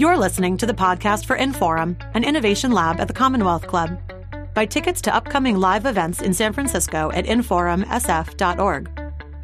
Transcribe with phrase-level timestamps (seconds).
[0.00, 4.00] You're listening to the podcast for Inforum, an innovation lab at the Commonwealth Club.
[4.54, 8.88] Buy tickets to upcoming live events in San Francisco at inforumsf.org.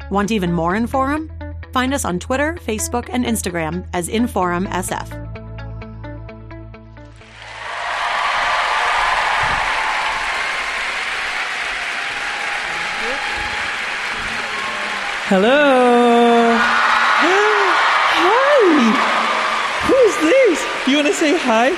[0.09, 1.29] Want even more Inforum?
[1.73, 5.27] Find us on Twitter, Facebook, and Instagram as InforumSF.
[15.29, 15.76] Hello.
[21.17, 21.71] Say hi?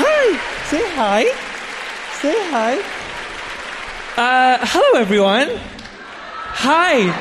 [0.00, 0.24] Hi.
[0.70, 1.24] Say hi.
[2.20, 2.80] Say hi.
[4.16, 5.48] Uh, hello, everyone.
[6.64, 7.12] Hi.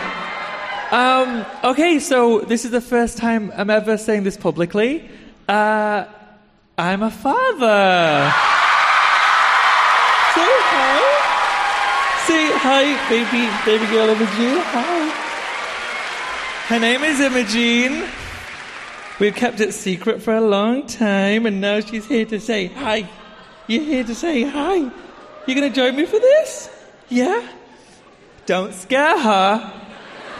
[0.89, 5.09] Um, okay, so this is the first time I'm ever saying this publicly.
[5.49, 6.05] Uh,
[6.77, 8.31] I'm a father.
[10.35, 11.03] Say hi.
[12.27, 14.63] Say hi, baby, baby girl Imogene.
[14.71, 15.11] Hi.
[16.69, 18.07] Her name is Imogene.
[19.19, 23.09] We've kept it secret for a long time, and now she's here to say hi.
[23.65, 24.91] You're here to say hi.
[25.47, 26.69] You're gonna join me for this?
[27.09, 27.47] Yeah?
[28.45, 29.73] Don't scare her.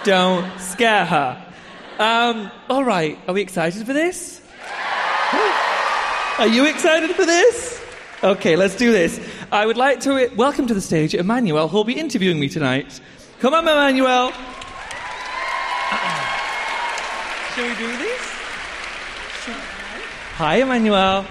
[0.03, 1.43] Don't scare her.
[1.97, 3.17] Um, all right.
[3.27, 4.41] Are we excited for this?
[6.37, 7.81] Are you excited for this?
[8.23, 9.19] Okay, let's do this.
[9.51, 13.01] I would like to welcome to the stage Emmanuel, who'll be interviewing me tonight.
[13.39, 14.31] Come on, Emmanuel.
[17.55, 18.06] Shall we do this?
[20.37, 21.25] Hi, Emmanuel.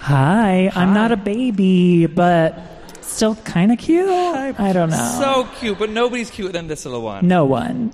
[0.00, 2.56] Hi, I'm not a baby, but
[3.00, 4.08] still kind of cute.
[4.08, 5.16] I don't know.
[5.18, 7.26] So cute, but nobody's cuter than this little one.
[7.26, 7.92] no one.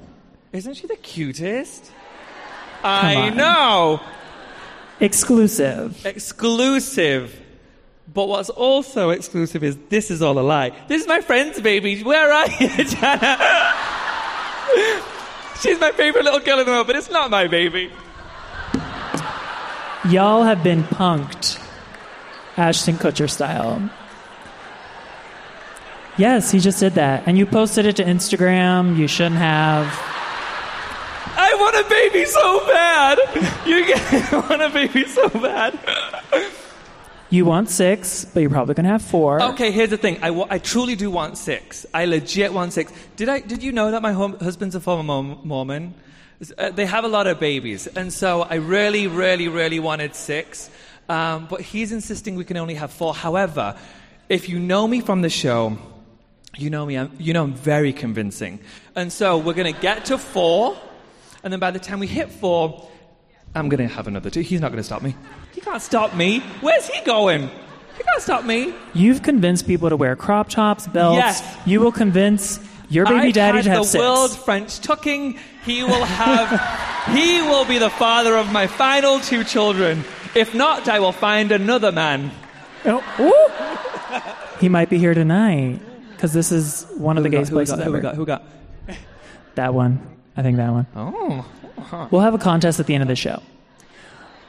[0.53, 1.91] Isn't she the cutest?
[2.85, 3.37] I on.
[3.37, 4.01] know.
[5.01, 6.05] Exclusive.
[6.05, 7.35] Exclusive.
[8.13, 10.73] But what's also exclusive is this is all a lie.
[10.89, 12.03] This is my friend's baby.
[12.03, 13.39] Where are you, Jana?
[15.63, 17.91] She's my favorite little girl in the world, but it's not my baby.
[20.09, 21.59] Y'all have been punked,
[22.57, 23.89] Ashton Kutcher style.
[26.19, 27.23] Yes, he just did that.
[27.27, 28.97] And you posted it to Instagram.
[28.99, 29.87] You shouldn't have.
[31.35, 33.19] I want a baby so bad.
[33.67, 35.79] You get- want a baby so bad.
[37.31, 39.41] You want six, but you're probably going to have four.
[39.43, 40.19] Okay, here's the thing.
[40.23, 41.87] I, I truly do want six.
[41.95, 42.93] I legit want six.
[43.17, 43.41] Did I?
[43.41, 45.95] Did you know that my home, husband's a former Mor- Mormon?
[46.59, 50.71] Uh, they have a lot of babies, and so I really, really, really wanted six.
[51.09, 53.15] Um, but he's insisting we can only have four.
[53.15, 53.77] However,
[54.29, 55.77] if you know me from the show,
[56.57, 56.97] you know me.
[56.97, 58.59] I'm, you know I'm very convincing,
[58.97, 60.77] and so we're gonna get to four,
[61.45, 62.89] and then by the time we hit four,
[63.55, 64.41] I'm gonna have another two.
[64.41, 65.15] He's not gonna stop me.
[65.53, 66.41] He can't stop me.
[66.61, 67.51] Where's he going?
[67.97, 68.75] He can't stop me.
[68.95, 71.19] You've convinced people to wear crop tops, belts.
[71.19, 71.57] Yes.
[71.67, 72.59] You will convince
[72.93, 74.01] your baby I've daddy had to have the six.
[74.01, 75.39] world French tucking.
[75.65, 77.09] He will have.
[77.17, 80.05] he will be the father of my final two children.
[80.35, 82.31] If not, I will find another man.
[82.85, 85.81] Oh, he might be here tonight
[86.13, 88.15] because this is one of the gayest who we places got, who we got?
[88.15, 88.45] Who we got?
[89.55, 90.01] That one.
[90.37, 90.87] I think that one.
[90.97, 92.09] Oh.
[92.11, 93.43] We'll have a contest at the end of the show.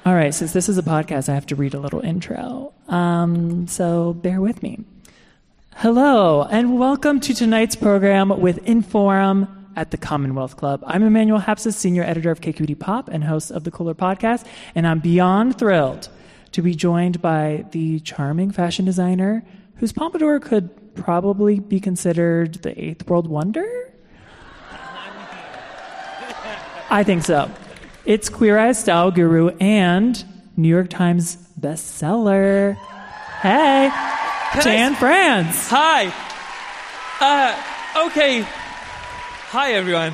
[0.06, 2.74] All right, since this is a podcast, I have to read a little intro.
[2.88, 4.84] Um, so bear with me.
[5.78, 10.82] Hello, and welcome to tonight's program with Inforum at the Commonwealth Club.
[10.86, 14.46] I'm Emmanuel Hapsis, senior editor of KQED Pop and host of the Cooler Podcast,
[14.76, 16.10] and I'm beyond thrilled
[16.54, 19.44] to be joined by the charming fashion designer
[19.76, 23.92] whose pompadour could probably be considered the eighth world wonder.
[26.90, 27.52] I think so.
[28.06, 30.24] It's Queer Eye Style Guru and
[30.56, 32.76] New York Times bestseller.
[33.42, 33.90] Hey,
[34.62, 35.68] Tan France.
[35.70, 36.14] Hi.
[37.20, 38.42] Uh, okay.
[38.42, 40.14] Hi, everyone.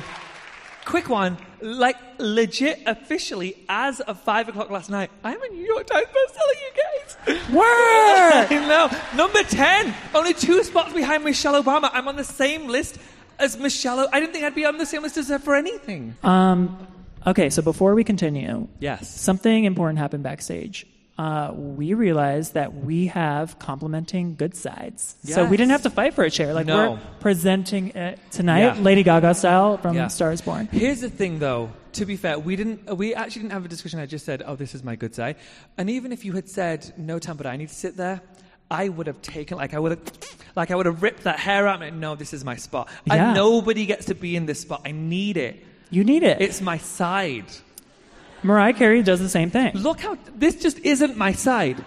[0.86, 1.36] Quick one.
[1.60, 6.54] Like, legit, officially, as of 5 o'clock last night, I'm a New York Times bestseller,
[6.56, 7.48] you guys.
[7.52, 7.60] Word.
[8.50, 8.90] I know.
[9.16, 9.94] Number 10.
[10.14, 11.90] Only two spots behind Michelle Obama.
[11.92, 12.98] I'm on the same list
[13.38, 14.00] as Michelle.
[14.00, 16.16] O- I didn't think I'd be on the same list as her for anything.
[16.22, 16.78] Um,
[17.26, 19.20] okay, so before we continue, yes.
[19.20, 20.86] something important happened backstage.
[21.20, 25.16] Uh, we realized that we have complementing good sides.
[25.22, 26.54] So we didn't have to fight for a chair.
[26.54, 26.92] Like No.
[26.92, 28.82] we're presenting it tonight, Yeah.
[28.88, 30.08] Lady Gaga style from Yeah.
[30.08, 30.66] Star is Born.
[30.72, 31.68] Here's the thing, though.
[31.98, 32.96] To be fair, we didn't.
[32.96, 34.00] We actually didn't have a discussion.
[34.00, 35.36] I just said, "Oh, this is my good side,"
[35.76, 38.22] and even if you had said, "No, Tan, but I need to sit there,"
[38.70, 40.04] I would have taken, like, I would have,
[40.56, 41.82] like, I would have ripped that hair out.
[41.82, 42.88] And no, this is my spot.
[43.04, 43.12] Yeah.
[43.14, 44.80] And nobody gets to be in this spot.
[44.86, 45.54] I need it.
[45.90, 46.40] You need it.
[46.40, 47.50] It's my side.
[48.42, 49.74] Mariah Carey does the same thing.
[49.74, 51.84] Look how this just isn't my side.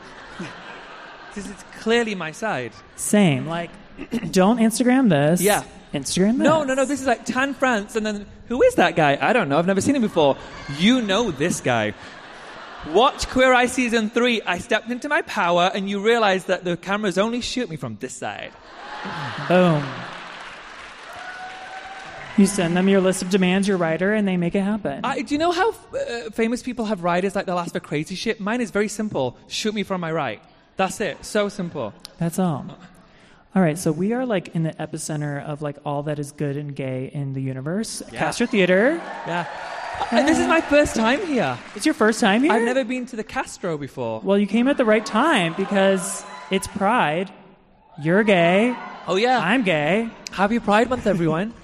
[1.36, 2.74] This is clearly my side.
[2.96, 3.48] Same.
[3.48, 3.72] Like,
[4.32, 5.42] don't Instagram this.
[5.42, 5.64] Yeah.
[5.94, 6.46] Instagram this.
[6.46, 6.86] No, no, no.
[6.86, 9.18] This is like Tan France, and then who is that guy?
[9.20, 9.58] I don't know.
[9.58, 10.38] I've never seen him before.
[10.78, 11.94] You know this guy.
[12.90, 14.42] Watch Queer Eye season three.
[14.42, 17.98] I stepped into my power, and you realize that the cameras only shoot me from
[18.00, 18.52] this side.
[19.48, 19.84] Boom.
[22.36, 25.02] You send them your list of demands, your writer, and they make it happen.
[25.04, 28.16] I, do you know how uh, famous people have writers like they'll ask for crazy
[28.16, 28.40] shit?
[28.40, 29.38] Mine is very simple.
[29.48, 30.42] Shoot me from my right.
[30.76, 31.24] That's it.
[31.24, 31.94] So simple.
[32.18, 32.66] That's all.
[33.56, 36.58] All right, so we are like in the epicenter of like all that is good
[36.58, 38.02] and gay in the universe.
[38.12, 38.96] Castro Theater.
[39.28, 39.46] Yeah.
[40.10, 41.56] And this is my first time here.
[41.76, 42.52] It's your first time here?
[42.52, 44.22] I've never been to the Castro before.
[44.22, 47.32] Well, you came at the right time because it's Pride.
[48.02, 48.76] You're gay.
[49.06, 49.38] Oh yeah.
[49.38, 50.10] I'm gay.
[50.32, 51.54] Happy Pride Month, everyone.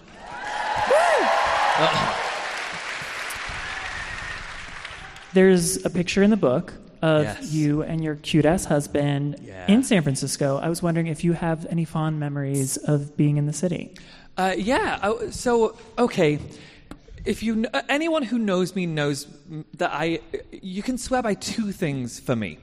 [5.34, 7.52] There's a picture in the book of Yes.
[7.54, 9.66] you and your cute ass husband Yeah.
[9.72, 10.58] in San Francisco.
[10.58, 13.94] I was wondering if you have any fond memories of being in the city.
[14.38, 15.14] Uh, yeah.
[15.30, 16.40] So okay,
[17.26, 19.28] if you uh, anyone who knows me knows
[19.76, 20.20] that I
[20.52, 22.58] you can swear by two things for me.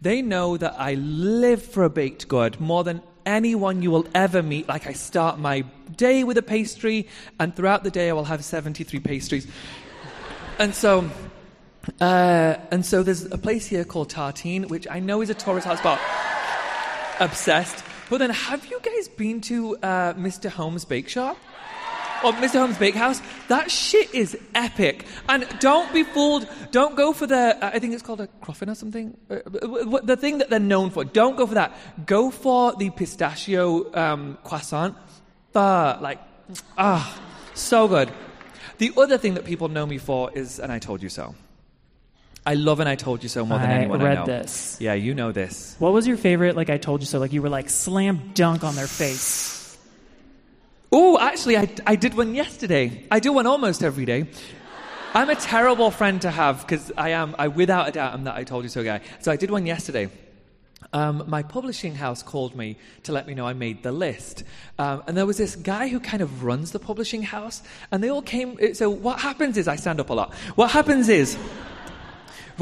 [0.00, 4.42] They know that I live for a baked good more than anyone you will ever
[4.42, 4.68] meet.
[4.68, 5.64] Like I start my
[5.96, 7.08] day with a pastry,
[7.38, 9.46] and throughout the day I will have seventy three pastries.
[10.58, 11.10] And so.
[12.00, 15.66] Uh, and so there's a place here called Tartine, which I know is a tourist
[15.66, 15.98] hotspot.
[17.18, 17.82] Obsessed.
[18.08, 20.48] But then, have you guys been to uh, Mr.
[20.48, 21.36] Holmes' Bake Shop?
[22.24, 22.60] Or Mr.
[22.60, 23.20] Holmes' Bakehouse?
[23.48, 25.06] That shit is epic.
[25.28, 26.46] And don't be fooled.
[26.70, 29.16] Don't go for the, uh, I think it's called a croffin or something.
[29.28, 29.38] Uh,
[30.02, 31.04] the thing that they're known for.
[31.04, 31.74] Don't go for that.
[32.06, 34.96] Go for the pistachio um, croissant.
[35.52, 36.20] But, like,
[36.78, 37.20] ah,
[37.54, 38.10] so good.
[38.78, 41.34] The other thing that people know me for is, and I told you so.
[42.44, 44.26] I love and I told you so more than I anyone I read know.
[44.26, 44.76] this.
[44.80, 45.76] Yeah, you know this.
[45.78, 46.56] What was your favorite?
[46.56, 47.20] Like I told you so.
[47.20, 49.61] Like you were like slam dunk on their face.
[50.94, 53.06] Oh, actually, I, I did one yesterday.
[53.10, 54.26] I do one almost every day.
[55.14, 58.34] I'm a terrible friend to have because I am, I without a doubt, I'm that
[58.34, 59.00] I told you so guy.
[59.20, 60.10] So I did one yesterday.
[60.92, 64.44] Um, my publishing house called me to let me know I made the list.
[64.78, 68.10] Um, and there was this guy who kind of runs the publishing house, and they
[68.10, 68.74] all came.
[68.74, 70.34] So what happens is, I stand up a lot.
[70.56, 71.38] What happens is,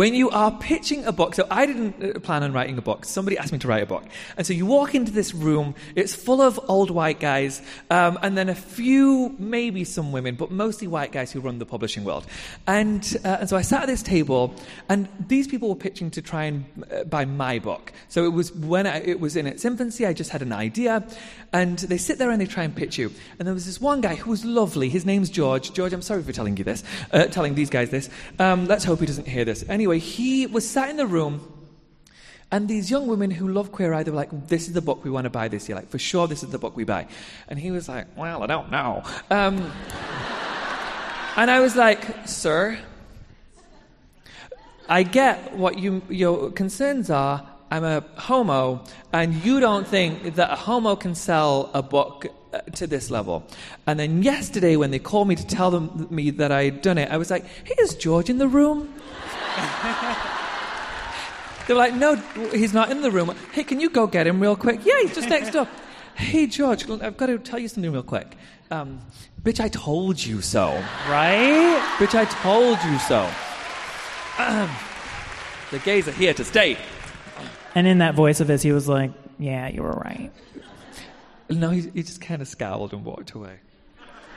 [0.00, 3.04] when you are pitching a book, so I didn't uh, plan on writing a book.
[3.04, 4.02] Somebody asked me to write a book.
[4.38, 7.60] And so you walk into this room, it's full of old white guys,
[7.90, 11.66] um, and then a few, maybe some women, but mostly white guys who run the
[11.66, 12.26] publishing world.
[12.66, 14.54] And, uh, and so I sat at this table,
[14.88, 17.92] and these people were pitching to try and uh, buy my book.
[18.08, 21.06] So it was when I, it was in its infancy, I just had an idea,
[21.52, 23.12] and they sit there and they try and pitch you.
[23.38, 24.88] And there was this one guy who was lovely.
[24.88, 25.74] His name's George.
[25.74, 28.08] George, I'm sorry for telling you this, uh, telling these guys this.
[28.38, 29.62] Um, let's hope he doesn't hear this.
[29.68, 31.40] Anyway, he was sat in the room,
[32.52, 35.04] and these young women who love Queer Eye, they were like, "This is the book
[35.04, 35.76] we want to buy this year.
[35.76, 37.06] Like, for sure, this is the book we buy."
[37.48, 39.72] And he was like, "Well, I don't know." Um,
[41.36, 42.78] and I was like, "Sir,
[44.88, 47.46] I get what you, your concerns are.
[47.70, 48.82] I'm a homo,
[49.12, 53.46] and you don't think that a homo can sell a book uh, to this level.
[53.86, 57.08] And then yesterday, when they called me to tell them, me that I'd done it,
[57.08, 58.92] I was like, hey, is George in the room?
[61.66, 62.16] they were like, no,
[62.52, 63.34] he's not in the room.
[63.52, 64.80] Hey, can you go get him real quick?
[64.84, 65.68] Yeah, he's just next door.
[66.16, 68.36] Hey, George, I've got to tell you something real quick.
[68.70, 69.00] Um,
[69.42, 70.66] bitch, I told you so.
[71.08, 71.80] Right?
[71.96, 73.20] Bitch, I told you so.
[74.38, 74.68] Ahem.
[75.70, 76.76] the gays are here to stay.
[77.74, 80.30] And in that voice of his, he was like, "Yeah, you were right."
[81.48, 83.60] No, he, he just kind of scowled and walked away.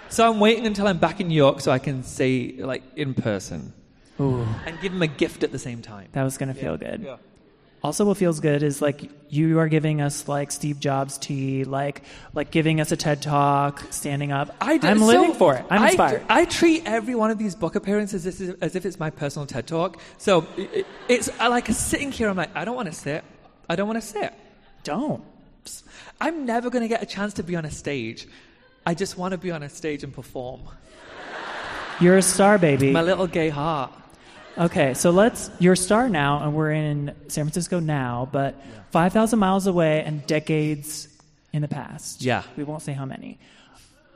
[0.09, 3.13] So I'm waiting until I'm back in New York so I can see, like, in
[3.13, 3.73] person.
[4.19, 6.07] Ooh, And give him a gift at the same time.
[6.13, 7.01] that was gonna feel good.
[7.03, 7.17] Yeah.
[7.81, 12.03] Also, what feels good is like you are giving us like Steve Jobs tea, like
[12.33, 14.55] like giving us a TED talk, standing up.
[14.61, 15.65] I do- I'm so living for it.
[15.69, 16.23] I'm inspired.
[16.29, 19.45] I, treat every one of these book appearances as, if- as if it's my personal
[19.45, 19.99] TED talk.
[20.17, 22.29] So it, it's I like sitting here.
[22.29, 23.21] I'm like, I don't want to sit.
[23.67, 24.33] I don't want to sit.
[24.85, 25.21] Don't.
[26.21, 28.27] I'm never going to get a chance to be on a stage.
[28.85, 30.61] I just want to be on a stage and perform.
[31.99, 32.91] You're a star, baby.
[32.91, 33.91] My little gay heart.
[34.57, 35.49] Okay, so let's.
[35.59, 38.55] You're a star now, and we're in San Francisco now, but
[38.91, 41.07] 5,000 miles away and decades
[41.51, 42.21] in the past.
[42.21, 42.43] Yeah.
[42.55, 43.39] We won't say how many.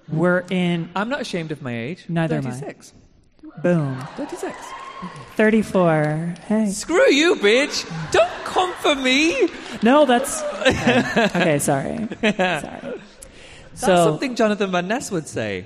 [0.09, 2.05] We're in, I'm not ashamed of my age.
[2.07, 2.51] Neither am I.
[2.51, 2.93] 36.
[3.63, 4.55] boom, 36.
[5.35, 6.35] 34.
[6.47, 6.69] Hey.
[6.71, 7.85] Screw you, bitch.
[8.11, 9.49] Don't come for me.
[9.83, 10.41] No, that's.
[10.41, 11.03] Okay,
[11.35, 11.97] okay sorry.
[12.21, 12.31] Sorry.
[12.31, 13.01] That's
[13.73, 15.65] So, something Jonathan Van Ness would say.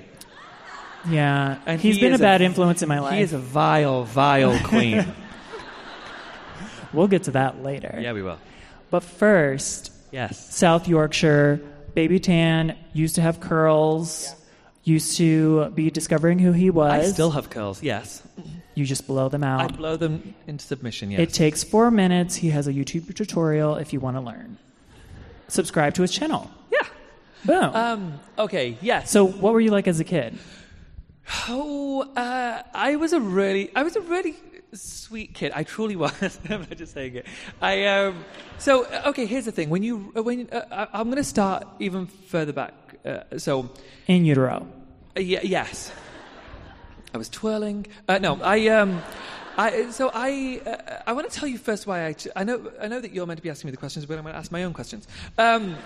[1.08, 3.14] Yeah, And he's he been a bad influence in my life.
[3.14, 5.04] He is a vile, vile queen.
[6.92, 7.98] we'll get to that later.
[8.00, 8.38] yeah, we will.
[8.90, 10.54] But first, Yes.
[10.54, 11.60] South Yorkshire,
[11.94, 14.34] baby tan, used to have curls.
[14.84, 16.92] used to be discovering who he was.
[16.92, 17.82] I still have curls.
[17.82, 18.22] Yes,
[18.74, 19.60] You just blow them out.
[19.72, 21.10] I blow them into submission.
[21.10, 21.20] Yes.
[21.20, 22.34] It takes four minutes.
[22.36, 24.58] He has a YouTube tutorial if you want to learn.
[25.48, 26.50] Subscribe to his channel.
[26.70, 26.86] yeah.
[27.44, 27.74] Boom.
[27.74, 28.20] Um.
[28.38, 28.76] Okay.
[28.82, 29.10] Yes.
[29.10, 30.38] so, what were you like as a kid?
[31.48, 34.34] Oh, uh, I was a really, I was a really
[34.72, 35.52] sweet kid.
[35.54, 36.38] I truly was.
[36.48, 37.26] I'm not just saying it.
[37.60, 38.24] I um.
[38.58, 39.70] So uh, okay, here's the thing.
[39.70, 42.74] When you uh, when uh, I'm going to start even further back.
[43.04, 43.70] Uh, so
[44.06, 44.66] In utero.
[45.16, 45.90] uh, yeah, yes,
[47.14, 47.86] I was twirling.
[48.08, 49.00] Uh, no, I um.
[49.56, 52.70] I, so I uh, I want to tell you first why I, ch- I know
[52.80, 54.38] I know that you're meant to be asking me the questions, but I'm going to
[54.38, 55.06] ask my own questions.
[55.36, 55.76] Um,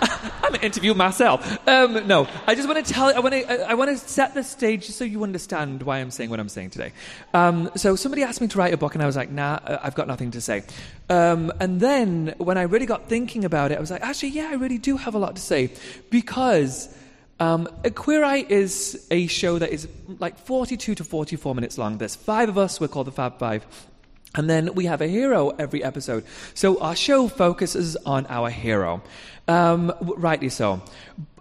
[0.02, 1.66] I'm an interview myself.
[1.66, 3.14] Um, no, I just want to tell.
[3.14, 3.70] I want to.
[3.70, 6.70] I want to set the stage so you understand why I'm saying what I'm saying
[6.70, 6.92] today.
[7.32, 9.78] Um, so somebody asked me to write a book, and I was like, Nah, uh,
[9.82, 10.64] I've got nothing to say.
[11.08, 14.48] Um, and then when I really got thinking about it, I was like, Actually, yeah,
[14.50, 15.72] I really do have a lot to say
[16.10, 16.94] because.
[17.40, 21.98] Um, Queer Eye is a show that is like 42 to 44 minutes long.
[21.98, 22.78] There's five of us.
[22.80, 23.66] We're called the Fab Five.
[24.34, 26.24] And then we have a hero every episode.
[26.54, 29.02] So our show focuses on our hero.
[29.48, 30.82] Um, rightly so.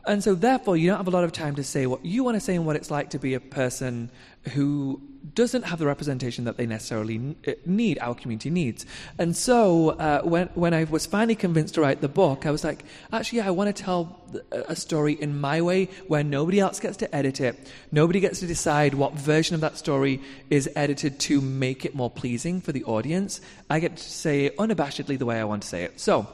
[0.07, 2.35] And so, therefore, you don't have a lot of time to say what you want
[2.35, 4.09] to say and what it's like to be a person
[4.53, 5.01] who
[5.35, 8.85] doesn't have the representation that they necessarily uh, need, our community needs.
[9.17, 12.63] And so, uh, when, when I was finally convinced to write the book, I was
[12.63, 14.19] like, actually, yeah, I want to tell
[14.51, 17.71] a story in my way where nobody else gets to edit it.
[17.91, 22.09] Nobody gets to decide what version of that story is edited to make it more
[22.09, 23.41] pleasing for the audience.
[23.69, 25.99] I get to say it unabashedly the way I want to say it.
[25.99, 26.27] So,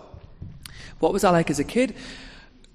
[1.00, 1.95] what was I like as a kid?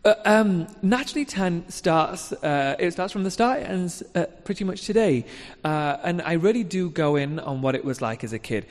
[0.02, 2.32] Uh, um, Naturally Tan starts.
[2.32, 5.26] Uh, it starts from the start and ends uh, pretty much today,
[5.62, 8.64] uh, and I really do go in on what it was like as a kid.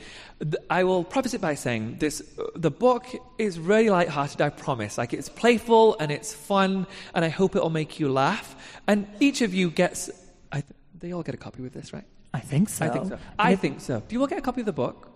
[0.68, 3.06] I will preface it by saying this: uh, the book
[3.38, 4.40] is really light-hearted.
[4.40, 4.98] I promise.
[4.98, 8.56] Like it's playful and it's fun, and I hope it will make you laugh.
[8.88, 10.10] And each of you gets.
[10.50, 12.04] I th- they all get a copy with this, right?
[12.32, 12.84] I think so.
[12.84, 13.18] I think so.
[13.38, 14.02] I think so.
[14.06, 15.08] Do you all get a copy of the book?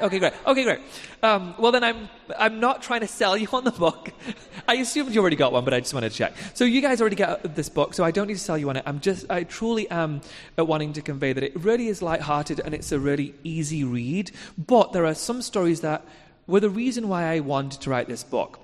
[0.00, 0.32] Okay, great.
[0.46, 0.78] Okay, great.
[1.20, 2.08] Um, well, then I'm
[2.38, 4.12] I'm not trying to sell you on the book.
[4.68, 6.34] I assumed you already got one, but I just wanted to check.
[6.54, 8.76] So you guys already get this book, so I don't need to sell you on
[8.76, 8.84] it.
[8.86, 10.20] I'm just I truly am
[10.56, 14.30] uh, wanting to convey that it really is light-hearted and it's a really easy read.
[14.56, 16.06] But there are some stories that
[16.46, 18.60] were the reason why I wanted to write this book.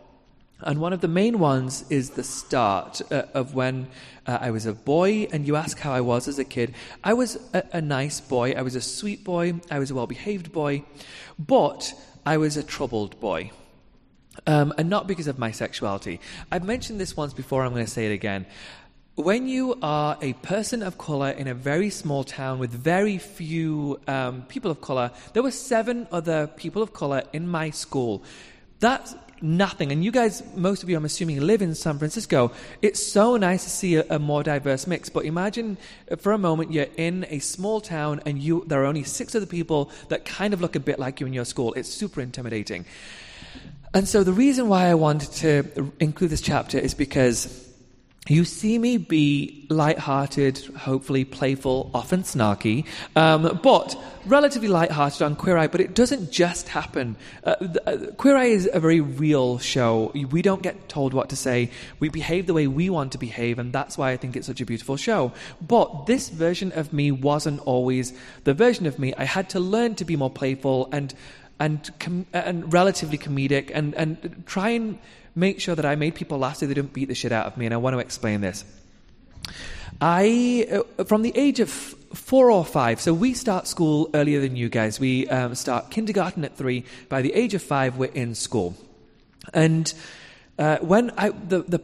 [0.60, 3.88] And one of the main ones is the start uh, of when
[4.26, 6.74] uh, I was a boy, and you ask how I was as a kid.
[7.04, 10.06] I was a, a nice boy, I was a sweet boy, I was a well
[10.06, 10.84] behaved boy,
[11.38, 11.92] but
[12.24, 13.50] I was a troubled boy.
[14.46, 16.20] Um, and not because of my sexuality.
[16.50, 18.46] I've mentioned this once before, I'm going to say it again.
[19.14, 23.98] When you are a person of color in a very small town with very few
[24.06, 28.24] um, people of color, there were seven other people of color in my school.
[28.78, 29.14] That's
[29.46, 29.92] nothing.
[29.92, 32.52] And you guys, most of you, I'm assuming, live in San Francisco.
[32.82, 35.08] It's so nice to see a, a more diverse mix.
[35.08, 35.78] But imagine
[36.10, 39.34] uh, for a moment you're in a small town and you there are only six
[39.34, 41.72] other people that kind of look a bit like you in your school.
[41.74, 42.84] It's super intimidating.
[43.94, 47.65] And so the reason why I wanted to include this chapter is because
[48.28, 55.56] you see me be light-hearted, hopefully playful, often snarky, um, but relatively light-hearted on Queer
[55.56, 55.66] Eye.
[55.68, 57.16] But it doesn't just happen.
[57.44, 60.10] Uh, the, uh, Queer Eye is a very real show.
[60.30, 61.70] We don't get told what to say.
[62.00, 64.60] We behave the way we want to behave, and that's why I think it's such
[64.60, 65.32] a beautiful show.
[65.60, 68.12] But this version of me wasn't always
[68.44, 69.14] the version of me.
[69.16, 71.14] I had to learn to be more playful and
[71.58, 74.98] and com- and relatively comedic, and and try and
[75.36, 77.56] make sure that I made people laugh so they didn't beat the shit out of
[77.56, 77.66] me.
[77.66, 78.64] And I want to explain this.
[80.00, 80.66] I,
[80.98, 84.68] uh, from the age of four or five, so we start school earlier than you
[84.68, 84.98] guys.
[84.98, 86.84] We um, start kindergarten at three.
[87.08, 88.74] By the age of five, we're in school.
[89.54, 89.92] And
[90.58, 91.80] uh, when I, the, the,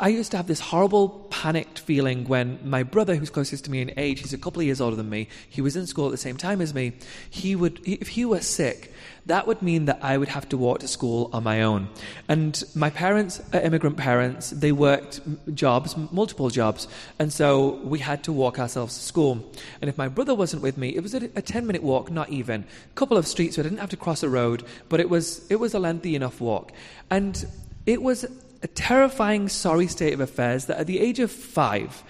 [0.00, 3.80] I used to have this horrible panicked feeling when my brother, who's closest to me
[3.80, 6.10] in age, he's a couple of years older than me, he was in school at
[6.10, 6.94] the same time as me.
[7.30, 8.92] He would, if he were sick,
[9.26, 11.88] that would mean that I would have to walk to school on my own.
[12.28, 14.50] And my parents are immigrant parents.
[14.50, 15.20] They worked
[15.54, 16.88] jobs, multiple jobs,
[17.20, 19.44] and so we had to walk ourselves to school.
[19.80, 22.28] And if my brother wasn't with me, it was a, a 10 minute walk, not
[22.30, 22.62] even.
[22.62, 25.48] A couple of streets, so I didn't have to cross a road, but it was,
[25.48, 26.72] it was a lengthy enough walk.
[27.08, 27.46] And
[27.86, 28.26] it was
[28.62, 32.02] a terrifying, sorry state of affairs that at the age of five,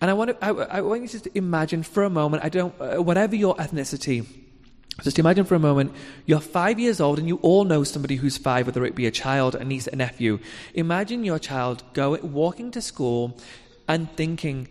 [0.00, 2.48] and I want, to, I, I want you just to imagine for a moment, I
[2.48, 4.26] don't, uh, whatever your ethnicity,
[5.02, 5.92] just imagine for a moment,
[6.26, 9.10] you're five years old and you all know somebody who's five, whether it be a
[9.10, 10.38] child, a niece, a nephew.
[10.74, 13.36] Imagine your child go, walking to school
[13.86, 14.68] and thinking,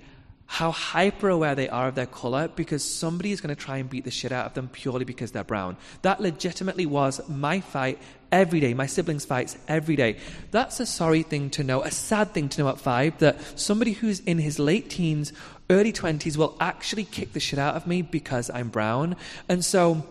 [0.48, 3.90] how hyper aware they are of their color because somebody is going to try and
[3.90, 5.76] beat the shit out of them purely because they're brown.
[6.02, 8.00] That legitimately was my fight
[8.32, 10.18] every day, my siblings' fights every day.
[10.52, 13.92] That's a sorry thing to know, a sad thing to know at five that somebody
[13.92, 15.34] who's in his late teens,
[15.70, 19.18] early 20s will actually kick the shit out of me because I'm brown.
[19.50, 20.06] And so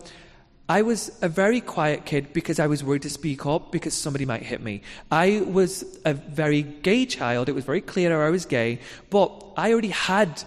[0.69, 4.25] I was a very quiet kid because I was worried to speak up because somebody
[4.25, 4.81] might hit me.
[5.09, 7.47] I was a very gay child.
[7.47, 10.43] It was very clear I was gay, but I already had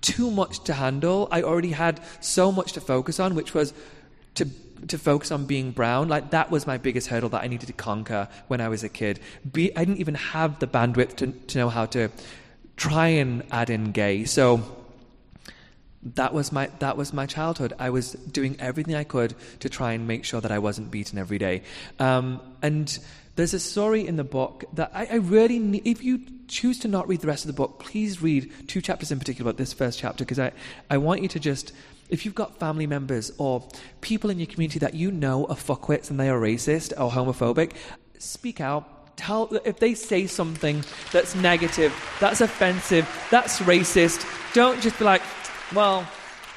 [0.00, 1.28] too much to handle.
[1.30, 3.74] I already had so much to focus on, which was
[4.34, 4.48] to
[4.88, 6.08] to focus on being brown.
[6.08, 8.88] Like that was my biggest hurdle that I needed to conquer when I was a
[8.88, 9.20] kid.
[9.50, 12.10] Be, I didn't even have the bandwidth to, to know how to
[12.76, 14.24] try and add in gay.
[14.24, 14.81] So
[16.02, 17.72] that was my that was my childhood.
[17.78, 21.18] I was doing everything I could to try and make sure that I wasn't beaten
[21.18, 21.62] every day.
[21.98, 22.98] Um, and
[23.36, 26.88] there's a story in the book that I, I really need, if you choose to
[26.88, 29.72] not read the rest of the book, please read two chapters in particular about this
[29.72, 30.52] first chapter because I,
[30.90, 31.72] I want you to just
[32.10, 33.66] if you've got family members or
[34.02, 37.72] people in your community that you know are fuckwits and they are racist or homophobic,
[38.18, 44.98] speak out tell if they say something that's negative, that's offensive, that's racist, don't just
[44.98, 45.22] be like,
[45.74, 46.06] well,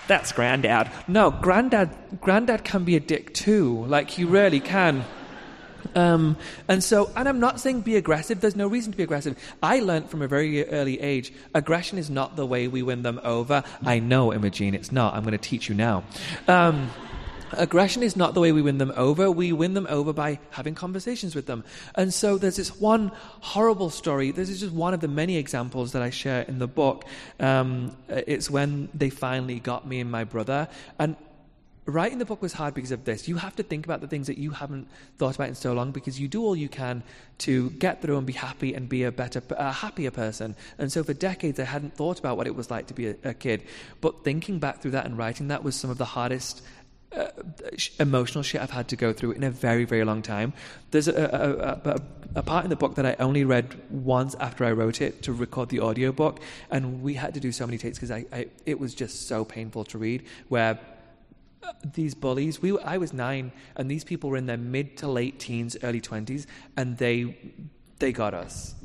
[0.07, 0.91] that's granddad.
[1.07, 1.89] No, granddad,
[2.22, 3.86] granddad can be a dick too.
[3.86, 5.03] Like he really can.
[5.93, 8.41] Um, and so, and I'm not saying be aggressive.
[8.41, 9.38] There's no reason to be aggressive.
[9.62, 13.19] I learned from a very early age, aggression is not the way we win them
[13.24, 13.63] over.
[13.84, 15.13] I know, Imogene, it's not.
[15.13, 16.03] I'm going to teach you now.
[16.48, 16.89] Um,
[17.52, 19.30] aggression is not the way we win them over.
[19.32, 21.64] We win them over by having conversations with them.
[21.96, 23.12] And so there's this one
[23.42, 24.32] horrible story.
[24.32, 27.06] This is just one of the many examples that I share in the book.
[27.40, 30.68] Um, it's when they finally got me and my brother.
[31.00, 31.16] And
[31.86, 33.28] writing the book was hard because of this.
[33.28, 34.88] You have to think about the things that you haven't
[35.18, 37.04] thought about in so long because you do all you can
[37.40, 40.56] to get through and be happy and be a better, a happier person.
[40.80, 43.16] And so for decades, I hadn't thought about what it was like to be a,
[43.24, 43.64] a kid.
[44.02, 46.64] But thinking back through that and writing that was some of the hardest
[47.15, 47.27] uh,
[48.00, 50.53] emotional shit I've had to go through in a very, very long time.
[50.91, 52.01] There's a, a, a,
[52.36, 55.34] a, part in the book that I only read once after I wrote it to
[55.34, 58.79] record the audiobook, and we had to do so many takes because I, I, it
[58.79, 60.25] was just so painful to read.
[60.50, 60.79] Where
[61.63, 65.07] uh, these bullies, we, I was nine, and these people were in their mid to
[65.07, 67.38] late teens, early twenties, and they,
[67.99, 68.75] they got us.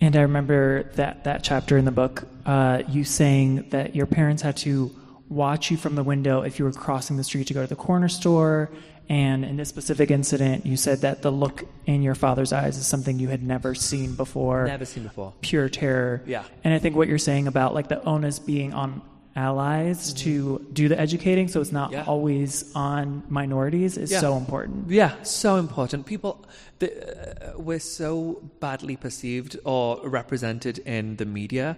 [0.00, 4.42] And I remember that that chapter in the book, uh, you saying that your parents
[4.42, 4.94] had to
[5.28, 7.76] watch you from the window if you were crossing the street to go to the
[7.76, 8.70] corner store.
[9.10, 12.86] And in this specific incident, you said that the look in your father's eyes is
[12.86, 14.66] something you had never seen before.
[14.66, 15.32] Never seen before.
[15.40, 16.22] Pure terror.
[16.26, 16.44] Yeah.
[16.62, 19.00] And I think what you're saying about like the onus being on
[19.38, 20.24] allies mm-hmm.
[20.24, 22.04] to do the educating, so it's not yeah.
[22.06, 24.20] always on minorities, is yeah.
[24.20, 24.90] so important.
[24.90, 26.06] Yeah, so important.
[26.06, 26.44] People,
[26.80, 31.76] the, uh, we're so badly perceived or represented in the media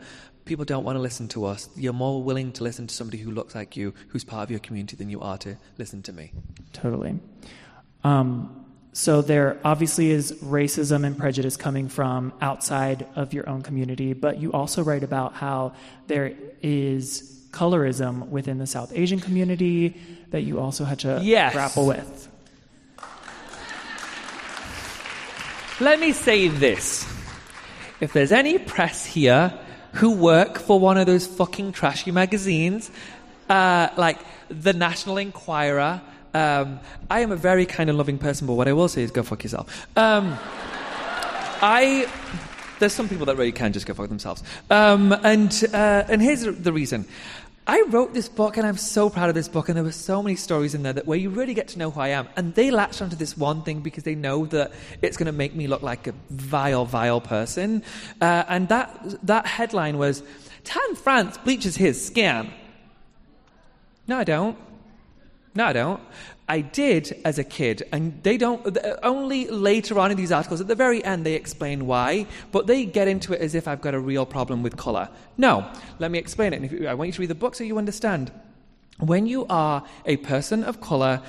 [0.50, 1.68] people don't want to listen to us.
[1.76, 4.58] You're more willing to listen to somebody who looks like you, who's part of your
[4.58, 6.32] community, than you are to listen to me.
[6.72, 7.20] Totally.
[8.02, 14.12] Um, so there obviously is racism and prejudice coming from outside of your own community,
[14.12, 15.72] but you also write about how
[16.08, 16.32] there
[16.62, 19.94] is colorism within the South Asian community
[20.30, 21.52] that you also had to yes.
[21.52, 22.28] grapple with.
[25.78, 27.06] Let me say this.
[28.00, 29.56] If there's any press here
[29.94, 32.90] who work for one of those fucking trashy magazines,
[33.48, 36.00] uh, like the National Enquirer.
[36.32, 36.78] Um,
[37.10, 39.22] I am a very kind and loving person, but what I will say is go
[39.22, 39.86] fuck yourself.
[39.96, 40.38] Um,
[41.62, 42.08] I
[42.78, 44.42] there's some people that really can just go fuck themselves.
[44.70, 47.04] Um, and uh, and here's the reason.
[47.70, 50.24] I wrote this book and I'm so proud of this book and there were so
[50.24, 52.26] many stories in there that where you really get to know who I am.
[52.34, 55.54] And they latched onto this one thing because they know that it's going to make
[55.54, 57.84] me look like a vile, vile person.
[58.20, 60.24] Uh, and that, that headline was,
[60.64, 62.52] Tan France bleaches his skin.
[64.08, 64.58] No, I don't.
[65.54, 66.00] No, I don't.
[66.50, 68.76] I did as a kid, and they don't.
[69.04, 72.84] Only later on in these articles, at the very end, they explain why, but they
[72.86, 75.08] get into it as if I've got a real problem with color.
[75.36, 76.56] No, let me explain it.
[76.56, 78.32] And if, I want you to read the book so you understand.
[78.98, 81.22] When you are a person of color,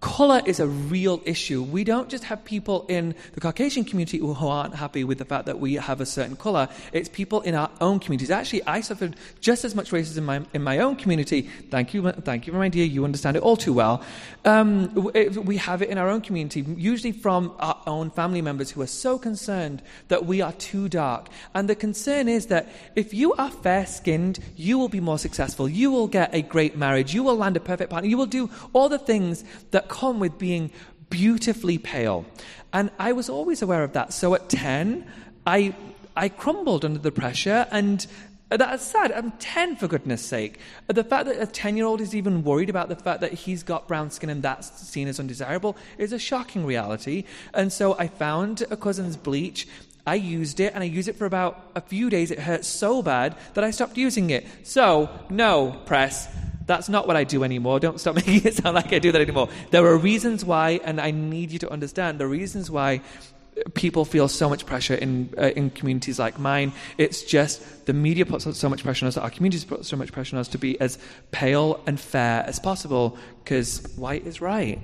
[0.00, 1.62] Color is a real issue.
[1.62, 5.46] We don't just have people in the Caucasian community who aren't happy with the fact
[5.46, 6.68] that we have a certain color.
[6.92, 8.30] It's people in our own communities.
[8.30, 11.48] Actually, I suffered just as much racism in my, in my own community.
[11.70, 12.84] Thank you, thank you, my dear.
[12.84, 14.02] You understand it all too well.
[14.44, 18.82] Um, we have it in our own community, usually from our own family members who
[18.82, 21.30] are so concerned that we are too dark.
[21.54, 25.70] And the concern is that if you are fair skinned, you will be more successful.
[25.70, 27.14] You will get a great marriage.
[27.14, 28.10] You will land a perfect partner.
[28.10, 30.70] You will do all the things that come with being
[31.08, 32.26] beautifully pale.
[32.72, 34.12] And I was always aware of that.
[34.12, 35.06] So at 10,
[35.46, 35.74] I,
[36.16, 38.06] I crumbled under the pressure and
[38.48, 39.10] That's sad.
[39.10, 40.60] I'm 10, for goodness sake.
[40.86, 43.64] The fact that a 10 year old is even worried about the fact that he's
[43.64, 47.24] got brown skin and that's seen as undesirable is a shocking reality.
[47.54, 49.66] And so I found a cousin's bleach.
[50.06, 52.30] I used it and I used it for about a few days.
[52.30, 54.46] It hurt so bad that I stopped using it.
[54.62, 56.28] So, no, press.
[56.66, 57.78] That's not what I do anymore.
[57.80, 59.48] Don't stop making it sound like I do that anymore.
[59.70, 63.00] There are reasons why, and I need you to understand the reasons why
[63.74, 66.72] people feel so much pressure in uh, in communities like mine.
[66.98, 69.16] It's just the media puts so much pressure on us.
[69.16, 70.98] Our communities put so much pressure on us to be as
[71.30, 74.78] pale and fair as possible because white is right.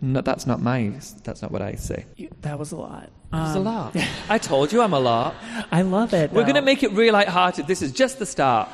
[0.00, 0.92] No, that's not my.
[1.24, 2.06] That's not what I say.
[2.16, 3.10] You- That was a lot.
[3.32, 3.94] It's a Um, lot.
[4.30, 5.34] I told you I'm a lot.
[5.70, 6.32] I love it.
[6.32, 7.66] We're going to make it real light-hearted.
[7.66, 8.68] This is just the start.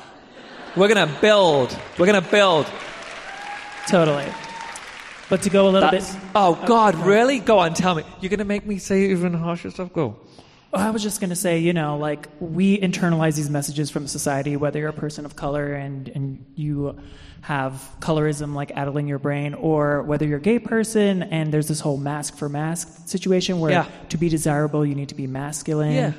[0.77, 1.77] We're going to build.
[1.99, 2.67] We're going to build.
[3.89, 4.27] totally.
[5.29, 7.41] But to go a little That's, bit, oh God, oh, really?
[7.41, 8.05] Go on, tell me.
[8.21, 9.93] You're going to make me say even harsher stuff.
[9.93, 10.17] Go.
[10.73, 14.07] Oh, I was just going to say, you know, like we internalize these messages from
[14.07, 16.97] society, whether you're a person of color and, and you
[17.41, 21.81] have colorism like addling your brain, or whether you're a gay person and there's this
[21.81, 23.87] whole mask for mask situation where Yeah.
[24.11, 25.93] to be desirable, you need to be masculine.
[25.95, 26.13] Yeah.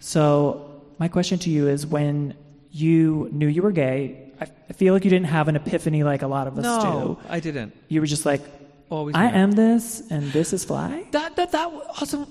[0.00, 2.34] So, my question to you is when
[2.72, 6.22] you knew you were gay, I, I feel like you didn't have an epiphany like
[6.22, 7.28] a lot of us No, do.
[7.28, 7.76] I didn't.
[7.88, 8.42] You were just like,
[8.90, 9.14] Always.
[9.14, 11.06] I am this and this is fly.
[11.12, 11.70] That, that, that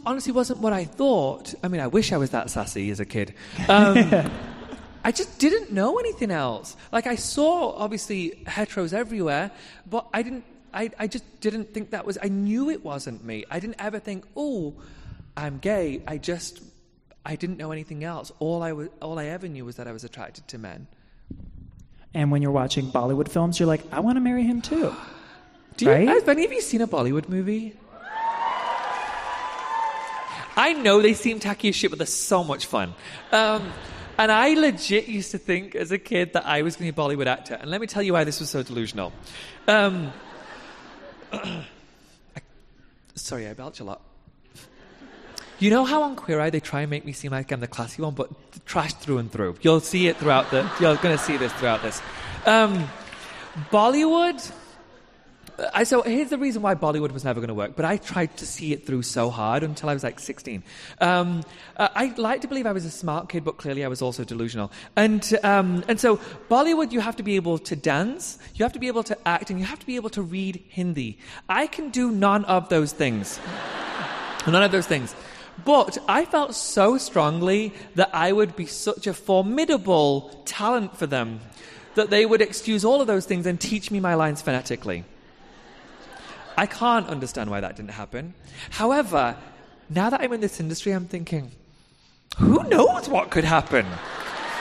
[0.05, 1.55] honestly wasn't what I thought.
[1.63, 3.33] I mean, I wish I was that sassy as a kid.
[3.67, 4.29] Um,
[5.03, 6.77] I just didn't know anything else.
[6.91, 9.49] Like, I saw, obviously, heteros everywhere,
[9.89, 13.43] but I didn't, I, I just didn't think that was, I knew it wasn't me.
[13.49, 14.75] I didn't ever think, oh,
[15.35, 16.03] I'm gay.
[16.05, 16.61] I just,
[17.25, 18.31] I didn't know anything else.
[18.39, 20.87] All I, was, all I ever knew was that I was attracted to men.
[22.13, 24.93] And when you're watching Bollywood films, you're like, I want to marry him too.
[25.77, 26.07] Do you, Right?
[26.07, 27.75] Have any of you seen a Bollywood movie?
[30.57, 32.93] I know they seem tacky as shit, but they're so much fun.
[33.31, 33.71] Um,
[34.17, 37.01] and I legit used to think as a kid that I was going to be
[37.01, 37.55] a Bollywood actor.
[37.55, 39.13] And let me tell you why this was so delusional.
[39.67, 40.11] Um,
[41.31, 41.63] I,
[43.15, 44.01] sorry, I belch a lot.
[45.61, 47.67] You know how on Queer Eye they try and make me seem like I'm the
[47.67, 48.31] classy one, but
[48.65, 49.57] trash through and through.
[49.61, 50.67] You'll see it throughout the.
[50.79, 52.01] You're going to see this throughout this.
[52.47, 52.89] Um,
[53.69, 54.51] Bollywood.
[55.75, 58.35] I, so here's the reason why Bollywood was never going to work, but I tried
[58.37, 60.63] to see it through so hard until I was like 16.
[60.99, 61.43] Um,
[61.77, 64.23] uh, I like to believe I was a smart kid, but clearly I was also
[64.23, 64.71] delusional.
[64.95, 66.17] And, um, and so
[66.49, 69.51] Bollywood, you have to be able to dance, you have to be able to act,
[69.51, 71.19] and you have to be able to read Hindi.
[71.47, 73.39] I can do none of those things.
[74.47, 75.13] None of those things.
[75.63, 81.39] But I felt so strongly that I would be such a formidable talent for them
[81.95, 85.03] that they would excuse all of those things and teach me my lines phonetically.
[86.57, 88.33] I can't understand why that didn't happen.
[88.71, 89.35] However,
[89.89, 91.51] now that I'm in this industry, I'm thinking,
[92.37, 93.85] who knows what could happen?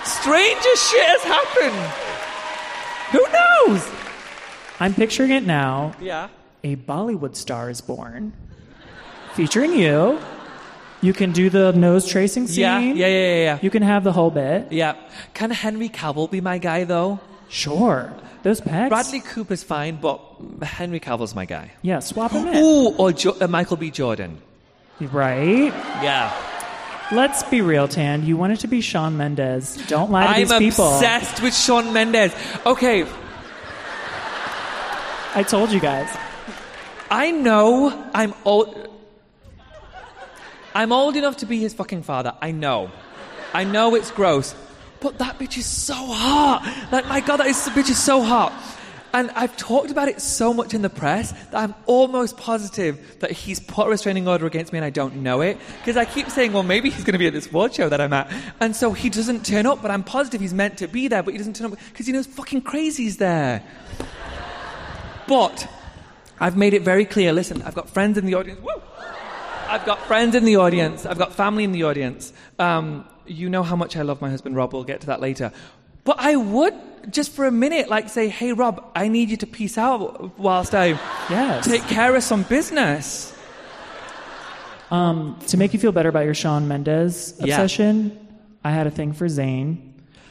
[0.04, 2.10] Stranger shit has happened.
[3.12, 3.90] Who knows?
[4.80, 5.94] I'm picturing it now.
[6.00, 6.28] Yeah.
[6.64, 8.32] A Bollywood star is born,
[9.34, 10.18] featuring you.
[11.02, 12.62] You can do the nose tracing scene.
[12.62, 13.58] Yeah, yeah, yeah, yeah, yeah.
[13.62, 14.70] You can have the whole bit.
[14.70, 14.96] Yeah.
[15.32, 17.18] Can Henry Cavill be my guy, though?
[17.48, 18.12] Sure.
[18.42, 18.88] Those pecs.
[18.90, 20.20] Bradley Cooper's fine, but
[20.62, 21.72] Henry Cavill's my guy.
[21.82, 22.56] Yeah, swap him in.
[22.56, 23.90] Ooh, or jo- uh, Michael B.
[23.90, 24.40] Jordan.
[25.00, 25.72] Right?
[26.02, 26.30] Yeah.
[27.12, 28.24] Let's be real, Tan.
[28.26, 29.76] You wanted to be Shawn Mendes.
[29.88, 30.92] Don't lie to I'm these people.
[30.94, 32.32] obsessed with Shawn Mendes.
[32.66, 33.04] Okay,
[35.34, 36.08] I told you guys.
[37.10, 38.79] I know I'm old.
[40.80, 42.32] I'm old enough to be his fucking father.
[42.40, 42.90] I know.
[43.52, 44.54] I know it's gross.
[45.00, 46.62] But that bitch is so hot.
[46.90, 48.50] Like, my God, that is, bitch is so hot.
[49.12, 53.30] And I've talked about it so much in the press that I'm almost positive that
[53.30, 55.58] he's put a restraining order against me and I don't know it.
[55.80, 58.00] Because I keep saying, well, maybe he's going to be at this award show that
[58.00, 58.32] I'm at.
[58.60, 61.34] And so he doesn't turn up, but I'm positive he's meant to be there, but
[61.34, 63.62] he doesn't turn up because he knows fucking crazy's there.
[65.28, 65.70] But
[66.40, 67.34] I've made it very clear.
[67.34, 68.62] Listen, I've got friends in the audience.
[68.62, 68.80] Woo!
[69.70, 71.06] I've got friends in the audience.
[71.06, 72.32] I've got family in the audience.
[72.58, 74.72] Um, you know how much I love my husband, Rob.
[74.72, 75.52] We'll get to that later.
[76.04, 76.74] But I would,
[77.10, 80.74] just for a minute, like say, hey, Rob, I need you to peace out whilst
[80.74, 80.86] I
[81.30, 81.66] Yes.
[81.66, 83.32] take care of some business.
[84.90, 87.44] Um, to make you feel better about your Shawn Mendes Yeah.
[87.44, 88.18] obsession,
[88.64, 89.78] I had a thing for Zayn.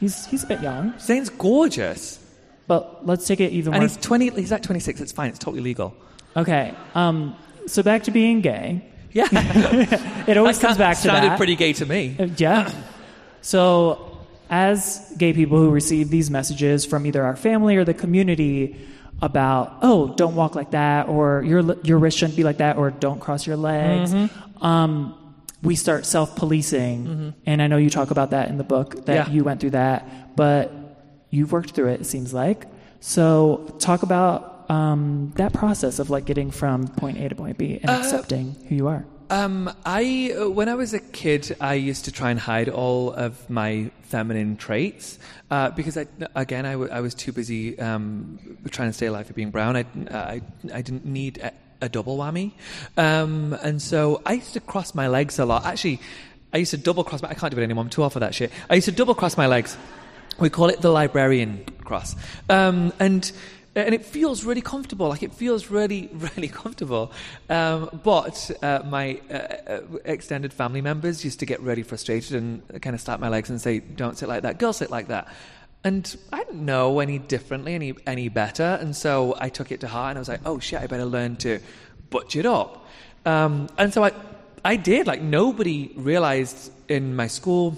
[0.00, 2.18] He's he's a bit young, Zayn's gorgeous.
[2.66, 3.88] but let's take it even And more.
[3.88, 5.00] he's 20, he's like 26.
[5.00, 5.30] It's fine.
[5.30, 5.94] It's totally legal.
[6.36, 6.74] Okay.
[6.94, 7.34] Um,
[7.66, 8.84] so back to being gay.
[9.12, 9.26] Yeah.
[10.26, 11.22] It always That comes back to sounded that.
[11.22, 12.16] Sounded pretty gay to me.
[12.18, 12.70] Uh, Yeah.
[13.42, 14.18] So,
[14.50, 18.76] as gay people who receive these messages from either our family or the community
[19.22, 22.90] about, oh, don't walk like that, or your your wrist shouldn't be like that, or
[22.90, 24.64] don't cross your legs, Mm-hmm.
[24.64, 25.14] um,
[25.62, 29.30] we start self-policing, and I know you talk about that in the book that Mm-hmm.
[29.30, 29.36] Yeah.
[29.36, 30.72] you went through that, but
[31.30, 32.00] you've worked through it.
[32.00, 32.66] It seems like.
[33.00, 37.80] So talk about um, that process of like getting from point A to point B
[37.82, 39.04] and accepting who you are.
[39.28, 43.12] Um, I uh, when I was a kid, I used to try and hide all
[43.12, 45.18] of my feminine traits
[45.50, 48.38] uh, because I, again, I, w- I was too busy um,
[48.70, 49.76] trying to stay alive for being brown.
[49.76, 50.42] I, I,
[50.74, 52.52] I didn't need a, a double whammy,
[52.96, 55.64] um, and so I used to cross my legs a lot.
[55.64, 56.00] Actually,
[56.52, 57.22] I used to double cross.
[57.22, 57.84] My, I can't do it anymore.
[57.84, 58.50] I'm too old for that shit.
[58.68, 59.76] I used to double cross my legs.
[60.40, 62.16] We call it the librarian cross,
[62.48, 63.30] um, and
[63.74, 65.08] and it feels really comfortable.
[65.08, 67.12] Like it feels really, really comfortable.
[67.48, 72.82] Um, but uh, my uh, uh, extended family members used to get really frustrated and
[72.82, 74.58] kind of slap my legs and say, "Don't sit like that.
[74.58, 75.28] Girls sit like that."
[75.82, 79.88] And I didn't know any differently, any any better, and so I took it to
[79.88, 81.60] heart and I was like, "Oh shit, I better learn to
[82.10, 82.86] butch it up."
[83.24, 84.12] Um, and so I,
[84.64, 85.06] I did.
[85.06, 87.76] Like nobody realized in my school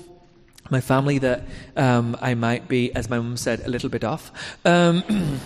[0.71, 1.43] my family that
[1.77, 4.33] um, I might be, as my mum said, a little bit off.
[4.65, 5.03] Um,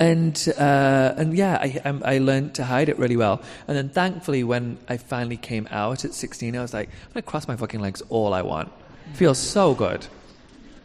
[0.00, 3.40] and uh, and yeah, I, um, I learned to hide it really well.
[3.68, 7.22] And then thankfully, when I finally came out at 16, I was like, I'm gonna
[7.22, 8.70] cross my fucking legs all I want.
[9.14, 10.06] Feels so good.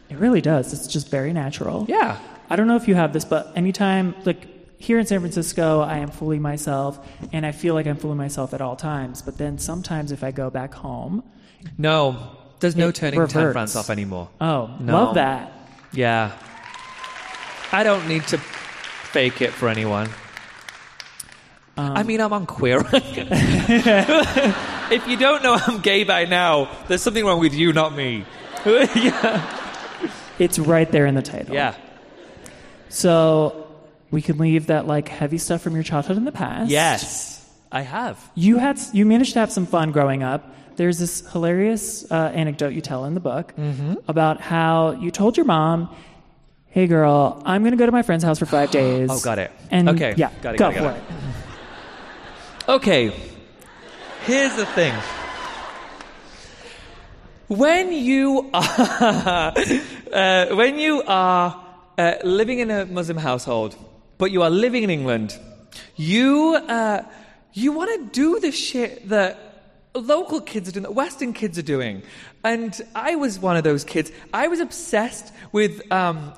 [0.08, 0.72] It really does.
[0.72, 1.86] It's just very natural.
[1.88, 2.18] Yeah.
[2.50, 4.46] I don't know if you have this, but anytime, like
[4.78, 6.98] here in San Francisco, I am fully myself,
[7.32, 9.22] and I feel like I'm fully myself at all times.
[9.22, 11.22] But then sometimes if I go back home,
[11.78, 13.52] No, there's no turning reverts.
[13.52, 14.28] France off anymore.
[14.40, 14.92] oh, No.
[15.04, 15.52] love that.
[15.92, 16.32] Yeah.
[17.72, 18.38] I don't need to
[19.12, 20.08] fake it for anyone.
[21.76, 22.82] I mean, I'm on queer.
[24.90, 28.24] if you don't know I'm gay by now, there's something wrong with you, not me.
[28.66, 29.58] yeah.
[30.38, 31.54] It's right there in the title.
[31.54, 31.74] Yeah.
[32.88, 33.66] So
[34.10, 36.70] we can leave that like heavy stuff from your childhood in the past.
[36.70, 38.18] Yes, I have.
[38.34, 40.54] You had you managed to have some fun growing up.
[40.76, 43.94] There's this hilarious uh, anecdote you tell in the book Mm-hmm.
[44.08, 45.88] about how you told your mom,
[46.72, 49.38] "Hey, girl, I'm going to go to my friend's house for five days." Oh, got
[49.38, 49.50] it.
[49.70, 51.02] And Okay, yeah, got it, go got it, for got it.
[52.68, 53.12] Okay.
[54.24, 54.94] Here's the thing.
[57.48, 59.52] When you are
[60.12, 61.64] uh, when you are
[61.98, 63.76] uh, living in a Muslim household,
[64.18, 65.38] but you are living in England,
[65.96, 67.02] you uh,
[67.52, 69.38] you want to do the shit that
[69.94, 72.02] local kids are doing, that Western kids are doing,
[72.44, 74.12] and I was one of those kids.
[74.32, 75.82] I was obsessed with.
[75.92, 76.32] Um,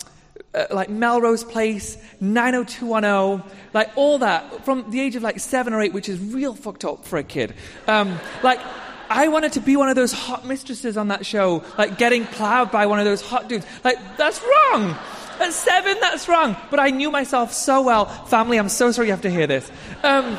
[0.55, 5.81] uh, like Melrose Place, 90210, like all that from the age of like seven or
[5.81, 7.55] eight, which is real fucked up for a kid.
[7.87, 8.61] Um, like,
[9.11, 12.71] I wanted to be one of those hot mistresses on that show, like getting plowed
[12.71, 13.67] by one of those hot dudes.
[13.83, 14.97] Like, that's wrong.
[15.41, 16.57] At seven, that's wrong.
[16.71, 18.07] But I knew myself so well.
[18.27, 19.71] Family, I'm so sorry you have to hear this.
[20.03, 20.39] Um,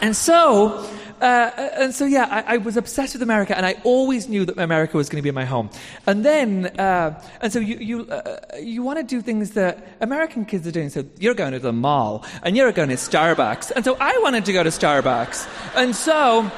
[0.00, 0.88] and so,
[1.20, 4.58] uh, and so, yeah, I, I was obsessed with America, and I always knew that
[4.58, 5.70] America was going to be my home.
[6.06, 10.44] And then, uh, and so you you uh, you want to do things that American
[10.44, 10.90] kids are doing.
[10.90, 14.44] So you're going to the mall, and you're going to Starbucks, and so I wanted
[14.44, 16.50] to go to Starbucks, and so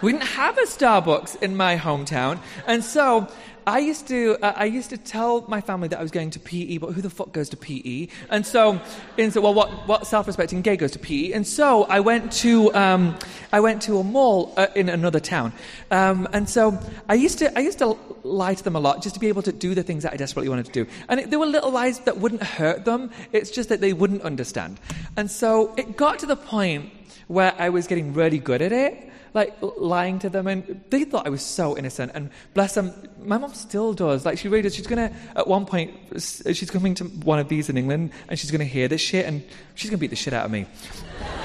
[0.00, 3.28] we didn't have a Starbucks in my hometown, and so
[3.66, 6.40] I used to uh, I used to tell my family that I was going to
[6.40, 8.08] PE, but who the fuck goes to PE?
[8.30, 8.80] And so,
[9.18, 11.32] and so well, what what self-respecting gay goes to PE?
[11.32, 13.16] And so I went to um,
[13.52, 15.52] I went to a mall uh, in another town,
[15.90, 19.14] um, and so I used to I used to lie to them a lot just
[19.14, 20.86] to be able to do the things that I desperately wanted to do.
[21.08, 23.10] And it, there were little lies that wouldn't hurt them.
[23.32, 24.80] It's just that they wouldn't understand.
[25.16, 26.90] And so it got to the point
[27.28, 31.26] where I was getting really good at it like lying to them, and they thought
[31.26, 32.12] I was so innocent.
[32.14, 32.92] And bless them,
[33.22, 34.26] my mom still does.
[34.26, 34.74] Like she really does.
[34.74, 38.50] She's gonna at one point, she's coming to one of these in England, and she's
[38.50, 39.42] gonna hear this shit, and
[39.74, 40.66] she's gonna beat the shit out of me.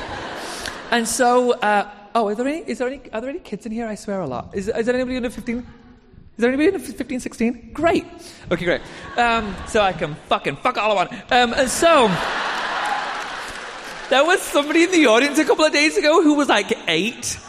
[0.92, 2.60] and so, uh, oh, are there any?
[2.60, 3.02] Is there any?
[3.14, 3.88] Are there any kids in here?
[3.88, 4.52] I swear a lot.
[4.54, 5.66] Is, is there anybody under fifteen?
[6.38, 7.72] Is there anybody under 15, 16?
[7.74, 8.06] Great.
[8.52, 8.82] Okay, great.
[9.18, 11.12] Um, so I can fucking fuck all I want.
[11.32, 12.08] Um, and so.
[14.10, 17.40] There was somebody in the audience a couple of days ago who was like eight.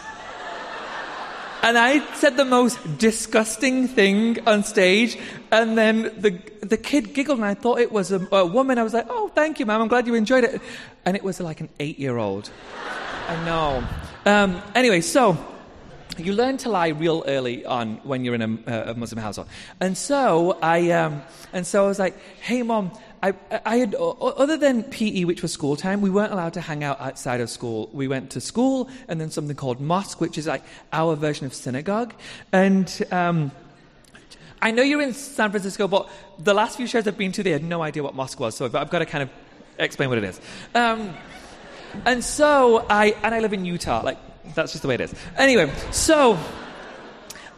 [1.62, 5.18] And I said the most disgusting thing on stage,
[5.50, 8.78] and then the the kid giggled, and I thought it was a, a woman.
[8.78, 9.82] I was like, "Oh, thank you, ma'am.
[9.82, 10.60] I'm glad you enjoyed it."
[11.04, 12.50] And it was like an eight-year-old.
[13.28, 13.84] I know.
[14.24, 15.36] Um, anyway, so
[16.16, 19.48] you learn to lie real early on when you're in a, a Muslim household.
[19.80, 22.92] And so I, um, and so I was like, "Hey, mom."
[23.22, 26.84] I, I had, other than PE, which was school time, we weren't allowed to hang
[26.84, 27.90] out outside of school.
[27.92, 31.54] We went to school and then something called mosque, which is like our version of
[31.54, 32.14] synagogue.
[32.52, 33.50] And um,
[34.62, 37.50] I know you're in San Francisco, but the last few shows I've been to, they
[37.50, 38.56] had no idea what mosque was.
[38.56, 39.30] So I've, got to kind of
[39.78, 40.40] explain what it is.
[40.74, 41.14] Um,
[42.04, 44.18] and so I and I live in Utah, like
[44.54, 45.14] That's just the way it is.
[45.36, 46.38] Anyway, so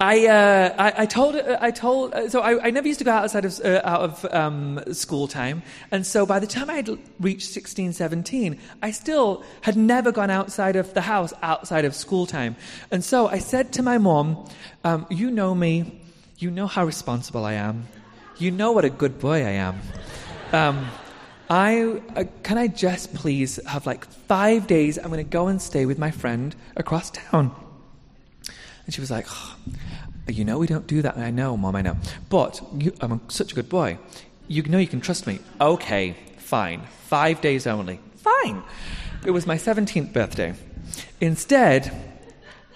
[0.00, 3.12] I, uh, I, I told, I told, uh, so I, I never used to go
[3.12, 5.62] outside of, uh, out of um, school time.
[5.90, 10.30] And so by the time I had reached 16, 17, I still had never gone
[10.30, 12.56] outside of the house outside of school time.
[12.90, 14.48] And so I said to my mom,
[14.84, 16.00] um, You know me.
[16.38, 17.86] You know how responsible I am.
[18.38, 19.80] You know what a good boy I am.
[20.52, 20.88] Um,
[21.50, 24.96] I, uh, can I just please have like five days?
[24.96, 27.54] I'm going to go and stay with my friend across town.
[28.90, 29.57] And she was like, oh,
[30.26, 31.16] You know, we don't do that.
[31.16, 31.96] I know, Mom, I know.
[32.29, 33.98] But you, I'm a, such a good boy.
[34.48, 35.38] You know you can trust me.
[35.61, 36.83] Okay, fine.
[37.07, 38.00] Five days only.
[38.16, 38.64] Fine.
[39.24, 40.55] It was my 17th birthday.
[41.20, 41.92] Instead,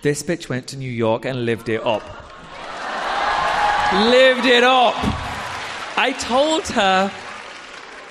[0.02, 2.04] this bitch went to New York and lived it up.
[3.92, 4.94] lived it up.
[5.98, 7.10] I told her,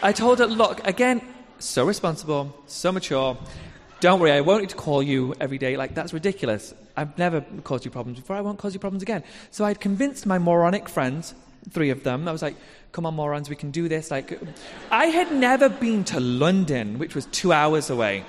[0.02, 1.22] I told her, look, again,
[1.58, 3.38] so responsible, so mature.
[4.02, 5.78] Don't worry, I won't need to call you every day.
[5.78, 6.74] Like, that's ridiculous.
[6.96, 8.36] I've never caused you problems before.
[8.36, 9.24] I won't cause you problems again.
[9.52, 11.34] So I'd convinced my moronic friends,
[11.70, 12.28] three of them.
[12.28, 12.56] I was like,
[12.92, 14.12] come on, morons, we can do this.
[14.12, 14.40] Like,
[14.92, 18.24] I had never been to London, which was two hours away.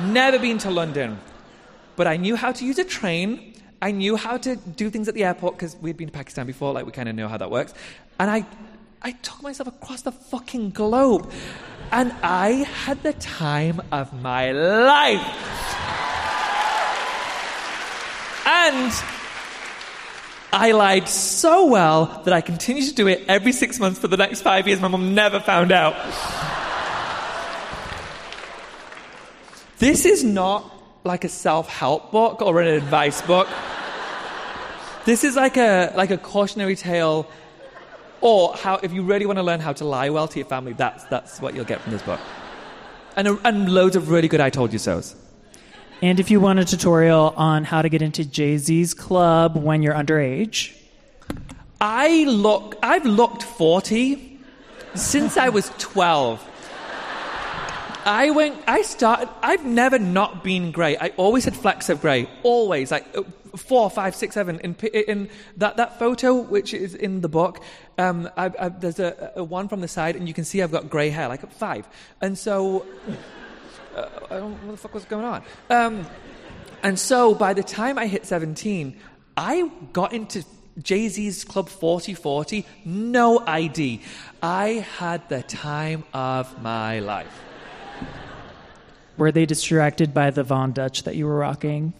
[0.00, 1.18] never been to London.
[1.96, 3.54] But I knew how to use a train.
[3.80, 6.72] I knew how to do things at the airport because we'd been to Pakistan before.
[6.72, 7.72] Like, we kind of know how that works.
[8.20, 8.44] And I,
[9.00, 11.30] I took myself across the fucking globe.
[11.90, 15.81] And I had the time of my life.
[18.46, 18.92] And
[20.52, 24.16] I lied so well that I continued to do it every six months for the
[24.16, 24.80] next five years.
[24.80, 25.94] My mum never found out.
[29.78, 30.70] this is not
[31.04, 33.48] like a self help book or an advice book.
[35.04, 37.26] This is like a, like a cautionary tale,
[38.20, 40.74] or how, if you really want to learn how to lie well to your family,
[40.74, 42.20] that's, that's what you'll get from this book.
[43.16, 45.16] And, a, and loads of really good I told you so's.
[46.02, 49.84] And if you want a tutorial on how to get into Jay Z's club when
[49.84, 50.76] you're underage,
[51.80, 52.76] I look.
[52.82, 54.40] I've looked forty
[54.96, 56.44] since I was twelve.
[58.04, 58.60] I went.
[58.66, 59.28] I started.
[59.42, 60.96] I've never not been grey.
[60.96, 62.28] I always had flecks of grey.
[62.42, 63.22] Always, like uh,
[63.54, 64.58] four, five, six, seven.
[64.58, 67.62] In, in that that photo, which is in the book,
[67.98, 70.72] um, I, I, there's a, a, one from the side, and you can see I've
[70.72, 71.86] got grey hair, like five.
[72.20, 72.84] And so
[73.96, 75.42] uh, I don't know what the fuck was going on.
[75.70, 76.06] Um,
[76.82, 78.96] and so by the time I hit 17,
[79.36, 80.44] I got into
[80.82, 84.00] Jay Z's Club 4040, no ID.
[84.42, 87.42] I had the time of my life.
[89.16, 91.92] Were they distracted by the Von Dutch that you were rocking?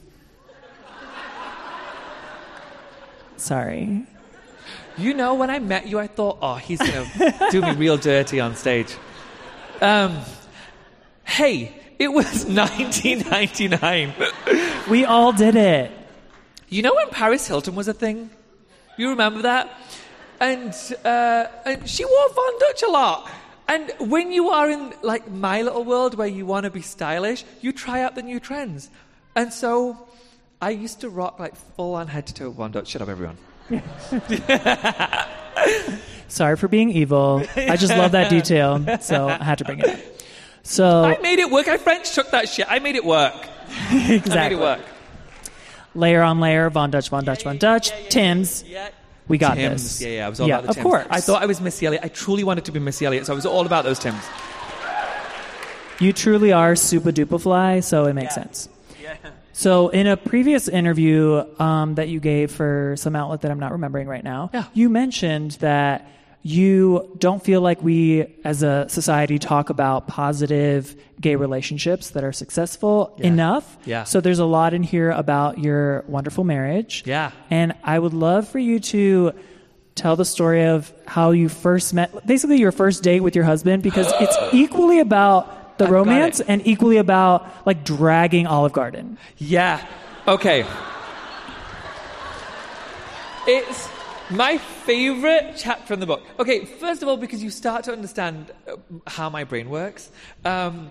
[3.37, 4.07] Sorry.
[4.97, 7.97] You know, when I met you, I thought, oh, he's going to do me real
[7.97, 8.95] dirty on stage.
[9.81, 10.21] Um,
[11.25, 14.15] hey, it was 1999.
[14.91, 15.91] we all did it.
[16.69, 18.31] You know when Paris Hilton was a thing?
[18.97, 19.71] You remember that?
[20.41, 20.75] And,
[21.05, 23.31] uh, and she wore Von Dutch a lot.
[23.69, 27.45] And when you are in like my little world where you want to be stylish,
[27.61, 28.91] you try out the new trends.
[29.35, 30.09] And so
[30.61, 32.89] I used to rock like full on head to toe Von Dutch.
[32.89, 33.39] Shut up, everyone.
[36.29, 37.43] Sorry for being evil.
[37.57, 39.99] I just love that detail, so I had to bring it up.
[40.63, 41.69] So I made it work.
[41.69, 42.67] I French tucked that shit.
[42.69, 43.35] I made it work.
[43.91, 44.33] exactly.
[44.33, 44.81] I made it work.
[45.95, 48.65] Layer on layer, Von Dutch, Von Dutch, Von Dutch, yeah, yeah, Tims.
[48.67, 48.89] Yeah.
[49.29, 49.83] We got Tims.
[49.83, 50.03] this.
[50.03, 50.27] Yeah, yeah.
[50.27, 50.77] I was all about the Tims.
[50.79, 51.07] Of course.
[51.11, 52.05] I thought I was Missy Elliott.
[52.05, 54.25] I truly wanted to be Missy Elliott, so I was all about those Tims.
[56.01, 58.69] You truly are super duper fly, so it makes sense.
[59.01, 59.17] Yeah.
[59.53, 63.73] So, in a previous interview um, that you gave for some outlet that I'm not
[63.73, 64.65] remembering right now, yeah.
[64.73, 66.09] you mentioned that
[66.43, 72.33] you don't feel like we as a society talk about positive gay relationships that are
[72.33, 73.27] successful yeah.
[73.29, 73.79] enough.
[73.85, 74.05] Yeah.
[74.05, 77.05] So there's a lot in here about your wonderful marriage.
[77.07, 77.31] Yeah.
[77.49, 79.33] And I would love for you to
[79.95, 83.83] tell the story of how you first met, basically your first date with your husband,
[83.85, 89.17] because it's equally about the I've romance and equally about like dragging Olive Garden.
[89.39, 89.87] Yeah.
[90.27, 90.67] Okay.
[93.45, 93.89] It's
[94.33, 96.23] my favorite chapter in the book.
[96.39, 100.11] Okay, first of all, because you start to understand uh, how my brain works.
[100.45, 100.91] Um,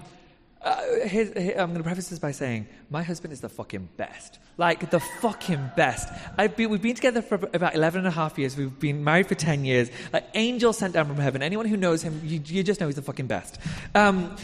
[0.61, 4.37] uh, I'm going to preface this by saying my husband is the fucking best.
[4.57, 6.07] Like, the fucking best.
[6.37, 8.55] I've been, we've been together for about 11 and a half years.
[8.55, 9.89] We've been married for 10 years.
[10.13, 11.41] Like, angel sent down from heaven.
[11.41, 13.59] Anyone who knows him, you, you just know he's the fucking best.
[13.95, 14.35] Um,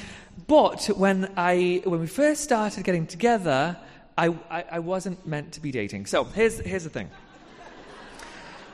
[0.48, 3.78] but when, I, when we first started getting together,
[4.18, 6.08] I, I, I wasn't meant to be dating.
[6.08, 7.12] So, here's, here's the thing.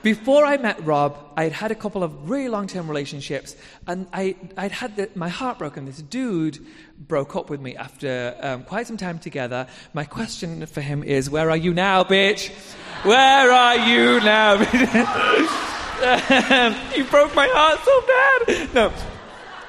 [0.03, 3.55] Before I met Rob, I had had a couple of really long term relationships,
[3.87, 5.85] and I, I'd had the, my heart broken.
[5.85, 6.59] This dude
[6.99, 9.65] broke up with me after um, quite some time together.
[9.93, 12.49] My question for him is Where are you now, bitch?
[13.03, 14.55] Where are you now?
[16.51, 18.73] um, you broke my heart so bad.
[18.75, 18.93] No,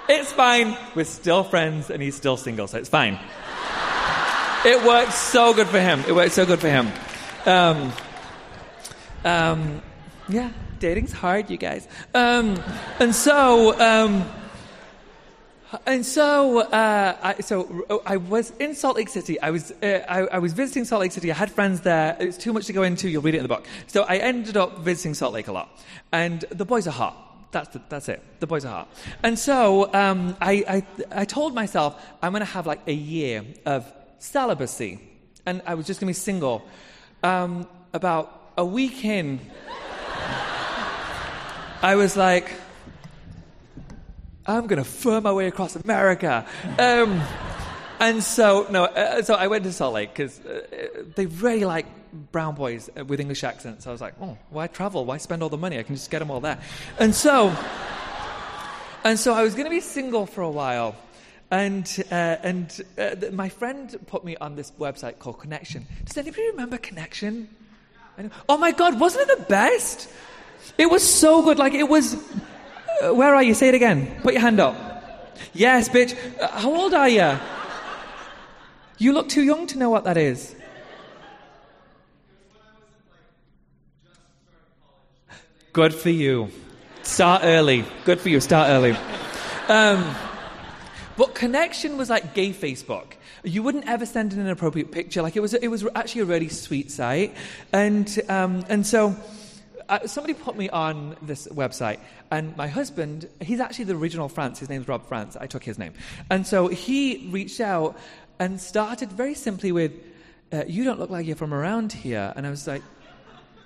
[0.08, 0.76] it's fine.
[0.96, 3.20] We're still friends, and he's still single, so it's fine.
[4.64, 6.00] It worked so good for him.
[6.08, 6.88] It worked so good for him.
[7.46, 7.92] Um,
[9.24, 9.82] um,
[10.28, 11.86] yeah, dating's hard, you guys.
[12.14, 12.62] Um,
[12.98, 14.24] and so, um,
[15.86, 19.40] and so, uh, I, so I was in Salt Lake City.
[19.40, 21.30] I was, uh, I, I, was visiting Salt Lake City.
[21.30, 22.16] I had friends there.
[22.20, 23.08] It's too much to go into.
[23.08, 23.66] You'll read it in the book.
[23.86, 25.68] So I ended up visiting Salt Lake a lot,
[26.12, 27.50] and the boys are hot.
[27.50, 28.22] That's, the, that's it.
[28.40, 28.88] The boys are hot.
[29.22, 33.44] And so um, I, I, I told myself I'm going to have like a year
[33.66, 35.00] of celibacy,
[35.44, 36.66] and I was just going to be single.
[37.22, 39.40] Um, about a week in,
[41.82, 42.50] I was like,
[44.46, 46.46] I'm going to fur my way across America.
[46.78, 47.20] Um,
[48.00, 51.86] and so, no, uh, so I went to Salt Lake because uh, they really like
[52.32, 53.86] brown boys with English accents.
[53.86, 55.04] I was like, oh, why travel?
[55.04, 55.78] Why spend all the money?
[55.78, 56.58] I can just get them all there.
[56.98, 57.56] And so,
[59.04, 60.96] and so I was going to be single for a while.
[61.50, 65.86] And, uh, and uh, my friend put me on this website called Connexion.
[66.04, 67.48] Does anybody remember Connexion?
[68.48, 70.08] Oh my God, wasn't it the best?
[70.76, 71.58] It was so good.
[71.58, 72.14] Like, it was.
[73.02, 73.54] Uh, where are you?
[73.54, 74.20] Say it again.
[74.22, 74.74] Put your hand up.
[75.52, 76.16] Yes, bitch.
[76.40, 77.38] Uh, how old are you?
[78.98, 80.54] You look too young to know what that is.
[85.72, 86.50] Good for you.
[87.02, 87.84] Start early.
[88.04, 88.40] Good for you.
[88.40, 88.96] Start early.
[89.68, 90.14] Um,
[91.16, 93.14] but Connexion was like gay Facebook.
[93.42, 95.20] You wouldn't ever send an inappropriate picture.
[95.20, 97.36] Like it was, it was actually a really sweet site,
[97.72, 99.16] and um, and so.
[99.88, 101.98] Uh, somebody put me on this website,
[102.30, 104.58] and my husband, he's actually the original France.
[104.58, 105.36] His name's Rob France.
[105.38, 105.92] I took his name.
[106.30, 107.98] And so he reached out
[108.38, 109.92] and started very simply with,
[110.52, 112.32] uh, You don't look like you're from around here.
[112.34, 112.82] And I was like,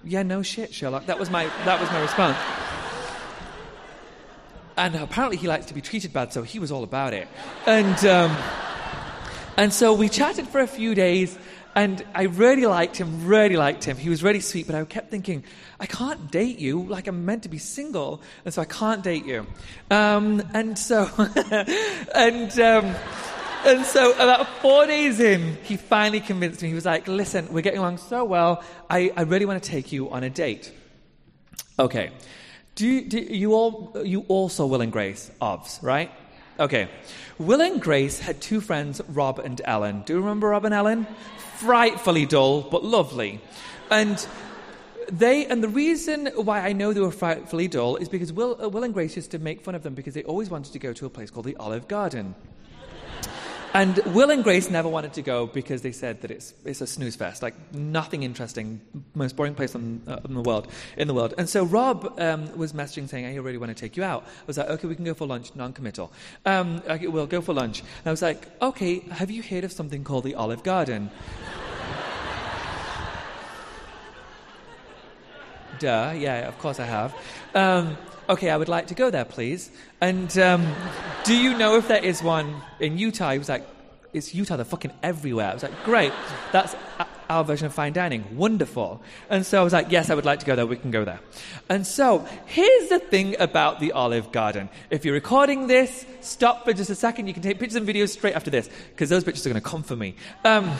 [0.05, 1.07] Yeah, no shit, Sherlock.
[1.07, 2.37] That was my, that was my response.
[4.77, 7.27] And apparently he likes to be treated bad, so he was all about it.
[7.67, 8.37] And, um,
[9.57, 11.37] and so we chatted for a few days,
[11.79, 13.97] and I really liked him, really liked him.
[13.97, 15.45] He was really sweet, but I kept thinking,
[15.79, 16.83] I can't date you.
[16.83, 19.47] Like, I'm meant to be single, and so I can't date you.
[19.89, 21.09] Um, and so,
[22.17, 22.97] and, um,
[23.65, 26.69] and so about four days in, he finally convinced me.
[26.69, 28.65] He was like, listen, we're getting along so well.
[28.91, 30.73] I, I really want to take you on a date.
[31.79, 32.11] Okay.
[32.75, 36.11] Do you, do you all, you also Will and Grace, OBS, right?
[36.59, 36.89] Okay.
[37.39, 40.03] Will and Grace had two friends, Rob and Ellen.
[40.05, 41.07] Do you remember Rob and Ellen?
[41.59, 43.41] Frightfully dull, but lovely.
[43.91, 44.25] And
[45.11, 48.69] they and the reason why I know they were frightfully dull is because Will, uh,
[48.69, 50.93] Will and Grace used to make fun of them because they always wanted to go
[50.93, 52.37] to a place called the Olive Garden.
[53.75, 56.87] And Will and Grace never wanted to go because they said that it's, it's a
[56.87, 58.81] snooze fest, like nothing interesting,
[59.15, 60.69] most boring place in, uh, in the world.
[60.97, 61.35] In the world.
[61.37, 64.47] And so Rob um, was messaging saying, "I really want to take you out." I
[64.47, 66.11] was like, "Okay, we can go for lunch, non-committal.
[66.47, 70.03] Um, we'll go for lunch." And I was like, "Okay, have you heard of something
[70.03, 71.11] called the Olive Garden?"
[75.79, 77.15] Duh, yeah, of course I have.
[77.55, 77.99] Um,
[78.29, 79.71] okay, I would like to go there, please.
[80.01, 80.67] And um,
[81.25, 83.33] do you know if there is one in Utah?
[83.33, 83.67] He was like,
[84.13, 85.51] it's Utah, they're fucking everywhere.
[85.51, 86.13] I was like, great,
[86.53, 86.75] that's
[87.29, 88.25] our version of fine dining.
[88.37, 89.03] Wonderful.
[89.29, 91.05] And so I was like, yes, I would like to go there, we can go
[91.05, 91.21] there.
[91.69, 94.71] And so here's the thing about the Olive Garden.
[94.91, 97.27] If you're recording this, stop for just a second.
[97.27, 99.69] You can take pictures and videos straight after this, because those pictures are going to
[99.69, 100.15] come for me.
[100.45, 100.71] Um,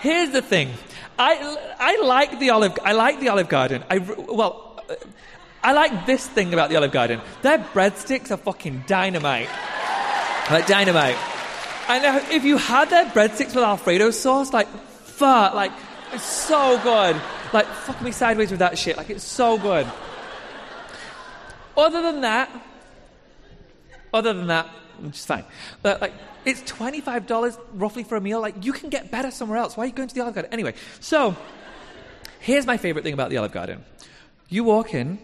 [0.00, 0.70] here's the thing.
[1.18, 3.82] I, I like the Olive, I like the Olive Garden.
[3.90, 4.82] I, well,
[5.62, 7.20] I like this thing about the Olive Garden.
[7.42, 9.48] Their breadsticks are fucking dynamite.
[10.50, 11.16] Like dynamite.
[11.88, 15.72] And if you had their breadsticks with Alfredo sauce, like, fuck, like,
[16.12, 17.20] it's so good.
[17.52, 18.96] Like, fuck me sideways with that shit.
[18.96, 19.86] Like, it's so good.
[21.76, 22.48] Other than that,
[24.14, 24.66] other than that,
[25.00, 25.44] which is fine.
[25.82, 26.12] But, like,
[26.44, 28.40] it's $25 roughly for a meal.
[28.40, 29.76] Like, you can get better somewhere else.
[29.76, 30.52] Why are you going to the Olive Garden?
[30.52, 31.36] Anyway, so,
[32.38, 33.84] here's my favorite thing about the Olive Garden.
[34.48, 35.18] You walk in,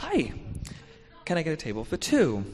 [0.00, 0.30] Hi,
[1.24, 2.44] can I get a table for two?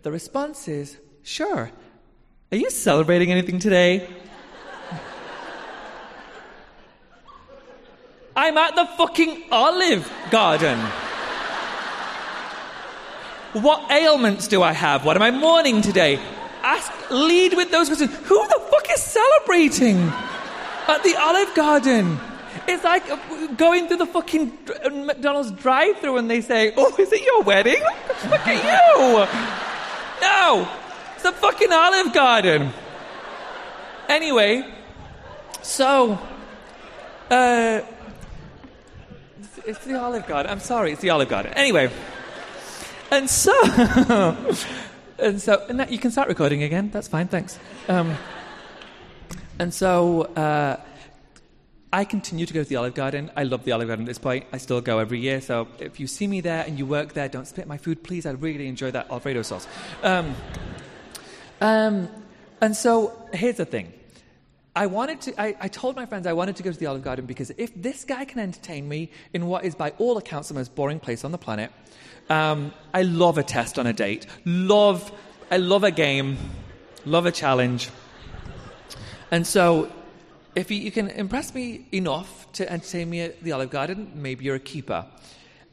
[0.00, 1.70] The response is, Sure.
[2.50, 4.08] Are you celebrating anything today?
[8.34, 10.78] I'm at the fucking Olive Garden.
[13.52, 15.04] What ailments do I have?
[15.04, 16.18] What am I mourning today?
[16.62, 18.16] Ask, lead with those questions.
[18.26, 19.98] Who the fuck is celebrating
[20.88, 22.18] at the Olive Garden?
[22.72, 23.18] It's like uh,
[23.56, 27.82] going through the fucking uh, McDonald's drive-through and they say, "Oh, is it your wedding?
[28.30, 29.26] Look at you!"
[30.22, 30.68] No,
[31.14, 32.70] it's the fucking Olive Garden.
[34.08, 34.64] Anyway,
[35.62, 36.18] so,
[37.30, 37.80] uh,
[39.40, 40.50] it's- it's the Olive Garden.
[40.52, 41.52] I'm sorry, it's the Olive Garden.
[41.54, 41.90] Anyway,
[43.10, 43.52] and so,
[45.18, 46.90] and so, and that, you can start recording again.
[46.92, 47.58] That's fine, thanks.
[47.88, 48.16] Um,
[49.58, 50.76] and so, uh,
[51.92, 53.32] I continue to go to the Olive Garden.
[53.36, 54.46] I love the Olive Garden at this point.
[54.52, 55.40] I still go every year.
[55.40, 58.26] So if you see me there and you work there, don't spit my food, please.
[58.26, 59.66] I really enjoy that Alfredo sauce.
[60.04, 60.36] Um,
[61.60, 62.08] um,
[62.60, 63.92] and so here's the thing.
[64.76, 65.40] I wanted to.
[65.40, 67.72] I, I told my friends I wanted to go to the Olive Garden because if
[67.74, 71.24] this guy can entertain me in what is, by all accounts, the most boring place
[71.24, 71.72] on the planet,
[72.28, 74.26] um, I love a test on a date.
[74.44, 75.10] Love,
[75.50, 76.38] I love a game.
[77.04, 77.90] Love a challenge.
[79.32, 79.90] And so,
[80.54, 84.56] if you, can impress me enough to entertain me at the Olive Garden, maybe you're
[84.56, 85.06] a keeper.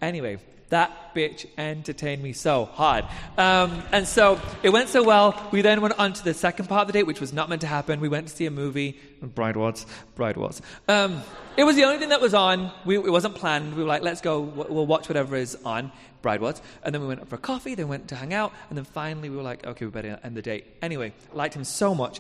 [0.02, 3.06] Anyway, that bitch entertained me so hard.
[3.38, 6.82] Um, and so it went so well, we then went on to the second part
[6.82, 8.02] of the date, which was not meant to happen.
[8.02, 10.62] We went to see a movie, Bride Wars, Bride Wars.
[10.88, 11.22] Um,
[11.56, 12.72] it was the only thing that was on.
[12.86, 13.76] We, it wasn't planned.
[13.76, 16.62] We were like, let's go, we'll watch whatever is on, Bride Wars.
[16.84, 19.30] And then we went up for coffee, then went to hang out, and then finally
[19.30, 20.66] we were like, okay, we better end the date.
[20.82, 22.20] Anyway, liked him so much.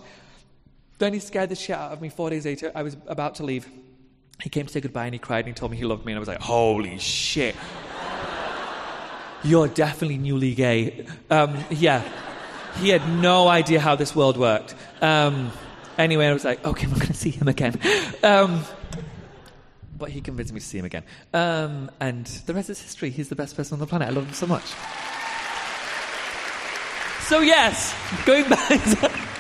[0.97, 2.71] Then he scared the shit out of me four days later.
[2.73, 3.69] I was about to leave.
[4.41, 6.11] He came to say goodbye and he cried and he told me he loved me.
[6.11, 7.55] And I was like, holy shit.
[9.43, 11.05] You're definitely newly gay.
[11.29, 12.03] Um, yeah.
[12.79, 14.75] He had no idea how this world worked.
[15.01, 15.51] Um,
[15.97, 17.79] anyway, I was like, okay, I'm going to see him again.
[18.23, 18.63] Um,
[19.97, 21.03] but he convinced me to see him again.
[21.33, 23.09] Um, and the rest is history.
[23.09, 24.07] He's the best person on the planet.
[24.07, 24.65] I love him so much.
[27.27, 27.95] So, yes,
[28.25, 29.31] going back.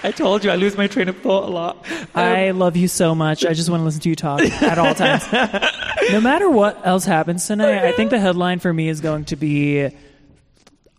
[0.04, 1.86] I told you I lose my train of thought a lot.
[1.90, 3.44] Um, I love you so much.
[3.44, 5.30] I just want to listen to you talk at all times.
[6.12, 9.36] no matter what else happens tonight, I think the headline for me is going to
[9.36, 9.90] be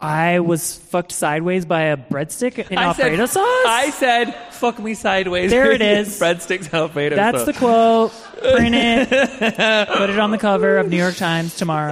[0.01, 3.45] I was fucked sideways by a breadstick in I said, Alfredo sauce.
[3.45, 5.51] I said, fuck me sideways.
[5.51, 6.19] There it is.
[6.19, 7.45] Breadsticks Alfredo That's sauce.
[7.45, 8.11] the quote.
[8.39, 9.09] Print it.
[9.09, 11.91] Put it on the cover of New York Times tomorrow.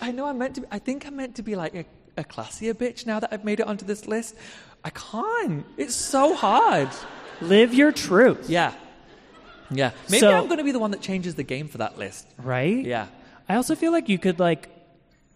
[0.00, 0.62] I know I'm meant to.
[0.62, 1.84] Be, I think I'm meant to be like a,
[2.16, 4.34] a classier bitch now that I've made it onto this list.
[4.84, 5.64] I can't.
[5.76, 6.88] It's so hard.
[7.40, 8.48] Live your truth.
[8.48, 8.72] Yeah.
[9.70, 9.90] Yeah.
[10.08, 12.26] Maybe So- I'm going to be the one that changes the game for that list.
[12.38, 12.84] Right?
[12.84, 13.06] Yeah.
[13.48, 14.68] I also feel like you could like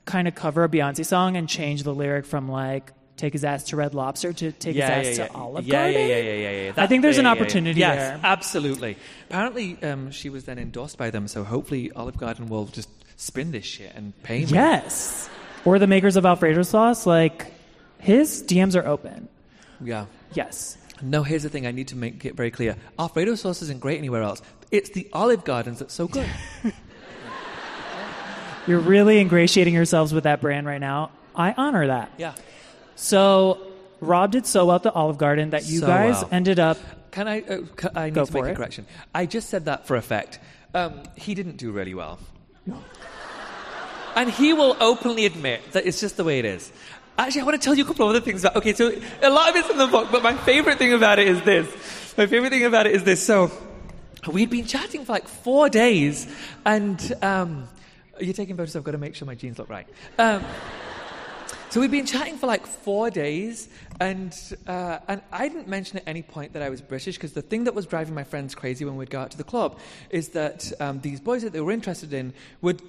[0.05, 3.65] kind of cover a Beyonce song and change the lyric from like take his ass
[3.65, 5.39] to Red Lobster to take Yeah, his ass yeah, to yeah.
[5.41, 6.01] Olive yeah, Garden.
[6.01, 6.73] yeah, yeah, yeah, yeah, yeah.
[6.77, 7.73] I think there's an yeah, yeah.
[7.75, 8.21] yes, there.
[8.25, 8.97] absolutely.
[9.31, 13.53] Apparently, um, she was then endorsed by them, so hopefully Olive Garden will just spin
[13.53, 14.47] this shit and pay me.
[14.53, 15.29] Yes.
[15.65, 17.53] Or the makers of Alfredo sauce, like
[17.99, 19.29] his DMs are open.
[19.83, 20.07] Yeah.
[20.33, 20.77] Yes.
[21.03, 22.77] No, here's the thing I need to make it very clear.
[22.99, 24.41] Alfredo sauce isn't great anywhere else.
[24.71, 26.29] It's the Olive Gardens that's so good.
[28.67, 31.11] You're really ingratiating yourselves with that brand right now.
[31.35, 32.11] I honor that.
[32.17, 32.35] yeah.
[32.97, 33.59] So
[34.01, 36.29] Rob did so well at the Olive Garden that you So guys well.
[36.33, 36.79] ended up
[37.11, 37.43] Can I?
[37.43, 38.57] Uh, ca- I need Go to make for a it.
[38.57, 38.87] correction.
[39.15, 40.39] I just said that for effect.
[40.75, 42.19] Um, he didn't do really well,
[44.17, 46.73] and he will openly admit that it's just the way it is.
[47.17, 48.43] Actually, I want to tell you a couple of other things.
[48.43, 48.93] About, okay, so
[49.23, 51.67] a lot of it's in the book, but my favorite thing about it is this.
[52.19, 53.25] My favorite thing about it is this.
[53.25, 53.53] So
[54.33, 56.27] we'd been chatting for like four days,
[56.65, 57.69] and um,
[58.19, 58.75] you're taking photos.
[58.75, 59.87] I've got to make sure my jeans look right.
[60.19, 60.45] Um,
[61.71, 63.69] so we've been chatting for like four days,
[64.01, 64.37] and
[64.67, 67.65] uh, and I didn't mention at any point that I was British because the thing
[67.65, 69.79] that was driving my friends crazy when we'd go out to the club
[70.11, 72.83] is that um, these boys that they were interested in would.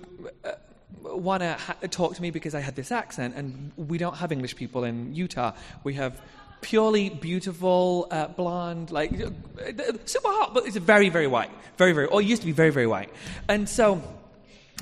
[0.43, 0.53] Uh,
[1.01, 4.31] Want to ha- talk to me because I had this accent, and we don't have
[4.31, 5.53] English people in Utah.
[5.83, 6.21] We have
[6.61, 9.29] purely beautiful, uh, blonde, like uh,
[10.05, 12.87] super hot, but it's very, very white, very, very, or used to be very, very
[12.87, 13.11] white,
[13.47, 14.01] and so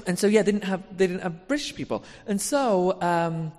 [0.07, 3.51] and so yeah, they didn't have they didn't have British people, and so um,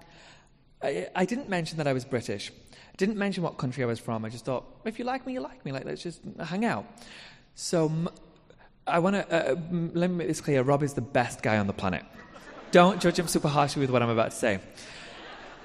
[0.83, 2.51] I, I didn't mention that I was British.
[2.73, 4.25] I didn't mention what country I was from.
[4.25, 5.73] I just thought, if you like me, you like me.
[5.73, 6.87] Like let's just hang out.
[7.55, 7.91] So
[8.87, 9.55] I want to uh,
[9.95, 10.63] let me make this clear.
[10.63, 12.05] Rob is the best guy on the planet.
[12.75, 14.59] Don't judge him super harshly with what I'm about to say.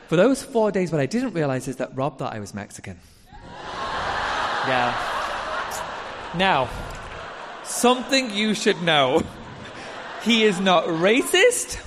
[0.10, 3.00] For those four days, what I didn't realize is that Rob thought I was Mexican.
[4.68, 4.94] Yeah.
[6.38, 6.70] Now,
[7.64, 9.24] something you should know.
[10.22, 11.84] He is not racist.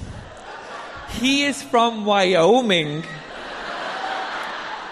[1.21, 3.05] He is from Wyoming.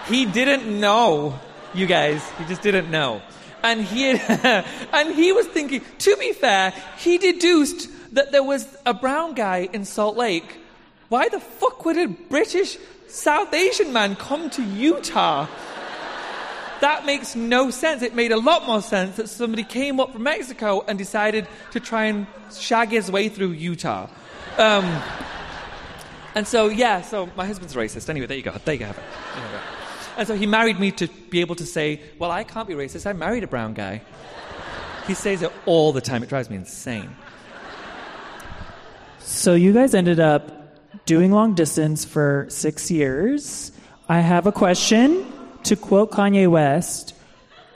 [0.07, 1.37] He didn't know,
[1.73, 2.23] you guys.
[2.37, 3.21] He just didn't know.
[3.63, 8.67] And he had, and he was thinking, to be fair, he deduced that there was
[8.85, 10.57] a brown guy in Salt Lake.
[11.09, 15.47] Why the fuck would a British South Asian man come to Utah?
[16.81, 18.01] that makes no sense.
[18.01, 21.79] It made a lot more sense that somebody came up from Mexico and decided to
[21.79, 24.07] try and shag his way through Utah.
[24.57, 25.01] Um,
[26.35, 28.09] and so, yeah, so my husband's racist.
[28.09, 28.51] Anyway, there you go.
[28.65, 29.03] There you have it.
[30.17, 33.05] And so he married me to be able to say, well, I can't be racist.
[33.05, 34.01] I married a brown guy.
[35.07, 36.23] He says it all the time.
[36.23, 37.15] It drives me insane.
[39.31, 40.75] So you guys ended up
[41.05, 43.71] doing long distance for six years.
[44.09, 45.25] I have a question.
[45.63, 47.13] To quote Kanye West,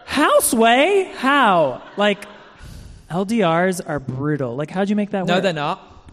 [0.06, 1.12] "How sway?
[1.16, 1.82] How?
[1.95, 2.26] Like
[3.10, 4.56] LDRs are brutal.
[4.56, 5.38] Like how'd you make that No, work?
[5.38, 6.10] No, they're not.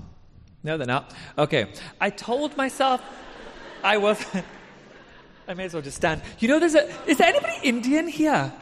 [0.62, 1.12] No, they're not.
[1.36, 1.72] Okay.
[2.00, 3.02] I told myself
[3.82, 4.24] I was.
[5.48, 6.22] I may as well just stand.
[6.38, 6.86] You know, there's a.
[7.10, 8.52] Is there anybody Indian here?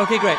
[0.00, 0.38] Okay, great.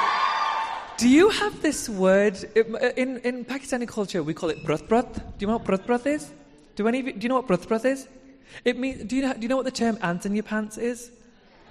[0.98, 4.24] Do you have this word in in Pakistani culture?
[4.24, 5.14] We call it bruth bruth.
[5.14, 6.32] Do you know what bruth bruth is?
[6.78, 8.08] Do any of you, do you know what bruth bruth is?
[8.64, 9.04] It means.
[9.04, 11.12] Do you know, do you know what the term "ants in your pants" is?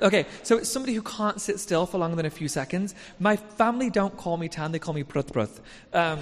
[0.03, 2.95] Okay, so it's somebody who can't sit still for longer than a few seconds.
[3.19, 5.63] My family don't call me tan; they call me bruth bruth.
[5.95, 6.19] Um,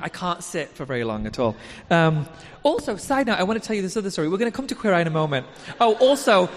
[0.00, 1.54] I can't sit for very long at all.
[1.88, 2.26] Um,
[2.64, 4.28] also, side note, I want to tell you this other story.
[4.28, 5.46] We're going to come to Queer Eye in a moment.
[5.80, 6.48] Oh, also,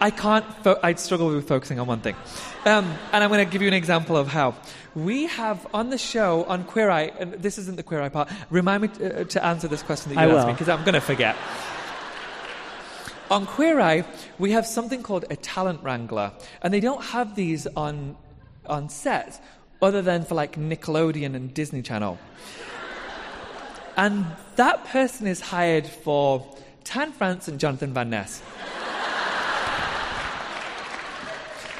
[0.00, 0.46] I can't.
[0.64, 2.16] Fo- I struggle with focusing on one thing,
[2.64, 4.54] um, and I'm going to give you an example of how.
[4.94, 8.28] We have on the show on Queer Eye, and this isn't the Queer Eye part.
[8.50, 10.84] Remind me to, uh, to answer this question that you I asked me because I'm
[10.84, 11.36] going to forget.
[13.30, 14.04] On Queer Eye,
[14.38, 16.32] we have something called a talent wrangler,
[16.62, 18.16] and they don't have these on
[18.66, 19.42] on set
[19.82, 22.18] other than for like Nickelodeon and Disney Channel.
[23.96, 24.26] And
[24.56, 26.46] that person is hired for
[26.84, 28.42] Tan France and Jonathan Van Ness.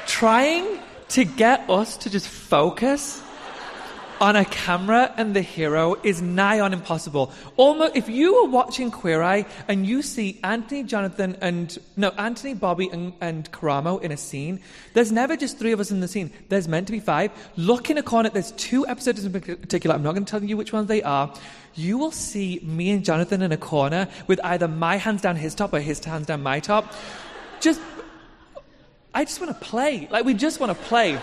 [0.07, 0.79] Trying
[1.11, 3.21] to get us to just focus
[4.21, 7.31] on a camera and the hero is nigh on impossible.
[7.57, 12.57] Almost, if you were watching Queer Eye and you see Antoni, Jonathan, and no, Antoni,
[12.57, 14.61] Bobby, and, and Karamo in a scene,
[14.93, 16.31] there's never just three of us in the scene.
[16.49, 17.31] There's meant to be five.
[17.57, 18.29] Look in a corner.
[18.29, 19.95] There's two episodes in particular.
[19.95, 21.33] I'm not going to tell you which ones they are.
[21.73, 25.55] You will see me and Jonathan in a corner with either my hands down his
[25.55, 26.93] top or his hands down my top.
[27.59, 27.81] Just,
[29.13, 30.07] I just want to play.
[30.09, 31.19] Like we just want to play.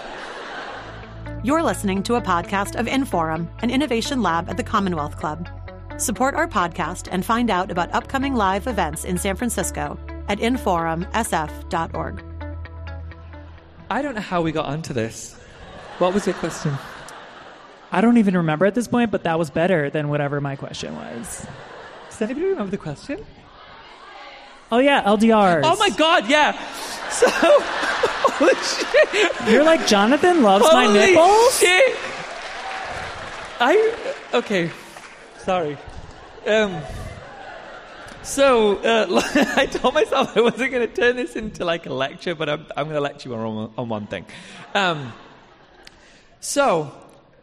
[1.43, 5.49] You're listening to a podcast of Inforum, an innovation lab at the Commonwealth Club.
[5.97, 12.25] Support our podcast and find out about upcoming live events in San Francisco at inforumsf.org.
[13.91, 15.35] I don't know how we got onto this.
[15.99, 16.77] What was your question?
[17.91, 20.95] I don't even remember at this point, but that was better than whatever my question
[20.95, 21.47] was.
[22.11, 23.25] Does anybody remember the question?
[24.71, 25.63] Oh yeah, LDRs.
[25.65, 26.53] Oh my god, yeah.
[27.11, 29.49] So, holy shit.
[29.53, 31.59] You're like Jonathan loves my Holy nipples.
[31.59, 31.97] shit.
[33.61, 33.95] I
[34.35, 34.71] okay.
[35.39, 35.77] Sorry.
[36.47, 36.81] Um.
[38.23, 39.23] So uh,
[39.57, 42.67] I told myself I wasn't going to turn this into like a lecture, but I'm,
[42.77, 44.27] I'm going to lecture you on, on one thing.
[44.75, 45.15] Um,
[46.41, 46.93] so,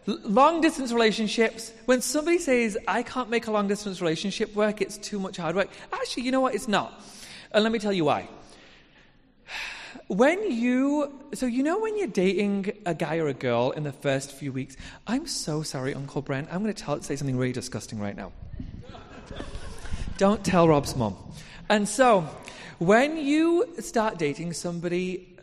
[0.08, 4.80] l- long distance relationships, when somebody says, I can't make a long distance relationship work,
[4.80, 5.70] it's too much hard work.
[5.92, 6.54] Actually, you know what?
[6.54, 7.02] It's not.
[7.56, 8.28] And let me tell you why.
[10.08, 13.94] When you, so you know when you're dating a guy or a girl in the
[13.94, 14.76] first few weeks,
[15.08, 16.50] I'm so sorry, Uncle Brent.
[16.52, 18.34] I'm going to tell, say something really disgusting right now.
[20.18, 21.16] Don't tell Rob's mom.
[21.70, 22.28] And so,
[22.80, 25.34] when you start dating somebody,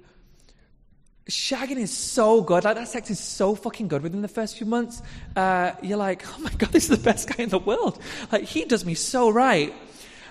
[1.30, 2.64] shagging is so good.
[2.64, 5.00] Like that sex is so fucking good within the first few months.
[5.34, 7.98] Uh, you're like, oh my god, this is the best guy in the world.
[8.30, 9.72] Like he does me so right.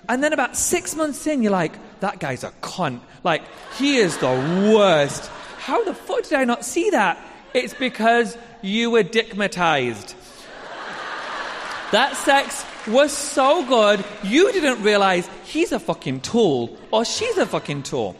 [0.08, 3.00] And then about six months in, you're like, that guy's a cunt.
[3.24, 3.42] Like
[3.78, 5.26] he is the worst.
[5.58, 7.18] How the fuck did I not see that?
[7.54, 10.14] It's because you were dickmatized.
[11.92, 17.46] That sex was so good, you didn't realize he's a fucking tool or she's a
[17.46, 18.16] fucking tool.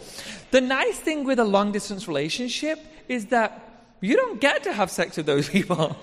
[0.51, 2.79] The nice thing with a long distance relationship
[3.09, 3.71] is that
[4.01, 5.97] you don't get to have sex with those people.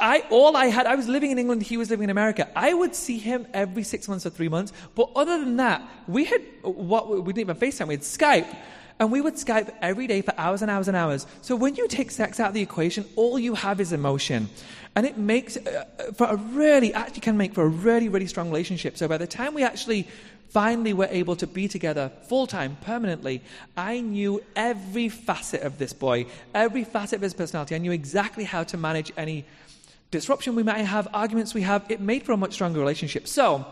[0.00, 2.48] I all I had I was living in England, he was living in America.
[2.56, 6.24] I would see him every six months or three months, but other than that, we
[6.24, 8.56] had what we didn't even FaceTime, we had Skype.
[9.00, 11.26] And we would Skype every day for hours and hours and hours.
[11.42, 14.48] So when you take sex out of the equation, all you have is emotion.
[14.94, 15.84] And it makes uh,
[16.14, 18.96] for a really, actually can make for a really, really strong relationship.
[18.96, 20.06] So by the time we actually
[20.50, 23.42] finally were able to be together full time, permanently,
[23.76, 27.74] I knew every facet of this boy, every facet of his personality.
[27.74, 29.44] I knew exactly how to manage any
[30.10, 31.84] disruption we might have, arguments we have.
[31.90, 33.26] It made for a much stronger relationship.
[33.26, 33.66] So,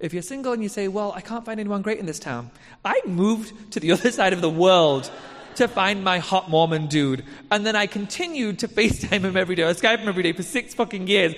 [0.00, 2.50] if you're single and you say, Well, I can't find anyone great in this town,
[2.84, 5.10] I moved to the other side of the world
[5.56, 7.24] to find my hot Mormon dude.
[7.50, 10.42] And then I continued to FaceTime him every day, or Skype him every day for
[10.42, 11.34] six fucking years.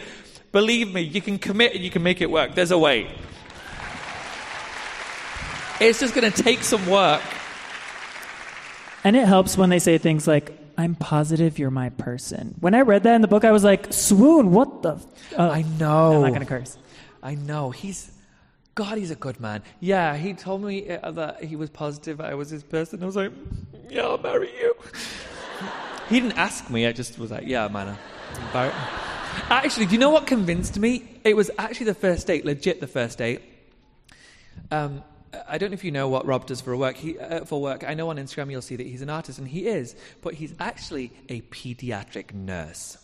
[0.53, 2.55] Believe me, you can commit and you can make it work.
[2.55, 3.11] There's a way.
[5.79, 7.23] It's just going to take some work.
[9.05, 12.55] And it helps when they say things like, I'm positive you're my person.
[12.61, 14.95] When I read that in the book, I was like, swoon, what the?
[14.95, 15.07] F-
[15.39, 16.15] oh, I know.
[16.17, 16.77] I'm not going to curse.
[17.23, 17.71] I know.
[17.71, 18.11] He's
[18.75, 18.99] God.
[18.99, 19.63] He's a good man.
[19.81, 23.03] Yeah, he told me uh, that he was positive I was his person.
[23.03, 23.33] I was like,
[23.89, 24.75] yeah, I'll marry you.
[26.09, 26.87] he didn't ask me.
[26.87, 27.97] I just was like, yeah, man.
[28.53, 28.73] Marry-
[29.49, 31.07] Actually, do you know what convinced me?
[31.25, 33.43] It was actually the first date, legit the first date.
[34.71, 35.03] Um,
[35.49, 36.97] I don't know if you know what Rob does for work.
[36.97, 39.49] He, uh, for work, I know on Instagram you'll see that he's an artist, and
[39.49, 42.99] he is, but he's actually a pediatric nurse.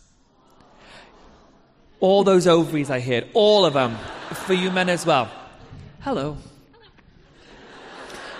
[1.99, 3.97] All those ovaries I hid, all of them,
[4.33, 5.31] for you men as well.
[6.01, 6.37] Hello.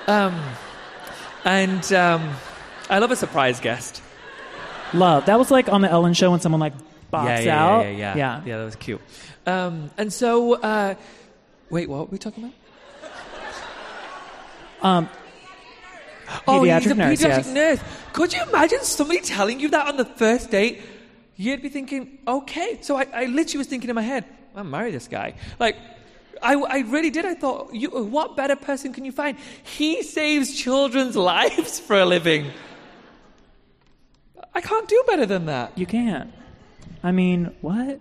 [0.08, 0.38] Um,
[1.46, 2.36] and um,
[2.90, 4.02] I love a surprise guest.
[4.94, 5.26] Love.
[5.28, 6.74] That was like on the Ellen show when someone like
[7.12, 7.82] bops yeah, yeah, out.
[7.84, 8.16] Yeah, yeah, yeah.
[8.16, 8.42] yeah.
[8.46, 9.02] Yeah, that was cute.
[9.46, 10.96] Um, and so, uh,
[11.70, 12.56] wait, what were we talking about?
[14.84, 15.10] Um,
[16.48, 17.48] Oh, Pediatric he's a nurse, pediatric yes.
[17.54, 17.80] nurse.
[18.14, 20.82] Could you imagine somebody telling you that on the first date?
[21.36, 22.80] You'd be thinking, okay.
[22.82, 24.26] So I, I literally was thinking in my head,
[24.56, 25.36] I'll marry this guy.
[25.60, 25.76] Like,
[26.42, 27.26] I, I really did.
[27.26, 29.38] I thought, you, what better person can you find?
[29.64, 32.52] He saves children's lives for a living.
[34.54, 35.78] I can't do better than that.
[35.78, 36.32] You can't.
[37.04, 38.00] I mean, what?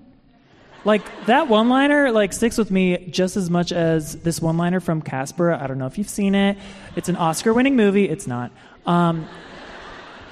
[0.85, 5.53] Like that one-liner like sticks with me just as much as this one-liner from Casper.
[5.53, 6.59] I don't know if you've seen it.
[6.97, 8.09] It's an Oscar-winning movie.
[8.09, 8.51] It's not.
[8.85, 9.29] Um,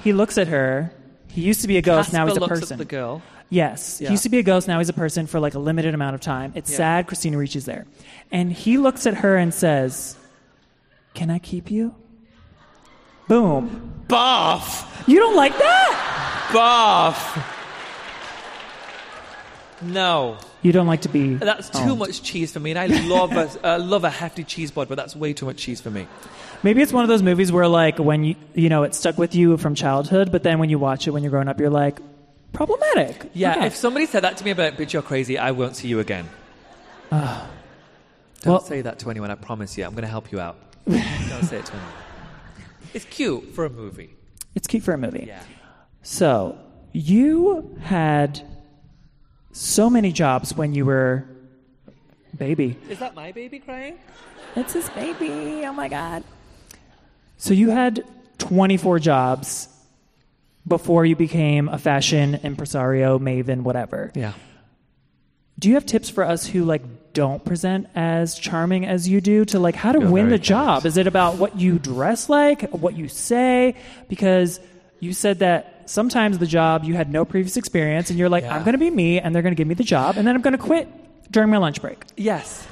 [0.03, 0.91] he looks at her.
[1.29, 2.11] He used to be a ghost.
[2.11, 2.73] now he's a looks person.
[2.75, 3.21] At the girl.
[3.49, 4.07] Yes, Yeah.
[4.09, 4.67] he used to be a ghost.
[4.67, 6.51] Now he's a person for like a limited amount of time.
[6.55, 6.77] It's Yeah.
[6.77, 7.07] sad.
[7.07, 7.85] Christina Ricci's there,
[8.31, 10.15] and he looks at her and says,
[11.13, 11.95] "Can I keep you?"
[13.27, 13.91] Boom.
[14.07, 15.07] Bath!
[15.07, 16.49] You don't like that?
[16.53, 17.57] Bath!
[19.81, 20.37] No.
[20.61, 21.35] You don't like to be.
[21.35, 21.99] That's too owned.
[21.99, 24.95] much cheese for me, and I love a, uh, love a hefty cheese board, but
[24.95, 26.07] that's way too much cheese for me.
[26.63, 29.33] Maybe it's one of those movies where, like, when you you know it stuck with
[29.33, 31.99] you from childhood, but then when you watch it when you're growing up, you're like,
[32.53, 33.31] problematic.
[33.33, 33.67] Yeah, Okay.
[33.67, 36.29] if somebody said that to me about, bitch, you're crazy, I won't see you again.
[37.09, 37.39] Don't
[38.45, 39.85] Well- say that to anyone, I promise you.
[39.85, 40.57] I'm going to help you out.
[40.87, 41.93] Don't say it to anyone.
[42.93, 44.15] It's cute for a movie.
[44.55, 45.25] it's cute for a movie.
[45.27, 45.41] Yeah.
[46.03, 46.57] So
[46.91, 48.41] you had
[49.51, 51.25] so many jobs when you were
[52.37, 52.77] baby.
[52.89, 53.97] Is that my baby crying?
[54.55, 55.65] It's his baby.
[55.65, 56.23] Oh my god.
[57.37, 58.03] So you had
[58.37, 59.67] 24 jobs
[60.67, 64.11] before you became a fashion impresario, maven, whatever.
[64.15, 64.33] Yeah.
[65.57, 69.45] Do you have tips for us who like don't present as charming as you do
[69.45, 70.85] to like how to You're win the job?
[70.85, 73.75] Is it about what you dress like, what you say?
[74.07, 74.59] Because
[74.99, 78.55] you said that sometimes the job you had no previous experience and you're like, Yeah.
[78.55, 80.35] I'm going to be me and they're going to give me the job and then
[80.35, 80.87] I'm going to quit
[81.31, 82.03] during my lunch break.
[82.17, 82.67] Yes.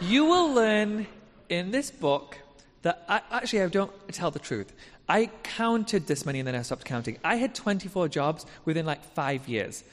[0.00, 1.06] You will learn
[1.48, 2.38] in this book
[2.82, 4.72] that I, actually I don't tell the truth.
[5.08, 7.18] I counted this many and then I stopped counting.
[7.22, 9.84] I had 24 jobs within like five years.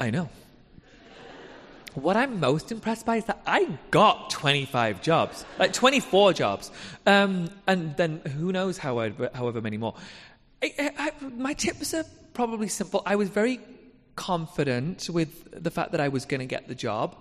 [0.00, 0.28] I know.
[1.94, 6.70] What I'm most impressed by is that I got 25 jobs, like 24 jobs,
[7.06, 9.94] um, and then who knows how I'd- however many more.
[10.62, 12.04] I, I, my tips are
[12.34, 13.02] probably simple.
[13.04, 13.60] I was very
[14.14, 17.16] confident with the fact that I was going to get the job.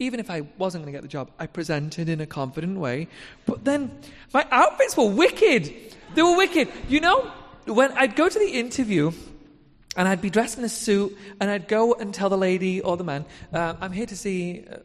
[0.00, 3.06] Even if I wasn't going to get the job, I presented in a confident way.
[3.46, 3.96] But then
[4.32, 5.72] my outfits were wicked.
[6.14, 6.68] They were wicked.
[6.88, 7.30] You know,
[7.66, 9.12] when I'd go to the interview,
[9.96, 12.96] and I'd be dressed in a suit, and I'd go and tell the lady or
[12.96, 14.78] the man, uh, "I'm here to see uh,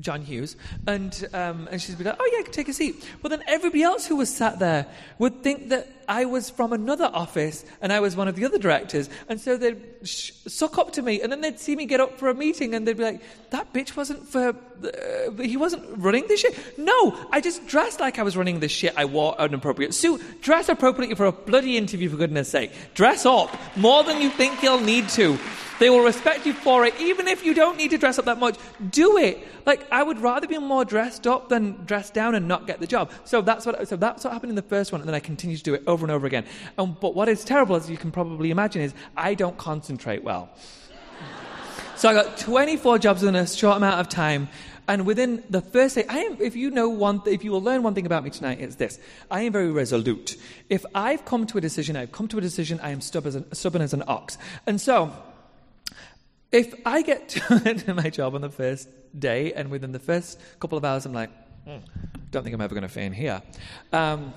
[0.00, 3.42] John Hughes," and um, and she'd be like, "Oh yeah, take a seat." But then
[3.46, 4.86] everybody else who was sat there
[5.18, 8.58] would think that I was from another office and I was one of the other
[8.58, 12.00] directors, and so they'd sh- suck up to me, and then they'd see me get
[12.00, 15.84] up for a meeting, and they'd be like, "That bitch wasn't for, uh, he wasn't
[15.98, 18.94] running this shit." No, I just dressed like I was running this shit.
[18.96, 20.22] I wore an appropriate suit.
[20.40, 22.72] Dress appropriately for a bloody interview, for goodness sake.
[22.94, 25.38] Dress up more than you think you'll need to.
[25.78, 28.38] They will respect you for it, even if you don't need to dress up that
[28.38, 28.56] much.
[28.90, 29.46] Do it.
[29.64, 32.86] Like I would rather be more dressed up than dressed down and not get the
[32.86, 33.10] job.
[33.24, 33.86] So that's what.
[33.88, 35.82] So that's what happened in the first one, and then I continued to do it
[35.86, 36.44] over and over again.
[36.78, 40.50] Um, but what is terrible, as you can probably imagine, is I don't concentrate well.
[41.96, 44.48] So I got 24 jobs in a short amount of time.
[44.86, 47.82] And within the first day, I am, if you know one, if you will learn
[47.82, 48.98] one thing about me tonight, it's this.
[49.30, 50.36] I am very resolute.
[50.70, 53.34] If I've come to a decision, I've come to a decision, I am stubborn as
[53.34, 54.38] an, stubborn as an ox.
[54.66, 55.12] And so,
[56.52, 58.88] if I get to my job on the first
[59.18, 61.30] day and within the first couple of hours I'm like,
[61.64, 61.78] "Hmm,
[62.30, 63.42] don't think I'm ever going to fit here.
[63.92, 64.34] Um,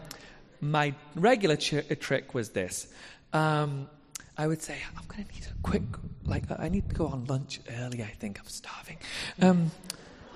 [0.62, 2.88] my regular ch- trick was this.
[3.34, 3.90] Um,
[4.38, 5.84] I would say, I'm going to need a quick,
[6.26, 8.40] like, I need to go on lunch early, I think.
[8.40, 8.98] I'm starving.
[9.42, 9.72] Um,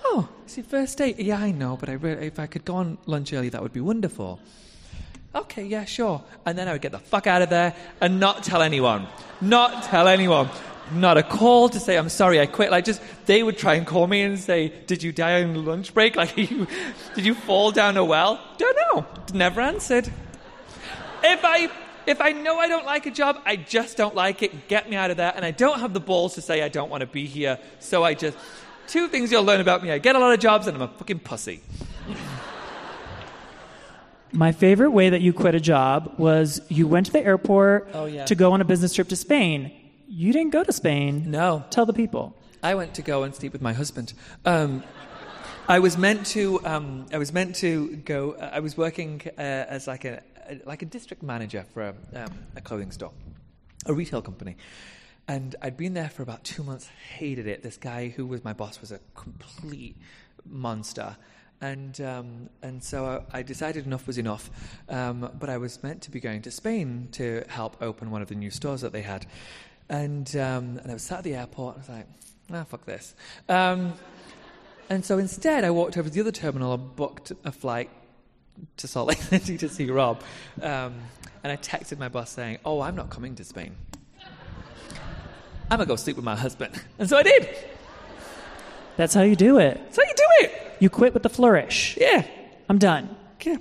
[0.04, 1.20] oh, your first date?
[1.20, 3.82] Yeah, I know, but I if I could go on lunch early, that would be
[3.82, 4.40] wonderful.
[5.34, 6.24] okay, yeah, sure.
[6.46, 9.08] And then I would get the fuck out of there and not tell anyone.
[9.42, 10.50] Not tell anyone.
[10.94, 12.70] Not a call to say, I'm sorry, I quit.
[12.70, 15.94] Like, just, they would try and call me and say, Did you die on lunch
[15.94, 16.16] break?
[16.16, 16.68] Like, you,
[17.16, 18.40] did you fall down a well?
[18.58, 19.06] Don't know.
[19.34, 20.08] Never answered.
[21.24, 21.72] If I
[22.06, 24.68] if I know I don't like a job, I just don't like it.
[24.68, 25.34] Get me out of there.
[25.36, 27.58] And I don't have the balls to say I don't want to be here.
[27.80, 28.38] So I just.
[28.88, 30.88] Two things you'll learn about me I get a lot of jobs and I'm a
[30.88, 31.62] fucking pussy.
[34.32, 38.06] My favorite way that you quit a job was you went to the airport Oh,
[38.06, 38.26] yeah.
[38.26, 39.72] to go on a business trip to Spain.
[40.08, 41.30] You didn't go to Spain.
[41.32, 41.66] No.
[41.70, 42.36] Tell the people.
[42.62, 44.14] I went to go and sleep with my husband.
[44.46, 44.84] Um,
[45.68, 46.64] I was meant to.
[46.66, 48.34] Um, I was meant to go.
[48.34, 52.24] Uh, I was working uh, as like a, a like a district manager for a,
[52.24, 53.12] um, a clothing store,
[53.88, 54.58] a retail company,
[55.28, 56.88] and I'd been there for about two months.
[57.18, 57.64] Hated it.
[57.64, 59.98] This guy who was my boss was a complete
[60.46, 61.18] monster.
[61.62, 64.52] And um, and so I decided enough was enough.
[64.90, 68.28] Um, but I was meant to be going to Spain to help open one of
[68.28, 69.26] the new stores that they had,
[69.90, 71.76] and um, and I was sat at the airport.
[71.78, 72.08] and I was like,
[72.54, 73.16] ah, fuck this.
[73.50, 73.94] Um,
[74.90, 77.90] and so instead, I walked over to the other terminal and booked a flight
[78.78, 80.22] to Salt Lake City to see Rob.
[80.62, 80.96] Um,
[81.44, 83.76] and I texted my boss saying, "Oh, I'm not coming to Spain.
[85.70, 87.50] I'm gonna go sleep with my husband." And so I did.
[88.98, 89.78] That's how you do it.
[89.78, 90.78] That's how you do it.
[90.80, 91.98] You quit with the flourish.
[92.00, 92.26] Yeah.
[92.70, 93.16] I'm done.
[93.42, 93.58] Yeah.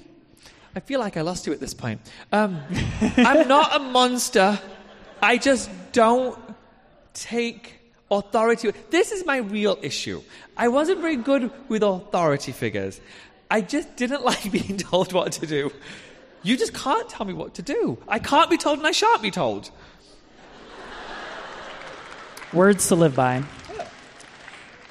[0.77, 2.01] I feel like I lost you at this point.
[2.33, 2.61] Um,
[3.16, 4.59] I'm not a monster.
[5.20, 6.38] I just don't
[7.14, 7.72] take
[8.11, 8.70] authority.
[8.90, 10.22] This is my real issue.
[10.57, 13.01] I wasn't very good with authority figures.
[13.51, 15.72] I just didn't like being told what to do.
[16.42, 17.97] You just can't tell me what to do.
[18.07, 19.70] I can't be told and I shan't be told.
[22.53, 23.42] Words to live by.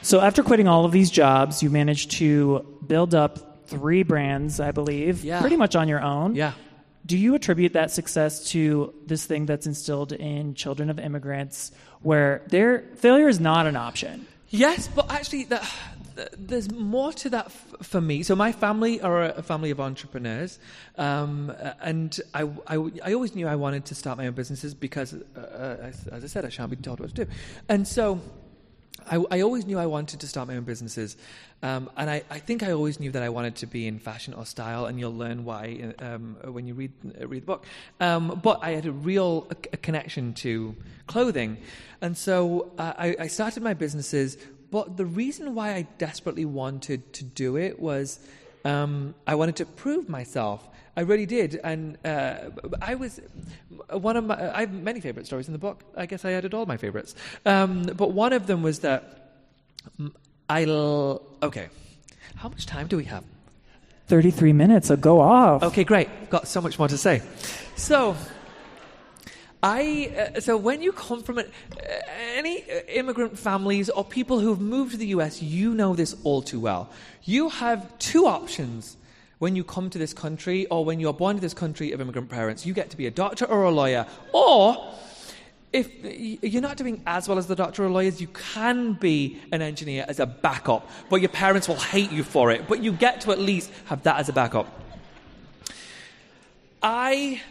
[0.02, 4.72] So after quitting all of these jobs, you managed to build up three brands, I
[4.72, 5.40] believe, Yeah.
[5.40, 6.36] pretty much on your own.
[6.36, 6.54] Yeah.
[7.06, 12.42] Do you attribute that success to this thing that's instilled in children of immigrants where
[12.48, 14.26] their failure is not an option?
[14.50, 15.68] Yes, but actually, the,
[16.16, 18.22] the, there's more to that f- for me.
[18.22, 20.60] So my family are a, family of entrepreneurs,
[20.96, 21.52] um,
[21.82, 25.40] and I, I, I always knew I wanted to start my own businesses because, uh,
[25.40, 27.32] uh, as, as I said, I shan't be told what to do,
[27.68, 28.22] and so.
[29.10, 31.18] I, I always knew I wanted to start my own businesses,
[31.62, 34.34] um, and I, I think I always knew that I wanted to be in fashion
[34.34, 36.92] or style, and you'll learn why um, when you read
[37.22, 37.66] uh, read the book.
[38.00, 40.76] Um, but I had a real a, a connection to
[41.08, 41.58] clothing,
[42.02, 44.38] and so uh, I, I started my businesses.
[44.72, 48.20] But the reason why I desperately wanted to do it was
[48.66, 50.68] um, I wanted to prove myself.
[50.96, 52.36] I really did, and uh,
[52.82, 53.20] I was
[53.90, 54.56] one of my.
[54.56, 55.84] I have many favorite stories in the book.
[55.98, 57.16] I guess I added all my favorites,
[57.46, 59.34] um, but one of them was that
[60.48, 60.66] I.
[60.66, 61.70] L- okay,
[62.36, 63.24] how much time do we have?
[64.08, 65.64] 33 minutes, so go off.
[65.64, 66.30] Okay, great.
[66.30, 67.24] Got so much more to say.
[67.76, 68.16] So,
[69.64, 71.86] I uh, so when you come from an, uh,
[72.36, 76.44] any uh, immigrant families or people who've moved to the US, you know this all
[76.44, 76.90] too well.
[77.24, 78.98] You have two options
[79.44, 82.30] when you come to this country or when you're born to this country of immigrant
[82.30, 82.66] parents.
[82.66, 84.94] You get to be a doctor or a lawyer, or
[85.74, 85.90] if
[86.42, 90.06] you're not doing as well as the doctor or lawyers, you can be an engineer
[90.08, 92.70] as a backup, but your parents will hate you for it.
[92.70, 94.68] But you get to at least have that as a backup.
[96.82, 97.42] I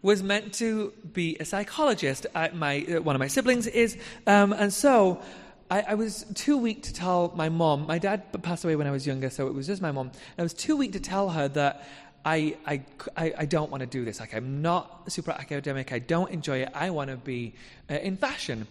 [0.00, 2.26] was meant to be a psychologist.
[2.34, 5.20] I, my, uh, one of my siblings is, um, and so
[5.72, 7.86] I, I was too weak to tell my mom.
[7.86, 10.08] My dad passed away when I was younger, so it was just my mom.
[10.08, 11.88] And I was too weak to tell her that
[12.26, 12.82] I, I,
[13.16, 14.20] I, don't want to do this.
[14.20, 15.90] Like, I'm not super academic.
[15.90, 16.68] I don't enjoy it.
[16.74, 17.54] I want to be
[17.90, 18.66] uh, in fashion.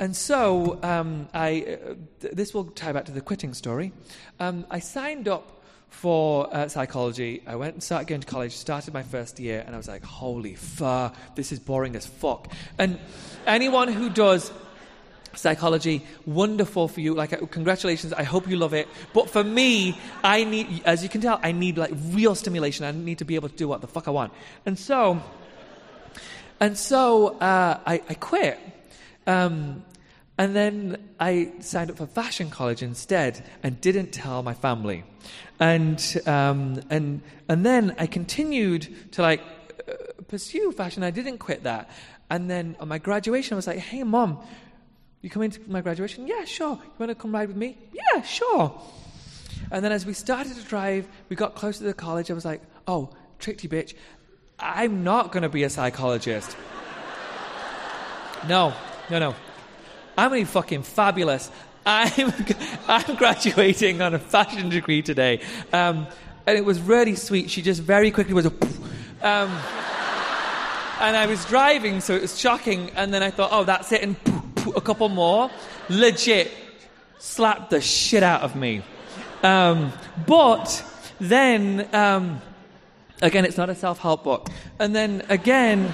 [0.00, 3.92] And so, um, I, uh, th- this will tie back to the quitting story.
[4.40, 7.42] Um, I signed up for uh, psychology.
[7.46, 10.02] I went and started going to college, started my first year, and I was like,
[10.02, 12.52] holy fuck, this is boring as fuck.
[12.76, 12.98] And
[13.46, 14.50] anyone who does
[15.34, 17.14] psychology, wonderful for you.
[17.14, 18.12] Like, uh, congratulations.
[18.12, 18.88] I hope you love it.
[19.12, 22.84] But for me, I need, as you can tell, I need like real stimulation.
[22.84, 24.32] I need to be able to do what the fuck I want.
[24.66, 25.22] And so,
[26.58, 28.58] and so uh, I, I quit.
[29.26, 29.84] Um,
[30.38, 35.04] and then I signed up for fashion college instead and didn't tell my family.
[35.58, 39.42] And, um, and, and then I continued to like
[39.86, 39.92] uh,
[40.28, 41.02] pursue fashion.
[41.02, 41.90] I didn't quit that.
[42.30, 44.38] And then on my graduation, I was like, hey, mom,
[45.22, 46.26] you coming to my graduation?
[46.26, 46.78] Yeah, sure.
[46.82, 47.76] You want to come ride with me?
[47.92, 48.80] Yeah, sure.
[49.70, 52.30] And then as we started to drive, we got closer to the college.
[52.30, 53.94] I was like, oh, tricked you, bitch.
[54.58, 56.56] I'm not going to be a psychologist.
[58.48, 58.74] no,
[59.10, 59.34] no, no.
[60.16, 61.50] I'm really fucking fabulous.
[61.86, 62.32] I'm,
[62.88, 65.40] I'm graduating on a fashion degree today.
[65.72, 66.06] Um,
[66.46, 67.50] and it was really sweet.
[67.50, 68.52] She just very quickly was a,
[69.22, 69.50] Um,
[71.00, 72.90] and I was driving, so it was shocking.
[72.96, 74.39] And then I thought, oh, that's it, and poof,
[74.76, 75.50] a couple more.
[75.88, 76.50] Legit,
[77.18, 78.82] slapped the shit out of me.
[79.42, 79.92] Um,
[80.26, 80.84] but
[81.20, 82.40] then, um,
[83.22, 84.48] again, it's not a self-help book.
[84.78, 85.92] And then again,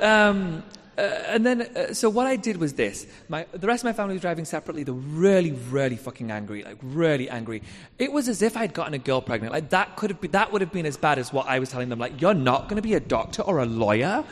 [0.00, 0.62] um,
[0.98, 3.06] uh, and then, uh, so what I did was this.
[3.28, 4.82] My, the rest of my family was driving separately.
[4.82, 7.62] They were really, really fucking angry, like really angry.
[7.98, 9.52] It was as if I'd gotten a girl pregnant.
[9.52, 11.70] Like that could have been, that would have been as bad as what I was
[11.70, 11.98] telling them.
[11.98, 14.24] Like, you're not going to be a doctor or a lawyer.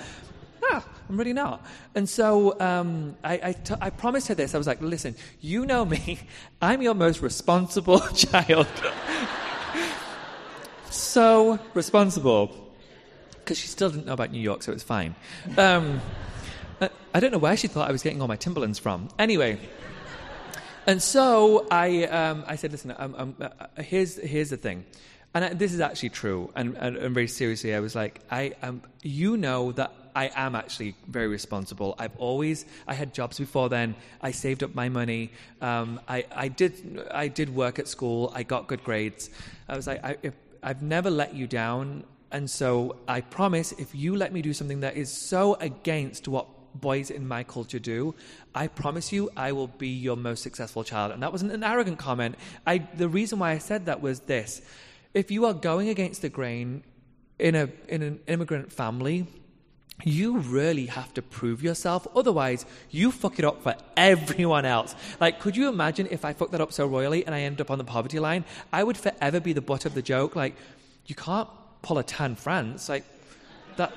[0.71, 1.65] Ah, I'm really not.
[1.95, 4.55] And so um, I, I, t- I promised her this.
[4.55, 6.21] I was like, listen, you know me.
[6.63, 8.67] I'm your most responsible child.
[10.91, 12.73] so responsible.
[13.33, 15.15] Because she still didn't know about New York, so it's fine.
[15.57, 16.01] Um,
[17.15, 19.09] I, don't know where she thought I was getting all my Timberlands from.
[19.19, 19.59] Anyway.
[20.87, 23.49] And so I, um, I said, listen, um, uh,
[23.83, 24.85] here's, here's the thing.
[25.35, 26.51] And I, this is actually true.
[26.55, 30.57] And, and, and, very seriously, I was like, I, um, you know that I am
[30.57, 31.95] actually very responsible.
[31.97, 33.95] I've always, I had jobs before then.
[34.21, 35.31] I saved up my money.
[35.61, 36.73] Um, I, I, did,
[37.13, 38.33] I did work at school.
[38.35, 39.31] I got good grades.
[39.69, 42.03] I was like, I, if, I've never let you down.
[42.33, 46.47] And so I promise if you let me do something that is so against what
[46.75, 48.17] boys in my culture do,
[48.57, 51.13] I promise you I will be your most successful child.
[51.13, 52.35] And that wasn't an arrogant comment.
[52.67, 54.63] I, the reason why I said that was this.
[55.15, 56.83] If you are going against the grain
[57.39, 59.29] in, a, in an immigrant family,
[60.05, 62.07] you really have to prove yourself.
[62.15, 64.95] Otherwise, you fuck it up for everyone else.
[65.21, 67.71] Like, could you imagine if I fucked that up so royally and I end up
[67.71, 68.45] on the poverty line?
[68.73, 70.37] I would forever be the butt of the joke.
[70.37, 70.55] Like,
[71.07, 71.49] you can't
[71.83, 72.89] pull a Tan France.
[72.89, 73.05] Like,
[73.77, 73.93] that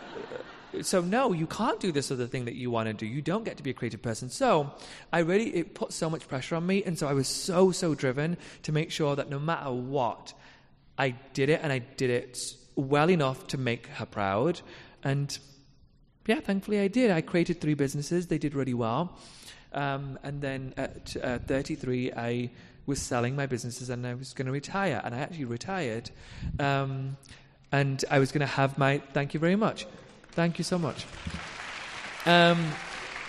[0.74, 3.06] uh, so no, you can't do this other thing that you want to do.
[3.06, 4.30] You don't get to be a creative person.
[4.30, 4.72] So
[5.12, 7.94] I really it put so much pressure on me, and so I was so so
[7.94, 10.34] driven to make sure that no matter what,
[10.98, 14.62] I did it, and I did it well enough to make her proud.
[15.04, 15.38] And
[16.26, 17.12] yeah, thankfully I did.
[17.12, 18.28] I created three businesses.
[18.28, 19.18] They did really well.
[19.74, 22.50] Um, and then at uh, 33, I
[22.86, 25.02] was selling my businesses and I was going to retire.
[25.04, 26.12] And I actually retired.
[26.60, 27.18] Um,
[27.72, 29.88] and I was going to have my, thank you very much.
[30.32, 31.06] Thank you so much.
[32.26, 32.72] Um,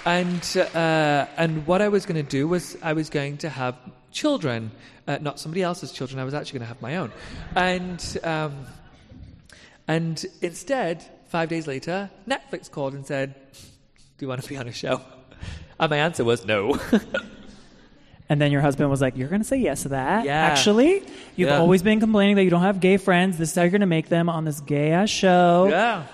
[0.04, 3.76] and uh, and what I was going to do was I was going to have
[4.10, 4.72] children,
[5.06, 6.18] uh, not somebody else's children.
[6.18, 7.12] I was actually going to have my own,
[7.54, 8.66] and um,
[9.86, 13.34] and instead, five days later, Netflix called and said,
[14.16, 15.00] "Do you want to be on a show?"
[15.80, 16.78] And my answer was no.
[18.28, 20.32] And then your husband was like, "You're going to say yes to that." Yeah.
[20.50, 21.02] Actually,
[21.36, 21.58] you've Yeah.
[21.58, 23.36] always been complaining that you don't have gay friends.
[23.36, 25.66] This is how you're going to make them on this gay ass show.
[25.68, 26.04] Yeah,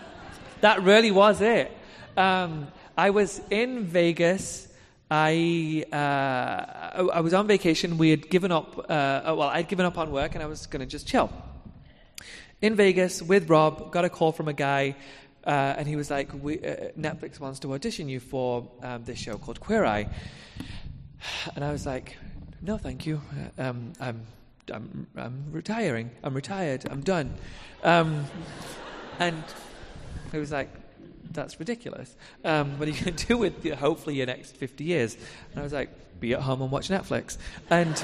[0.63, 1.71] that really was it.
[2.17, 4.67] Um, I was in Vegas.
[5.11, 7.99] I uh, I I was on vacation.
[7.99, 8.79] We had given up.
[8.79, 11.29] Uh, well, I'd given up on work, and I was going to just chill.
[12.61, 14.97] In Vegas with Rob, got a call from a guy,
[15.47, 19.19] uh, and he was like, we, uh, "Netflix wants to audition you for um, this
[19.19, 20.09] show called Queer Eye."
[21.55, 22.17] And I was like,
[22.61, 23.21] "No, thank you.
[23.59, 24.27] Uh, Um, I'm,
[24.73, 26.11] I'm, I'm retiring.
[26.25, 26.85] I'm retired.
[26.91, 27.35] I'm done."
[27.85, 28.25] Um,
[29.21, 29.45] and
[30.33, 30.69] he was like,
[31.31, 32.17] that's ridiculous.
[32.45, 35.15] Um, what are you going to do with hopefully your next 50 years?
[35.51, 35.91] And I was like,
[36.21, 37.39] be at home and watch Netflix.
[37.71, 38.03] And,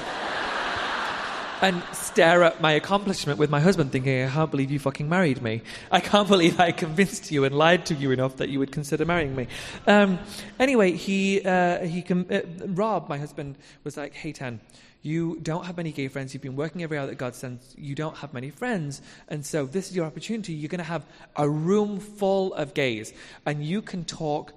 [1.61, 5.41] and stare at my accomplishment with my husband thinking, I can't believe you fucking married
[5.41, 5.61] me.
[5.91, 9.05] I can't believe I convinced you and lied to you enough that you would consider
[9.05, 9.47] marrying me.
[9.87, 10.19] Um,
[10.59, 14.59] anyway, he, uh, he com- uh, Rob, my husband, was like, hey, Tan,
[15.01, 16.33] you don't have many gay friends.
[16.33, 17.75] You've been working every hour that God sends.
[17.77, 19.01] You don't have many friends.
[19.27, 20.53] And so this is your opportunity.
[20.53, 23.13] You're going to have a room full of gays,
[23.45, 24.53] and you can talk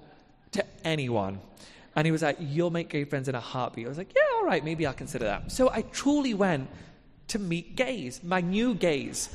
[0.53, 1.39] to anyone.
[1.95, 3.85] And he was like, You'll make gay friends in a heartbeat.
[3.85, 5.51] I was like, Yeah, all right, maybe I'll consider that.
[5.51, 6.67] So I truly went
[7.29, 9.29] to meet gays, my new gays.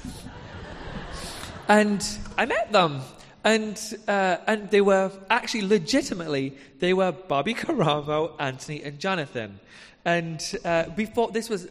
[1.69, 3.01] and I met them.
[3.45, 3.79] And,
[4.09, 9.61] uh, and they were actually legitimately, they were Bobby Karamo, Antoni, and Jonathan.
[10.07, 11.69] And uh, before this was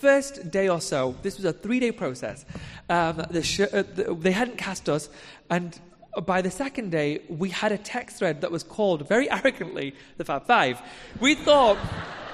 [0.00, 2.44] first day or so, this was a three-day process.
[2.88, 5.08] Um, the sh- uh, the, they hadn't cast us,
[5.50, 5.78] and
[6.26, 10.24] by the second day, we had a text thread that was called very arrogantly the
[10.24, 10.80] Fab Five.
[11.20, 11.76] We thought,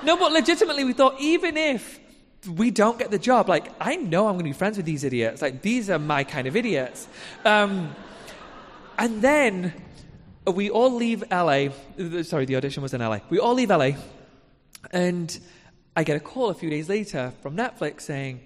[0.04, 1.98] no, but legitimately, we thought even if
[2.48, 5.04] we don't get the job, like I know I'm going to be friends with these
[5.04, 5.42] idiots.
[5.42, 7.06] Like these are my kind of idiots.
[7.44, 7.94] Um,
[8.98, 9.74] and then
[10.46, 11.68] we all leave LA.
[12.22, 13.18] Sorry, the audition was in LA.
[13.28, 13.92] We all leave LA.
[14.90, 15.38] And
[15.96, 18.40] I get a call a few days later from Netflix saying,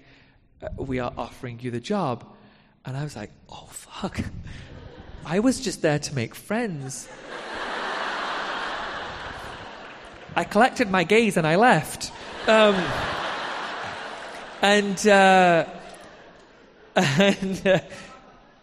[0.61, 2.25] uh, We are offering you the job.
[2.85, 4.19] And I was like, Oh, fuck.
[5.25, 7.07] I was just there to make friends.
[10.37, 12.11] I collected my gays and I left.
[12.47, 12.75] Um,
[14.65, 15.65] and, uh,
[16.95, 17.79] and uh,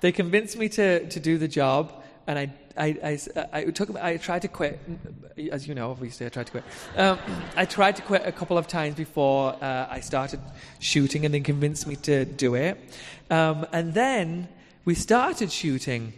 [0.00, 1.92] they convinced me to, to do the job,
[2.26, 3.18] and I, I, I,
[3.52, 4.80] I took I tried to quit.
[5.52, 6.64] As you know, obviously, I tried to quit.
[6.96, 7.18] Um,
[7.56, 10.40] I tried to quit a couple of times before uh, I started
[10.80, 12.78] shooting, and they convinced me to do it.
[13.30, 14.48] Um, and then
[14.84, 16.14] we started shooting,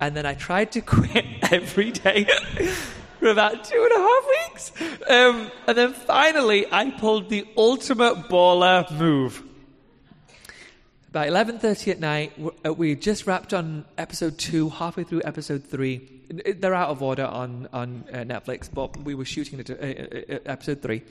[0.00, 2.26] and then I tried to quit every day.
[3.22, 4.72] For about two and a half weeks.
[5.08, 9.44] Um, and then finally, I pulled the ultimate baller move.
[11.10, 12.32] About 11.30 at night,
[12.66, 16.00] uh, we just wrapped on episode two, halfway through episode three.
[16.58, 20.38] They're out of order on, on uh, Netflix, but we were shooting it uh, uh,
[20.44, 21.02] episode three.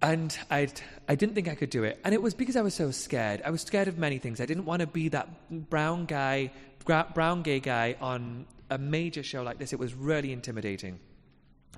[0.00, 0.68] And i
[1.08, 1.98] I didn't think I could do it.
[2.04, 3.42] And it was because I was so scared.
[3.44, 4.40] I was scared of many things.
[4.40, 6.52] I didn't want to be that brown guy,
[6.84, 9.72] brown gay guy on a major show like this.
[9.72, 10.98] It was really intimidating.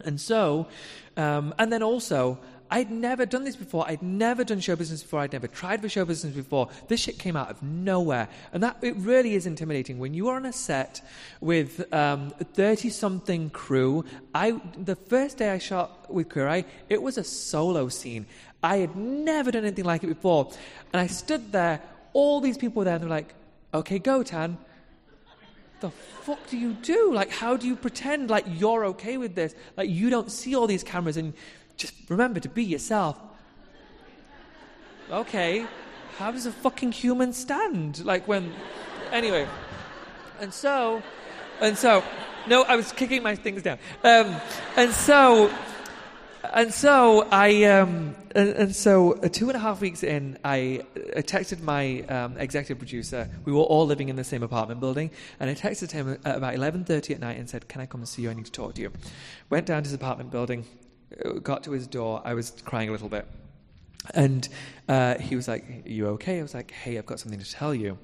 [0.04, 0.68] And so,
[1.16, 2.38] um, and then also,
[2.70, 3.84] I'd never done this before.
[3.86, 5.20] I'd never done show business before.
[5.20, 6.70] I'd never tried for show business before.
[6.88, 8.28] This shit came out of nowhere.
[8.52, 9.98] And that, it really is intimidating.
[9.98, 11.02] When you are on a set
[11.40, 17.02] with 30 um, something crew, I, the first day I shot with Queer Eye, it
[17.02, 18.26] was a solo scene.
[18.62, 20.50] I had never done anything like it before.
[20.94, 21.82] And I stood there,
[22.14, 23.34] all these people were there, and they're like,
[23.74, 24.56] okay, go, Tan
[25.82, 27.12] the fuck do you do?
[27.12, 29.54] Like, how do you pretend like you're okay with this?
[29.76, 31.34] Like, you don't see all these cameras and
[31.76, 33.20] just remember to be yourself.
[35.10, 35.66] Okay,
[36.16, 38.04] how does a fucking human stand?
[38.04, 38.52] Like, when.
[39.12, 39.46] Anyway.
[40.40, 41.02] And so.
[41.60, 42.02] And so.
[42.46, 43.78] No, I was kicking my things down.
[44.02, 44.34] Um,
[44.76, 45.52] and so
[46.42, 50.82] and so I, um, and, and, so uh, two and a half weeks in, I,
[51.16, 53.28] I texted my um, executive producer.
[53.44, 56.54] We were all living in the same apartment building, and I texted him at about
[56.54, 58.30] eleven thirty at night and said, "Can I come and see you?
[58.30, 58.92] I need to talk to you."
[59.50, 60.64] Went down to his apartment building,
[61.24, 62.22] uh, got to his door.
[62.24, 63.26] I was crying a little bit,
[64.14, 64.48] and
[64.88, 67.50] uh, he was like, "Are you okay?" I was like, "Hey, I've got something to
[67.50, 67.98] tell you."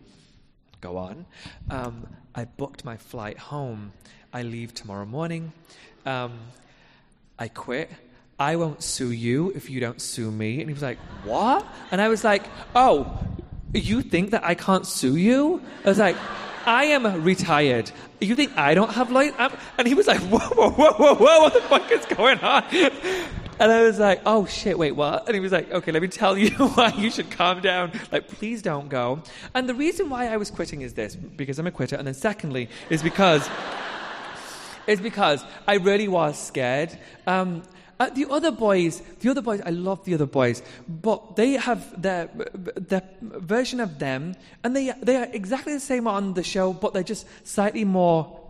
[0.80, 1.26] Go on.
[1.70, 3.92] Um, I booked my flight home.
[4.32, 5.52] I leave tomorrow morning.
[6.06, 6.38] Um,
[7.36, 7.90] I quit.
[8.38, 10.60] I won't sue you if you don't sue me.
[10.60, 11.66] And he was like, What?
[11.90, 13.18] And I was like, Oh,
[13.74, 15.60] you think that I can't sue you?
[15.84, 16.16] I was like,
[16.66, 17.90] I am retired.
[18.20, 19.34] You think I don't have light?
[19.78, 22.64] And he was like, Whoa, whoa, whoa, whoa, whoa, what the fuck is going on?
[23.60, 25.26] And I was like, oh shit, wait, what?
[25.26, 27.90] And he was like, okay, let me tell you why you should calm down.
[28.12, 29.22] Like, please don't go.
[29.52, 31.96] And the reason why I was quitting is this, because I'm a quitter.
[31.96, 33.48] And then secondly, is because,
[34.86, 36.96] is because I really was scared.
[37.26, 37.64] Um,
[38.00, 42.00] uh, the other boys, the other boys, I love the other boys, but they have
[42.00, 46.72] their their version of them, and they they are exactly the same on the show,
[46.72, 48.40] but they're just slightly more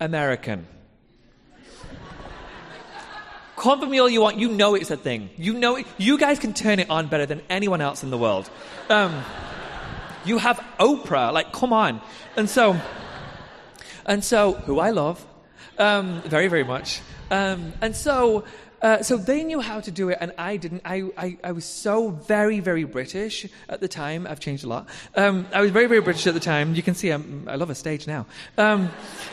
[0.00, 0.66] American.
[3.56, 4.38] Come for me all you want.
[4.38, 5.30] You know it's a thing.
[5.36, 5.86] You know it.
[5.96, 8.50] You guys can turn it on better than anyone else in the world.
[8.90, 9.22] Um,
[10.24, 11.32] you have Oprah.
[11.32, 12.00] Like, come on.
[12.36, 12.76] And so,
[14.06, 15.24] and so, who I love,
[15.78, 17.00] um, very, very much.
[17.30, 18.44] Um, and so,
[18.84, 20.82] uh, so they knew how to do it, and I didn't.
[20.84, 24.26] I, I, I, was so very, very British at the time.
[24.26, 24.86] I've changed a lot.
[25.14, 26.74] Um, I was very, very British at the time.
[26.74, 28.26] You can see I'm, i love a stage now.
[28.58, 28.90] Um,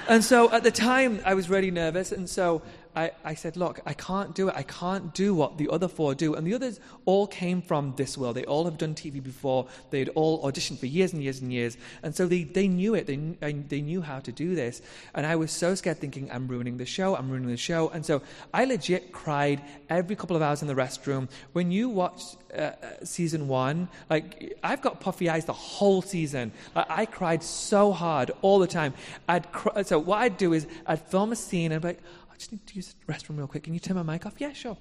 [0.08, 2.62] and so at the time, I was really nervous, and so
[2.96, 4.56] I, I said, look, I can't do it.
[4.56, 6.34] I can't do what the other four do.
[6.34, 8.36] And the others all came from this world.
[8.36, 9.68] They all have done TV before.
[9.90, 11.78] They'd all auditioned for years and years and years.
[12.04, 13.08] And so they, they knew it.
[13.08, 13.18] They,
[13.54, 14.82] they knew how to do this.
[15.14, 17.16] And I was so scared thinking, I'm ruining the show.
[17.16, 17.90] I'm ruining the show.
[17.90, 18.22] And so
[18.54, 21.30] I legit cried every couple of hours in the restroom.
[21.54, 22.22] When you watch
[22.54, 22.74] uh, uh
[23.04, 26.52] season one, like, I've got puffy eyes the whole season.
[26.76, 28.94] I cried so hard all the time.
[29.28, 32.04] I'd cry, so what I'd do is I'd film a scene and I'd be like,
[32.42, 33.64] just need to use the restroom real quick.
[33.64, 34.34] Can you turn my mic off?
[34.40, 34.76] Yeah, sure.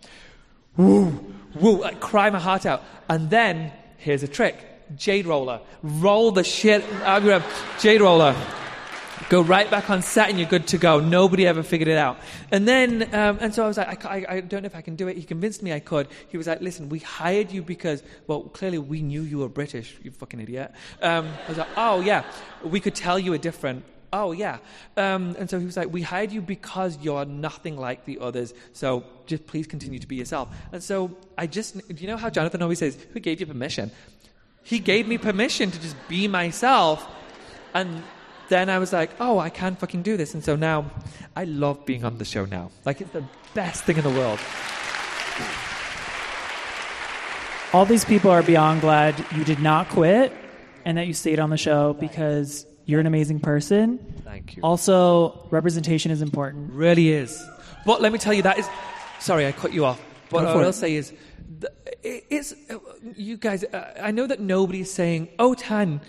[0.78, 2.82] Woo, woo, I cry my heart out.
[3.08, 4.56] And then, here's a trick.
[4.96, 5.60] Jade roller.
[5.82, 8.34] Roll the shit out of Jade roller.
[9.28, 10.98] Go right back on set and you're good to go.
[11.00, 12.18] Nobody ever figured it out.
[12.50, 14.80] And then, um, and so I was like, I, I, I, don't know if I
[14.80, 15.18] can do it.
[15.18, 16.08] He convinced me I could.
[16.28, 19.98] He was like, listen, we hired you because, well, clearly we knew you were British,
[20.02, 20.72] you fucking idiot.
[21.02, 22.24] Um, I was like, oh yeah,
[22.64, 23.84] we could tell you were different.
[24.12, 24.58] Oh, yeah.
[24.96, 28.54] Um, and so he was like, We hired you because you're nothing like the others.
[28.72, 30.48] So just please continue to be yourself.
[30.72, 33.90] And so I just, do you know how Jonathan always says, Who gave you permission?
[34.62, 37.06] He gave me permission to just be myself.
[37.72, 38.02] And
[38.48, 40.34] then I was like, Oh, I can fucking do this.
[40.34, 40.90] And so now
[41.36, 42.70] I love being on the show now.
[42.84, 43.24] Like, it's the
[43.54, 44.40] best thing in the world.
[47.72, 50.32] All these people are beyond glad you did not quit
[50.84, 53.98] and that you stayed on the show because you're an amazing person.
[54.24, 54.62] Thank you.
[54.62, 56.72] Also, representation is important.
[56.72, 57.42] Really is.
[57.86, 58.68] But let me tell you, that is.
[59.20, 60.02] Sorry, I cut you off.
[60.28, 61.12] But what I'll say is,
[62.02, 62.54] it's
[63.16, 63.64] you guys.
[63.64, 66.00] Uh, I know that nobody's saying, "Oh, Tan,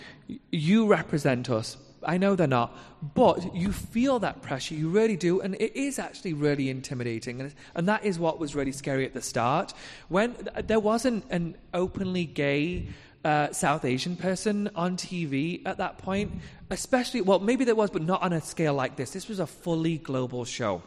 [0.52, 2.76] you represent us." I know they're not.
[3.14, 7.42] But you feel that pressure, you really do, and it is actually really intimidating.
[7.42, 9.74] And, and that is what was really scary at the start.
[10.10, 10.36] When
[10.66, 12.88] there wasn't an openly gay
[13.24, 16.32] uh, South Asian person on TV at that point,
[16.72, 19.12] especially, well, maybe there was, but not on a scale like this.
[19.12, 20.82] This was a fully global show.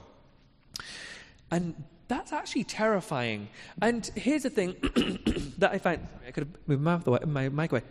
[1.51, 1.74] And
[2.09, 3.48] that's actually terrifying.
[3.81, 4.74] And here's the thing
[5.59, 6.06] that I find.
[6.27, 7.82] I could have moved my, mouth my mic away.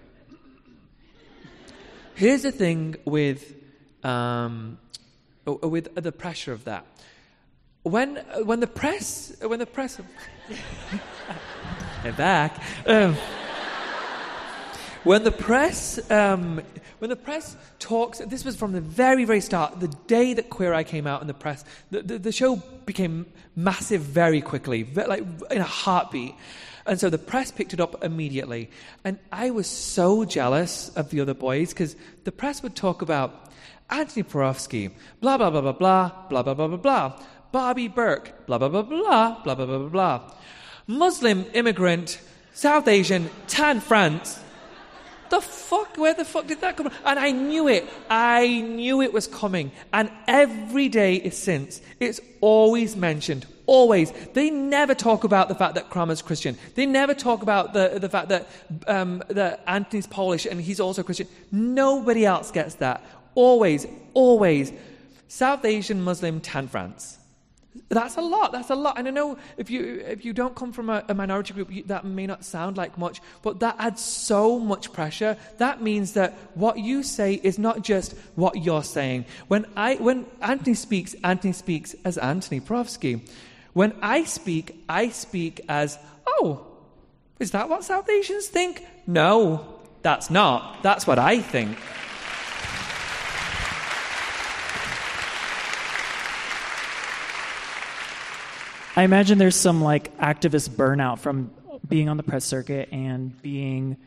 [2.15, 3.55] Here's the thing with,
[4.03, 4.77] um,
[5.45, 6.85] with the pressure of that.
[7.83, 9.99] When, when the press, when the press,
[12.17, 12.61] back.
[12.85, 13.15] Um,
[15.03, 16.61] when the press, um,
[16.99, 20.73] when the press talks, this was from the very, very start, the day that Queer
[20.73, 23.25] Eye came out in the press, the, the, the show became
[23.55, 26.35] massive very quickly, like in a heartbeat.
[26.85, 28.69] And so the press picked it up immediately.
[29.03, 33.51] And I was so jealous of the other boys because the press would talk about
[33.89, 37.19] Antoni Porowski, blah, blah, blah, blah, blah, blah, blah, blah, blah, blah.
[37.51, 40.31] Bobby Berk, blah, blah, blah, blah, blah, blah, blah, blah, blah.
[40.87, 42.19] Muslim immigrant,
[42.53, 44.39] South Asian, Tan France,
[45.33, 45.97] the fuck?
[45.97, 47.05] Where the fuck did that come from?
[47.05, 47.89] And I knew it.
[48.09, 49.71] I knew it was coming.
[49.91, 53.47] And every day since, it's always mentioned.
[53.65, 54.11] Always.
[54.33, 56.55] They never talk about the fact that Karamo's Christian.
[56.75, 58.47] They never talk about the, the fact that,
[58.87, 61.27] um, that Antoni's Polish and he's also Christian.
[61.51, 63.03] Nobody else gets that.
[63.33, 64.71] Always, always.
[65.27, 67.17] South Asian Muslim Tan France.
[67.93, 68.51] That's a lot.
[68.51, 68.97] That's a lot.
[68.97, 71.83] And I know if you if you don't come from a, a minority group, you,
[71.83, 75.37] that may not sound like much, but that adds so much pressure.
[75.57, 79.25] That means that what you say is not just what you're saying.
[79.47, 83.27] When I when Antoni speaks, Antoni speaks as Antoni Porowski.
[83.73, 85.97] When I speak, I speak as
[86.27, 86.65] oh,
[87.39, 88.85] is that what South Asians think?
[89.07, 90.83] No, that's not.
[90.83, 91.77] That's what I think.
[98.95, 101.51] I imagine there's some like activist burnout from
[101.87, 103.97] being on the press circuit and being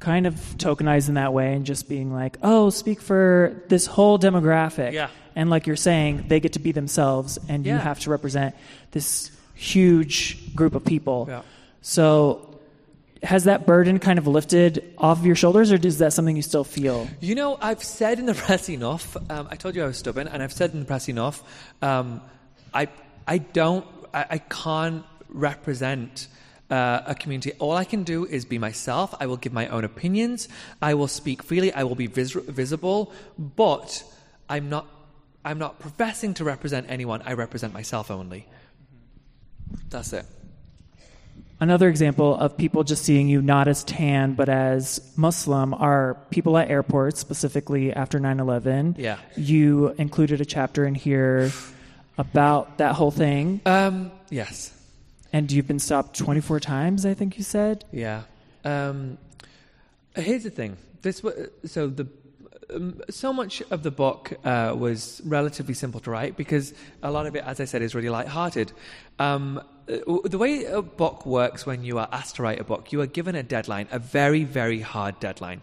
[0.00, 4.18] kind of tokenized in that way and just being like, oh, speak for this whole
[4.18, 4.92] demographic.
[4.92, 5.08] Yeah.
[5.34, 8.54] And like you're saying, they get to be themselves and you have to represent
[8.90, 11.26] this huge group of people.
[11.28, 11.42] Yeah.
[11.80, 12.60] So
[13.22, 16.42] has that burden kind of lifted off of your shoulders or is that something you
[16.42, 17.08] still feel?
[17.20, 19.16] You know, I've said in the press enough.
[19.30, 21.42] Um, I told you I was stubborn, and I've said in the press enough.
[21.82, 22.20] Um,
[22.72, 22.88] I
[23.26, 23.86] I don't.
[24.14, 26.28] I, I can't represent.
[26.70, 27.52] Uh, a community.
[27.58, 29.14] All I can do is be myself.
[29.20, 30.48] I will give my own opinions.
[30.80, 31.70] I will speak freely.
[31.74, 33.12] I will be vis- visible.
[33.38, 34.02] But
[34.48, 34.88] I'm not.
[35.44, 37.20] I'm not professing to represent anyone.
[37.26, 38.46] I represent myself only.
[39.90, 40.24] That's it.
[41.60, 46.58] Another example of people just seeing you not as Tan but as Muslim are people
[46.58, 48.96] at airports, specifically after 9 11.
[48.98, 49.18] Yeah.
[49.36, 51.50] You included a chapter in here
[52.18, 54.72] about that whole thing, Um, yes.
[55.32, 57.84] and you've been stopped 24 times, I think you said.
[57.92, 58.22] Yeah.
[58.64, 59.18] Um,
[60.14, 60.76] here's the thing.
[61.02, 61.22] This
[61.66, 62.06] so the
[62.74, 66.72] um, so much of the book uh, was relatively simple to write because
[67.02, 68.72] a lot of it, as I said, is really light-hearted.
[69.18, 73.02] Um, the way a book works when you are asked to write a book, you
[73.02, 75.60] are given a deadline, a very, very hard deadline.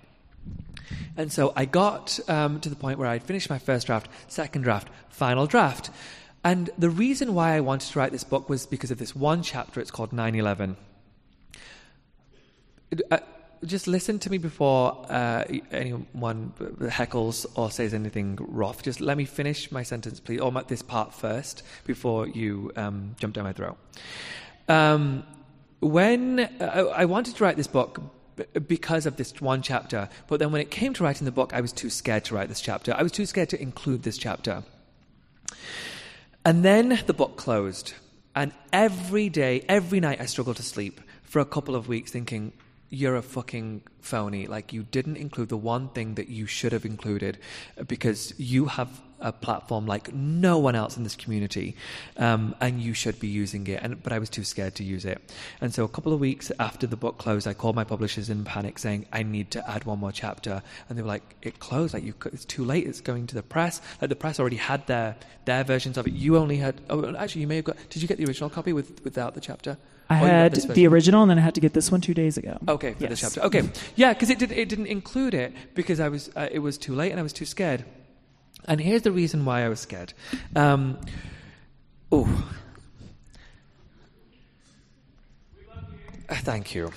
[1.18, 4.62] And so I got um, to the point where I'd finished my first draft, second
[4.62, 5.90] draft, final draft.
[6.44, 9.44] And the reason why I wanted to write this book was because of this one
[9.44, 9.80] chapter.
[9.80, 10.76] It's called 9 11.
[13.10, 13.20] Uh,
[13.64, 18.82] just listen to me before uh, anyone heckles or says anything rough.
[18.82, 23.36] Just let me finish my sentence, please, or this part first before you um, jump
[23.36, 23.78] down my throat.
[24.68, 25.24] Um,
[25.80, 28.02] when uh, I wanted to write this book
[28.68, 31.62] because of this one chapter, but then when it came to writing the book, I
[31.62, 32.96] was too scared to write this chapter.
[32.98, 34.64] I was too scared to include this chapter.
[36.44, 37.94] And then the book closed.
[38.36, 42.54] And every day, every night, I struggled to sleep for a couple of weeks thinking,
[42.90, 44.48] you're a fucking phony.
[44.48, 47.38] Like, you didn't include the one thing that you should have included
[47.88, 51.76] because you have a platform like no one else in this community
[52.18, 53.82] um, and you should be using it.
[53.82, 55.22] And, but I was too scared to use it.
[55.60, 58.44] And so, a couple of weeks after the book closed, I called my publishers in
[58.44, 60.62] panic saying, I need to add one more chapter.
[60.90, 61.94] And they were like, It closed.
[61.94, 62.86] Like, you, it's too late.
[62.88, 63.82] It's going to the press.
[64.02, 65.16] Like, the press already had their,
[65.46, 66.14] their versions of it.
[66.14, 68.74] You only had, oh, actually, you may have got, did you get the original copy
[68.74, 69.78] with, without the chapter?
[70.12, 72.38] I got had the original, and then I had to get this one two days
[72.38, 72.58] ago.
[72.68, 73.42] Okay, for the chapter.
[73.44, 74.52] Okay, yeah, because it did.
[74.52, 76.30] It didn't include it because I was.
[76.36, 77.86] Uh, it was too late, and I was too scared.
[78.66, 80.14] And here's the reason why I was scared.
[80.56, 81.00] Um,
[82.12, 82.28] oh,
[86.30, 86.92] thank you.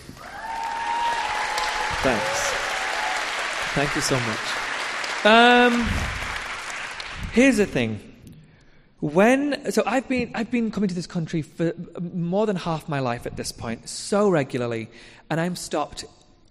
[2.03, 2.51] Thanks.
[3.75, 5.25] Thank you so much.
[5.25, 5.89] Um,
[7.33, 7.99] here's the thing.
[9.01, 13.01] When so I've been I've been coming to this country for more than half my
[13.01, 14.91] life at this point, so regularly,
[15.29, 16.05] and I'm stopped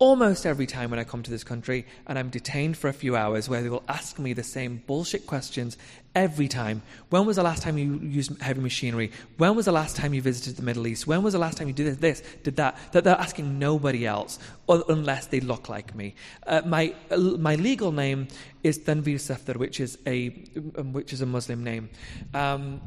[0.03, 3.15] almost every time when I come to this country and I'm detained for a few
[3.15, 5.77] hours where they will ask me the same bullshit questions
[6.13, 6.81] every time.
[7.09, 9.11] When was the last time you used heavy machinery?
[9.37, 11.07] When was the last time you visited the Middle East?
[11.07, 12.75] When was the last time you did this, did that?
[12.91, 16.15] That they're asking nobody else unless they look like me.
[16.45, 18.27] Uh, my uh, my legal name
[18.61, 20.35] is Tanvir Safdar, which is a
[20.77, 21.89] um, which is a Muslim name.
[22.33, 22.81] Um,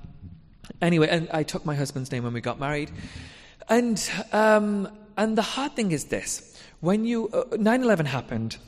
[0.83, 2.91] anyway, and I took my husband's name when we got married,
[3.71, 3.99] and
[4.33, 4.87] um,
[5.17, 6.56] and the hard thing is this:
[6.87, 8.59] when you uh, 9/11 happened,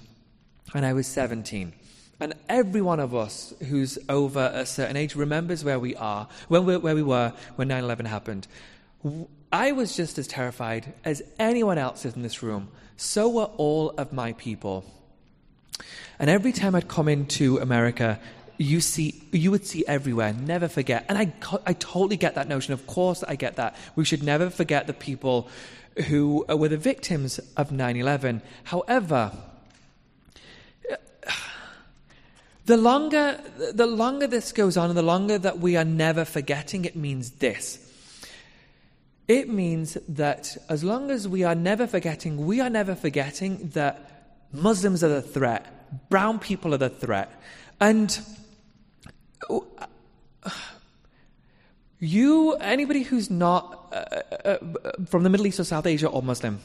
[0.75, 1.73] and I was 17.
[2.21, 6.65] And every one of us who's over a certain age remembers where we are, when
[6.83, 8.49] where we were when 9 11 happened.
[9.53, 12.69] I was just as terrified as anyone else in this room.
[12.97, 14.85] So were all of my people.
[16.19, 18.19] And every time I'd come into America,
[18.59, 20.33] you see, you would see everywhere.
[20.33, 21.07] Never forget.
[21.09, 21.33] And I,
[21.65, 22.73] I totally get that notion.
[22.75, 23.77] Of course, I get that.
[23.95, 25.49] We should never forget the people
[26.07, 28.43] who were the victims of 9 11.
[28.65, 29.33] However,
[32.67, 33.41] the longer,
[33.73, 37.31] the longer this goes on and the longer that we are never forgetting, it means
[37.33, 37.85] this.
[39.27, 44.37] It means that as long as we are never forgetting, we are never forgetting that
[44.53, 47.31] Muslims are the threat, brown people are the threat.
[47.81, 48.19] And
[52.01, 55.65] you, anybody who's not uh, uh, uh Uh, uh, uh, from the Middle East or
[55.65, 56.61] South Asia or Muslim,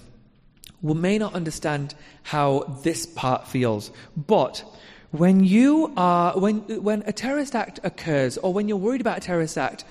[0.82, 3.92] we may not understand how this part feels.
[4.18, 4.64] But
[5.12, 9.22] when you are, when, when a terrorist act occurs, or when you're worried about a
[9.22, 9.86] terrorist act,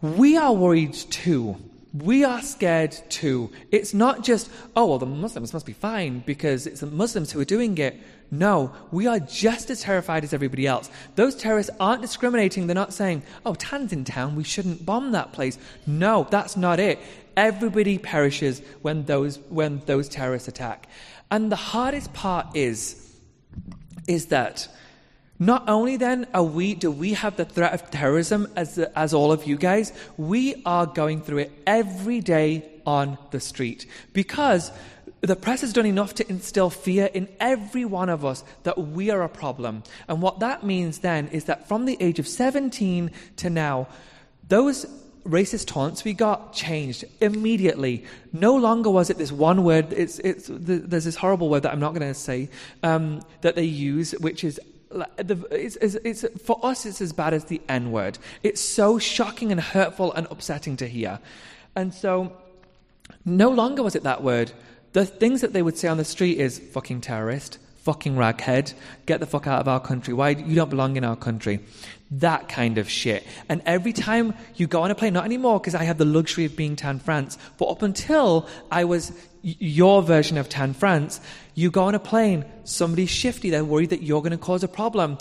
[0.00, 1.56] we are worried too.
[1.94, 3.50] We are scared too.
[3.70, 7.40] It's not just, oh, well, the Muslims must be fine because it's the Muslims who
[7.40, 8.00] are doing it.
[8.30, 10.90] No, we are just as terrified as everybody else.
[11.16, 12.66] Those terrorists aren't discriminating.
[12.66, 15.58] They're not saying, oh, Tan's in town, we shouldn't bomb that place.
[15.86, 16.98] No, that's not it.
[17.36, 20.88] Everybody perishes when those, when those terrorists attack.
[21.30, 23.16] And the hardest part is,
[24.08, 24.66] is that
[25.46, 29.32] not only then are we do we have the threat of terrorism as as all
[29.32, 34.70] of you guys, we are going through it every day on the street because
[35.20, 39.10] the press has done enough to instill fear in every one of us that we
[39.10, 39.82] are a problem.
[40.08, 43.86] And what that means then is that from the age of 17 to now,
[44.48, 44.84] those
[45.24, 48.04] racist taunts we got changed immediately.
[48.32, 49.92] No longer was it this one word.
[49.92, 52.50] It's, it's, there's this horrible word that I'm not going to say
[52.82, 54.60] um, that they use, which is
[55.18, 58.18] it's, it's, it's, for us, it's as bad as the N word.
[58.42, 61.18] It's so shocking and hurtful and upsetting to hear.
[61.74, 62.36] And so,
[63.24, 64.52] no longer was it that word.
[64.92, 68.74] The things that they would say on the street is fucking terrorist, fucking raghead,
[69.06, 70.14] get the fuck out of our country.
[70.14, 71.60] Why you don't belong in our country?
[72.12, 73.26] That kind of shit.
[73.48, 76.44] And every time you go on a plane, not anymore because I have the luxury
[76.44, 81.20] of being Tan France, but up until I was your version of Tan France,
[81.54, 84.68] you go on a plane, somebody's shifty, they're worried that you're going to cause a
[84.68, 85.18] problem.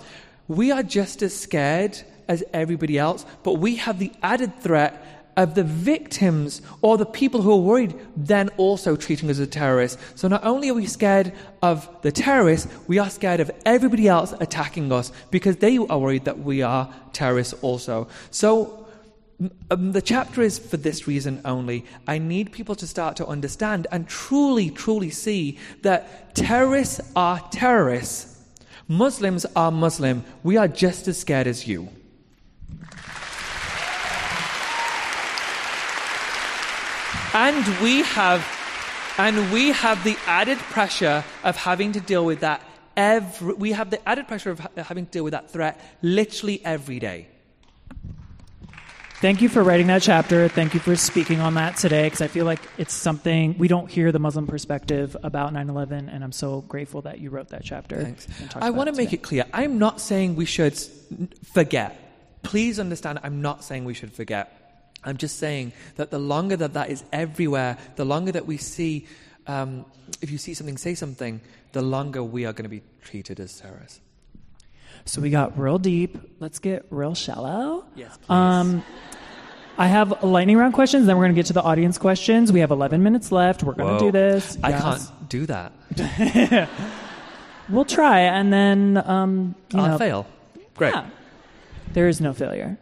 [0.48, 1.98] We are just as scared
[2.28, 5.11] as everybody else, but we have the added threat
[5.42, 10.02] of the victims or the people who are worried then also treating us as terrorists.
[10.16, 14.34] So not only are we scared of the terrorists, we are scared of everybody else
[14.40, 18.08] attacking us because they are worried that we are terrorists also.
[18.30, 18.88] So
[19.72, 21.86] um, the chapter is for this reason only.
[22.08, 28.38] I need people to start to understand and truly, truly see that terrorists are terrorists.
[28.88, 30.24] Muslims are Muslim.
[30.44, 31.90] We are just as scared as you.
[37.34, 38.46] And we have
[39.18, 42.62] and we have the added pressure of having to deal with that
[42.98, 47.00] every we have the added pressure of having to deal with that threat literally every
[47.00, 47.28] day.
[49.22, 50.48] Thank you for writing that chapter.
[50.48, 53.90] Thank you for speaking on that today because I feel like it's something we don't
[53.90, 57.64] hear the Muslim perspective about 9 11, and I'm so grateful that you wrote that
[57.64, 58.02] chapter.
[58.04, 58.28] Thanks.
[58.56, 60.76] I want to make it clear I'm not saying we should
[61.54, 61.98] forget.
[62.42, 64.61] Please understand, I'm not saying we should forget.
[65.04, 69.08] I'm just saying that the longer that that is everywhere, the longer that we see,
[69.48, 69.86] um,
[70.22, 71.42] if you see something, say something,
[71.72, 74.02] the longer we are going to be treated as terrorists.
[75.06, 76.18] So we got real deep.
[76.40, 77.86] Let's get real shallow.
[77.96, 78.30] Yes, please.
[78.30, 78.84] Um,
[79.78, 82.52] I have lightning round questions, then we're going to get to the audience questions.
[82.52, 83.64] We have 11 minutes left.
[83.64, 84.58] We're going to do this.
[84.62, 84.82] I yes.
[84.82, 86.70] can't do that.
[87.70, 90.28] we'll try, and then um, I'll know, fail.
[90.76, 90.94] Great.
[90.94, 91.10] Yeah.
[91.94, 92.78] There is no failure.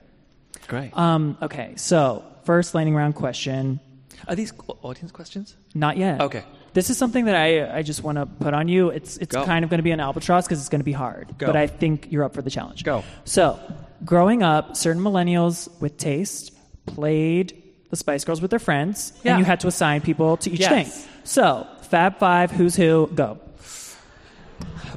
[0.69, 0.95] Great.
[0.97, 3.81] Um, okay, so first lightning round question.
[4.27, 5.55] Are these audience questions?
[5.75, 6.21] Not yet.
[6.21, 6.43] Okay.
[6.73, 8.89] This is something that I, I just want to put on you.
[8.89, 9.43] It's it's Go.
[9.43, 11.35] kind of going to be an albatross because it's going to be hard.
[11.37, 11.47] Go.
[11.47, 12.83] But I think you're up for the challenge.
[12.83, 13.03] Go.
[13.25, 13.59] So,
[14.05, 16.53] growing up, certain millennials with taste
[16.85, 19.31] played the Spice Girls with their friends, Yeah.
[19.31, 20.69] and you had to assign people to each Yes.
[20.69, 21.09] thing.
[21.23, 23.09] So, Fab Five, who's who?
[23.15, 23.39] Go.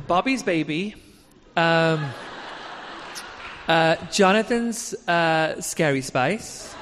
[0.06, 0.94] Bobby's baby.
[1.56, 2.04] Um,
[3.68, 6.74] uh, Jonathan's uh, scary spice.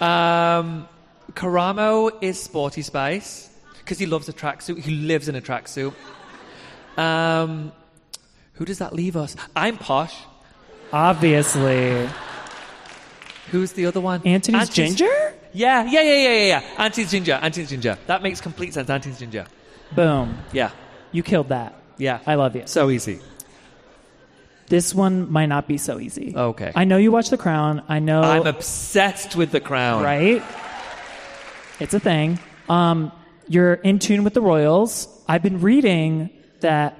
[0.00, 0.88] um,
[1.32, 4.78] Karamo is sporty spice because he loves a tracksuit.
[4.78, 5.94] He lives in a tracksuit.
[6.96, 7.72] Um,
[8.54, 9.36] who does that leave us?
[9.54, 10.14] I'm posh.
[10.92, 12.08] Obviously,
[13.50, 14.20] Who's the other one?
[14.22, 15.04] Antoni's ginger.
[15.52, 16.62] Yeah, yeah, yeah, yeah, yeah, yeah.
[16.84, 17.34] Auntie's ginger.
[17.34, 17.96] Auntie's ginger.
[18.06, 18.90] That makes complete sense.
[18.90, 19.46] Auntie's ginger.
[19.94, 20.36] Boom.
[20.52, 20.70] Yeah,
[21.12, 21.74] You killed that.
[21.96, 22.18] yeah.
[22.26, 22.62] I love you.
[22.66, 23.20] so easy.
[24.68, 26.34] This one might not be so easy.
[26.36, 26.72] Okay.
[26.74, 27.82] I know you watch The Crown.
[27.88, 28.22] I know.
[28.22, 30.02] I'm obsessed with the crown.
[30.02, 30.42] right?
[31.78, 32.38] It's a thing.
[32.68, 33.12] Um,
[33.48, 35.08] you're in tune with the royals.
[35.28, 36.30] I've been reading
[36.60, 36.98] that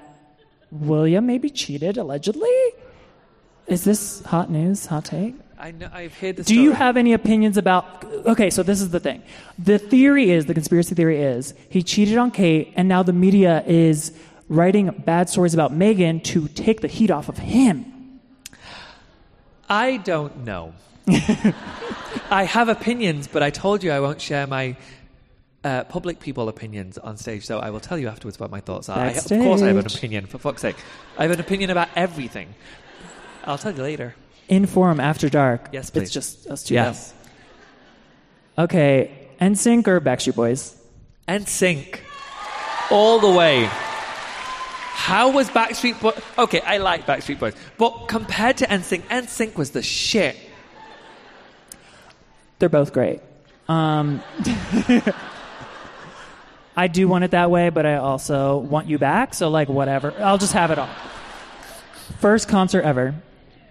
[0.71, 2.49] William maybe cheated allegedly.
[3.67, 4.85] Is this hot news?
[4.85, 5.35] Hot take?
[5.59, 5.89] I know.
[5.91, 6.63] I've heard the Do story.
[6.63, 8.05] you have any opinions about?
[8.27, 9.23] Okay, so this is the thing.
[9.57, 13.63] The theory is the conspiracy theory is he cheated on Kate, and now the media
[13.65, 14.11] is
[14.49, 18.19] writing bad stories about Meghan to take the heat off of him.
[19.69, 20.73] I don't know.
[22.29, 24.75] I have opinions, but I told you I won't share my
[25.63, 27.45] uh, public people opinions on stage.
[27.45, 28.99] So I will tell you afterwards what my thoughts are.
[28.99, 30.25] I, of course, I have an opinion.
[30.25, 30.77] For fuck's sake,
[31.17, 32.53] I have an opinion about everything.
[33.43, 34.15] I'll tell you later.
[34.47, 35.69] In forum after dark.
[35.73, 36.03] Yes, please.
[36.03, 36.73] It's just us two.
[36.73, 37.13] Yes.
[38.57, 38.63] now.
[38.63, 39.11] Okay.
[39.41, 40.75] NSYNC or Backstreet Boys?
[41.27, 41.99] NSYNC
[42.89, 43.69] all the way.
[44.97, 46.19] How was Backstreet Boys?
[46.37, 50.35] Okay, I like Backstreet Boys, but compared to NSYNC, NSYNC was the shit.
[52.59, 53.21] They're both great.
[53.69, 54.21] Um,
[56.75, 59.33] I do want it that way, but I also want you back.
[59.33, 60.13] So, like, whatever.
[60.17, 60.89] I'll just have it all.
[62.19, 63.15] First concert ever.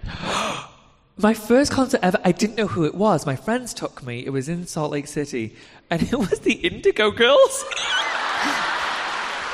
[1.19, 3.27] My first concert ever, I didn't know who it was.
[3.27, 4.25] My friends took me.
[4.25, 5.57] It was in Salt Lake City,
[5.91, 7.65] and it was the Indigo Girls.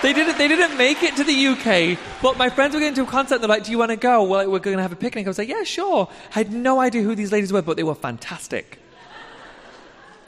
[0.03, 0.37] they didn't.
[0.39, 3.39] They didn't make it to the UK, but my friends were going to a concert.
[3.41, 4.25] They're like, "Do you want to go?
[4.25, 6.81] Well, we're going to have a picnic." I was like, "Yeah, sure." I had no
[6.81, 8.79] idea who these ladies were, but they were fantastic.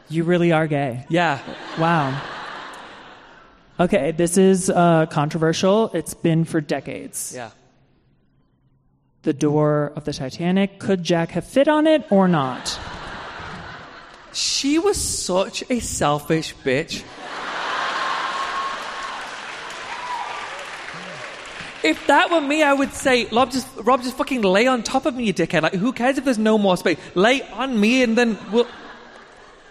[0.08, 1.04] You really are gay.
[1.08, 1.38] Yeah,
[1.78, 2.20] Wow.
[3.80, 5.90] Okay, this is uh, controversial.
[5.94, 7.32] It's been for decades.
[7.34, 7.50] yeah.
[9.22, 10.78] The door of the Titanic.
[10.78, 12.78] Could Jack have fit on it or not?
[14.32, 17.02] She was such a selfish bitch.
[21.84, 25.04] If that were me, I would say, Rob, just Rob, just fucking lay on top
[25.04, 25.60] of me, you dickhead.
[25.60, 26.98] Like, who cares if there's no more space?
[27.14, 28.66] Lay on me, and then we'll.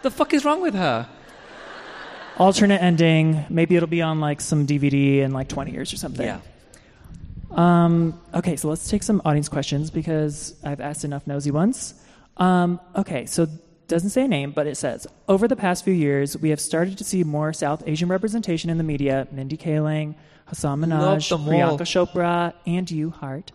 [0.03, 1.10] The fuck is wrong with her?
[2.38, 3.44] Alternate ending.
[3.49, 6.26] Maybe it'll be on like some DVD in like 20 years or something.
[6.26, 6.40] Yeah.
[7.49, 11.95] Um, okay, so let's take some audience questions because I've asked enough nosy ones.
[12.38, 13.48] Um, okay, so
[13.94, 16.98] doesn't say a name, but it says over the past few years, we have started
[16.98, 19.28] to see more South Asian representation in the media.
[19.32, 20.15] Mindy Kaling,
[20.49, 21.30] Hasan Minhaj.
[21.30, 23.52] Priyanka Chopra, and you, Hart.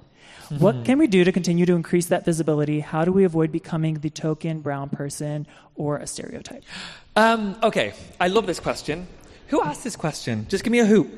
[0.58, 2.80] What can we do to continue to increase that visibility?
[2.80, 6.64] How do we avoid becoming the token brown person or a stereotype?
[7.16, 9.06] Um, okay, I love this question.
[9.48, 10.46] Who asked this question?
[10.48, 11.10] Just give me a hoop.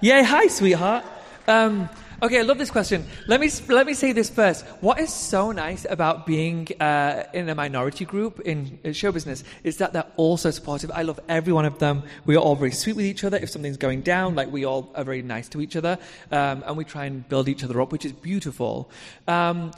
[0.00, 1.04] Yay, hi, sweetheart.
[1.48, 1.88] Um,
[2.22, 3.04] okay, I love this question.
[3.26, 4.64] Let me let me say this first.
[4.80, 9.42] What is so nice about being uh, in a minority group in uh, show business
[9.64, 10.90] is that they're all so supportive.
[10.92, 12.04] I love every one of them.
[12.24, 13.36] We are all very sweet with each other.
[13.36, 15.98] If something's going down, like we all are very nice to each other,
[16.30, 18.88] um, and we try and build each other up, which is beautiful.
[19.26, 19.72] Um,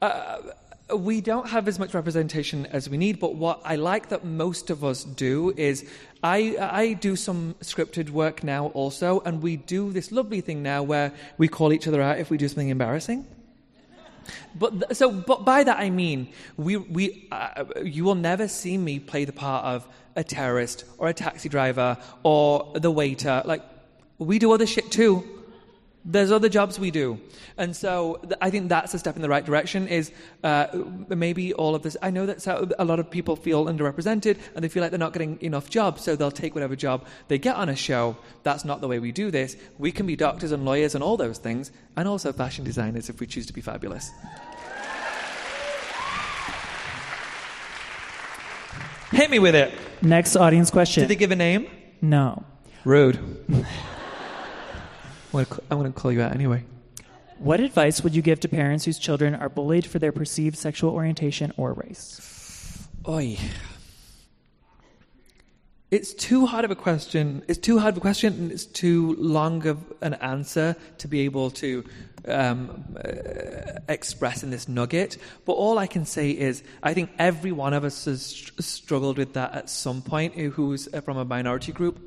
[0.00, 0.38] uh,
[0.96, 4.70] we don't have as much representation as we need, but what I like that most
[4.70, 5.88] of us do is
[6.22, 10.82] I, I do some scripted work now also, and we do this lovely thing now
[10.82, 13.26] where we call each other out if we do something embarrassing.
[14.54, 18.76] But th- so, but by that I mean we we uh, you will never see
[18.76, 23.42] me play the part of a terrorist or a taxi driver or the waiter.
[23.44, 23.62] Like
[24.18, 25.37] we do other shit too.
[26.10, 27.20] There's other jobs we do,
[27.58, 29.86] and so th- I think that's a step in the right direction.
[29.88, 30.10] Is
[30.42, 30.66] uh,
[31.10, 31.98] maybe all of this?
[32.00, 34.98] I know that so- a lot of people feel underrepresented and they feel like they're
[34.98, 38.16] not getting enough jobs, so they'll take whatever job they get on a show.
[38.42, 39.54] That's not the way we do this.
[39.76, 43.20] We can be doctors and lawyers and all those things, and also fashion designers if
[43.20, 44.10] we choose to be fabulous.
[49.10, 49.74] Hit me with it.
[50.00, 51.02] Next audience question.
[51.02, 51.66] Did they give a name?
[52.00, 52.44] no.
[52.84, 53.18] Rude.
[55.34, 56.64] I'm gonna, call you out anyway.
[57.38, 60.90] What advice would you give to parents whose children are bullied for their perceived sexual
[60.90, 62.88] orientation or race?
[63.06, 63.38] Oi.
[65.90, 67.42] it's too hard of a question.
[67.46, 71.20] It's too hard of a question, and it's too long of an answer to be
[71.20, 71.84] able to
[72.26, 75.18] um, uh, express in this nugget.
[75.44, 79.18] But all I can say is, I think every one of us has str- struggled
[79.18, 80.34] with that at some point.
[80.34, 82.00] Who's from a minority group,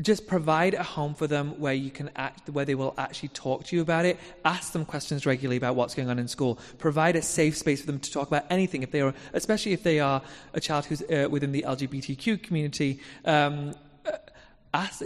[0.00, 3.64] just provide a home for them where you can act where they will actually talk
[3.64, 4.18] to you about it.
[4.44, 6.58] Ask them questions regularly about what's going on in school.
[6.78, 9.82] Provide a safe space for them to talk about anything if they are especially if
[9.82, 10.22] they are
[10.52, 13.74] a child who's uh, within the lgbtq community um,
[14.74, 15.02] ask,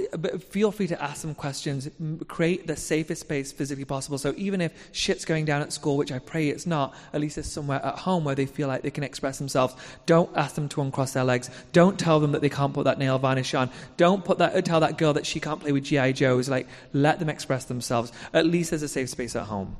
[0.48, 1.88] feel free to ask them questions.
[2.26, 4.18] Create the safest space physically possible.
[4.18, 7.38] So even if shit's going down at school, which I pray it's not, at least
[7.38, 9.74] it's somewhere at home where they feel like they can express themselves.
[10.06, 11.50] Don't ask them to uncross their legs.
[11.72, 13.70] Don't tell them that they can't put that nail varnish on.
[13.96, 14.64] Don't put that.
[14.64, 16.48] Tell that girl that she can't play with GI Joes.
[16.48, 18.10] Like let them express themselves.
[18.32, 19.76] At least there's a safe space at home.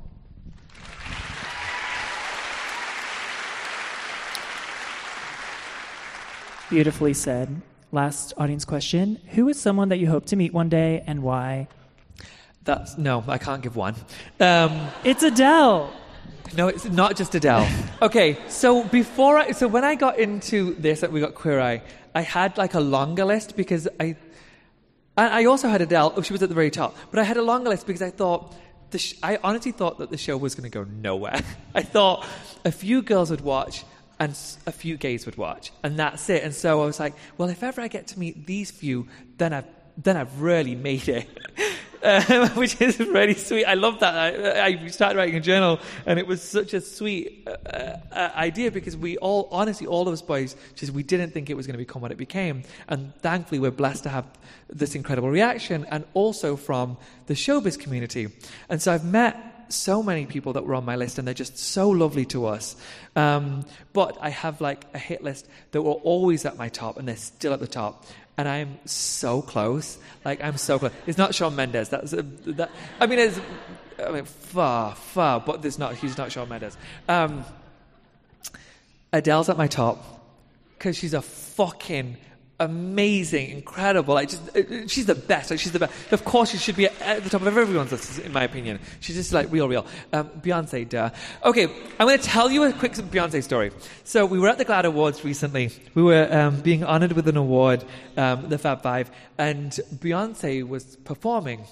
[6.69, 7.63] Beautifully said.
[7.91, 11.67] Last audience question Who is someone that you hope to meet one day and why?
[12.63, 13.95] That's no, I can't give one.
[14.39, 15.91] Um, it's Adele.
[16.55, 17.67] No, it's not just Adele.
[18.01, 21.81] okay, so before I, so when I got into this, we got Queer Eye,
[22.13, 24.15] I had like a longer list because I,
[25.17, 26.13] I also had Adele.
[26.15, 28.11] Oh, she was at the very top, but I had a longer list because I
[28.11, 28.55] thought.
[28.95, 31.39] Sh- I honestly thought that the show was going to go nowhere.
[31.75, 32.25] I thought
[32.65, 33.83] a few girls would watch,
[34.19, 36.43] and a few gays would watch, and that's it.
[36.43, 39.53] And so I was like, well, if ever I get to meet these few, then
[39.53, 39.65] I've
[39.97, 41.27] then I've really made it.
[42.01, 43.65] Um, which is really sweet.
[43.65, 44.15] I love that.
[44.15, 48.71] I, I, started writing a journal, and it was such a sweet uh, uh, idea
[48.71, 51.73] because we all, honestly, all of us boys, just we didn't think it was going
[51.73, 54.25] to become what it became, and thankfully we're blessed to have
[54.69, 58.29] this incredible reaction, and also from the showbiz community.
[58.69, 61.57] And so I've met so many people that were on my list, and they're just
[61.57, 62.75] so lovely to us.
[63.15, 67.07] Um, but I have like a hit list that were always at my top, and
[67.07, 68.05] they're still at the top.
[68.37, 69.97] And I'm so close.
[70.23, 70.93] Like I'm so close.
[71.05, 71.89] It's not Shawn Mendes.
[71.89, 72.71] That's a, that.
[72.99, 73.39] I mean, it's
[74.03, 75.95] I mean far, far, but there's not.
[75.95, 76.77] He's not Shawn Mendes.
[77.07, 77.43] Um,
[79.11, 80.19] Adele's at my top
[80.77, 82.17] because she's a fucking
[82.59, 84.13] amazing, incredible.
[84.13, 85.51] Like, just, uh, she's the best.
[85.51, 86.11] Like, she's the best.
[86.11, 88.79] Of course, she should be at the top of everyone's list, in my opinion.
[88.99, 89.85] She's just like real, real.
[90.13, 91.09] Um, Beyonce, duh.
[91.43, 91.65] Okay,
[91.99, 93.71] I'm going to tell you a quick Beyonce story.
[94.03, 95.71] So, we were at the GLAAD Awards recently.
[95.95, 97.83] We were um, being honored with an award,
[98.17, 101.65] um, the Fab Five, and Beyonce was performing.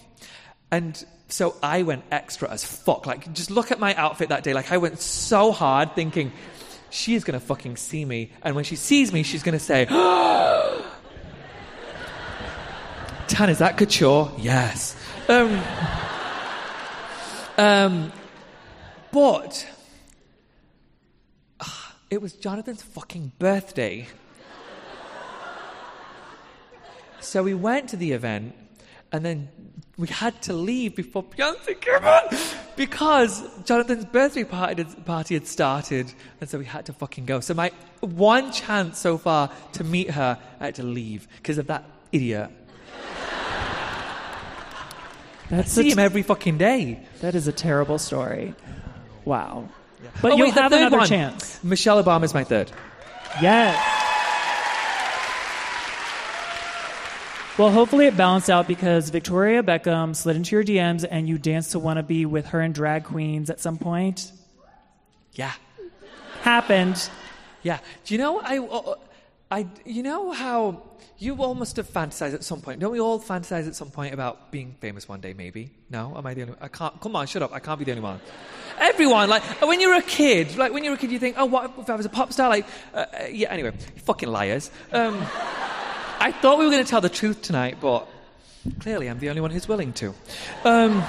[0.71, 3.05] And so I went extra as fuck.
[3.05, 4.53] Like, just look at my outfit that day.
[4.53, 6.31] Like, I went so hard thinking,
[6.97, 8.31] she is going to fucking see me.
[8.41, 9.85] And when she sees me, she's going to say,
[13.27, 14.31] Tan, is that couture?
[14.37, 14.95] Yes.
[15.29, 15.61] Um,
[17.57, 18.11] um,
[19.11, 19.67] but
[21.59, 21.65] uh,
[22.09, 24.07] it was Jonathan's fucking birthday.
[27.19, 28.55] So we went to the event,
[29.11, 29.49] and then
[29.97, 32.23] we had to leave before Beyonce came on
[32.75, 37.39] because Jonathan's birthday party had, party had started, and so we had to fucking go.
[37.39, 37.71] So my
[38.01, 42.51] one chance so far to meet her, I had to leave because of that idiot.
[45.49, 46.99] That's I see him every fucking day.
[47.21, 48.53] That is a terrible story.
[49.23, 49.69] Wow.
[50.03, 50.09] Yeah.
[50.21, 51.07] But oh, you'll wait, have another one.
[51.07, 51.63] chance.
[51.63, 52.71] Michelle Obama is my third.
[53.41, 54.06] Yes.
[57.57, 61.71] Well, hopefully it balanced out because Victoria Beckham slid into your DMs and you danced
[61.71, 64.31] to Wannabe with her and drag queens at some point.
[65.33, 65.51] Yeah.
[66.43, 67.09] Happened.
[67.63, 67.79] Yeah.
[68.05, 68.93] Do you know, I, uh,
[69.49, 70.83] I, you know how
[71.17, 72.79] you all must have fantasized at some point.
[72.79, 75.71] Don't we all fantasize at some point about being famous one day, maybe?
[75.89, 76.15] No?
[76.15, 76.61] Am I the only one?
[76.61, 77.53] I can't, come on, shut up.
[77.53, 78.19] I can't be the only one.
[78.79, 81.73] Everyone, like, when you're a kid, like, when you're a kid, you think, oh, what
[81.79, 82.49] if I was a pop star?
[82.49, 83.71] Like, uh, uh yeah, anyway,
[84.03, 84.69] fucking liars.
[84.91, 85.25] Um,
[86.27, 88.05] I thought we were going to tell the truth tonight, but
[88.81, 90.13] clearly I'm the only one who's willing to.
[90.65, 91.01] Um,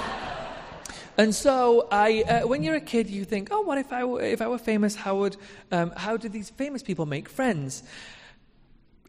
[1.17, 4.21] and so, I, uh, when you're a kid, you think, "Oh, what if I were,
[4.21, 4.95] if I were famous?
[4.95, 5.35] How would
[5.73, 7.83] um, how do these famous people make friends?"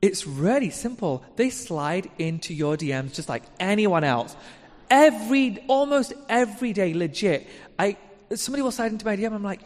[0.03, 1.23] It's really simple.
[1.37, 4.35] They slide into your DMs just like anyone else.
[4.91, 7.47] Every, almost every day, legit.
[7.79, 7.97] I
[8.35, 9.33] somebody will slide into my DM.
[9.33, 9.61] I'm like,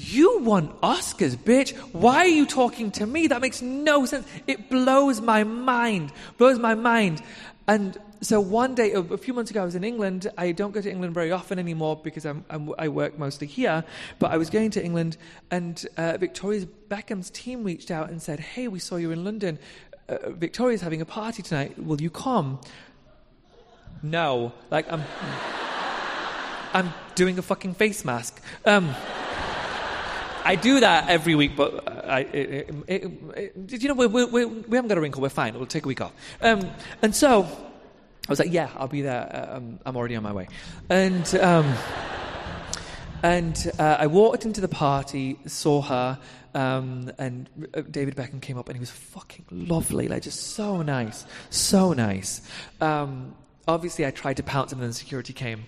[0.00, 1.76] you won Oscars, bitch.
[1.92, 3.26] Why are you talking to me?
[3.26, 4.28] That makes no sense.
[4.46, 6.12] It blows my mind.
[6.36, 7.20] Blows my mind.
[7.66, 10.30] And so one day, a few months ago, I was in England.
[10.38, 13.82] I don't go to England very often anymore because I'm, I'm, i work mostly here.
[14.20, 15.16] But I was going to England,
[15.50, 19.58] and uh, Victoria Beckham's team reached out and said, "Hey, we saw you in London.
[20.08, 21.76] Uh, Victoria's having a party tonight.
[21.76, 22.60] Will you come?"
[24.02, 25.02] No, like I'm,
[26.72, 28.40] I'm doing a fucking face mask.
[28.64, 28.94] Um,
[30.44, 33.04] I do that every week, but I, it, it,
[33.36, 35.22] it, you know, we, we, we, we haven't got a wrinkle.
[35.22, 35.54] We're fine.
[35.54, 36.12] We'll take a week off.
[36.40, 36.70] Um,
[37.02, 39.50] and so I was like, yeah, I'll be there.
[39.52, 40.48] Um, I'm already on my way.
[40.88, 41.74] And, um,
[43.22, 46.18] and uh, I walked into the party, saw her,
[46.54, 50.82] um, and uh, David Beckham came up and he was fucking lovely, like just so
[50.82, 52.40] nice, so nice.
[53.68, 55.66] Obviously, I tried to pounce and then security came.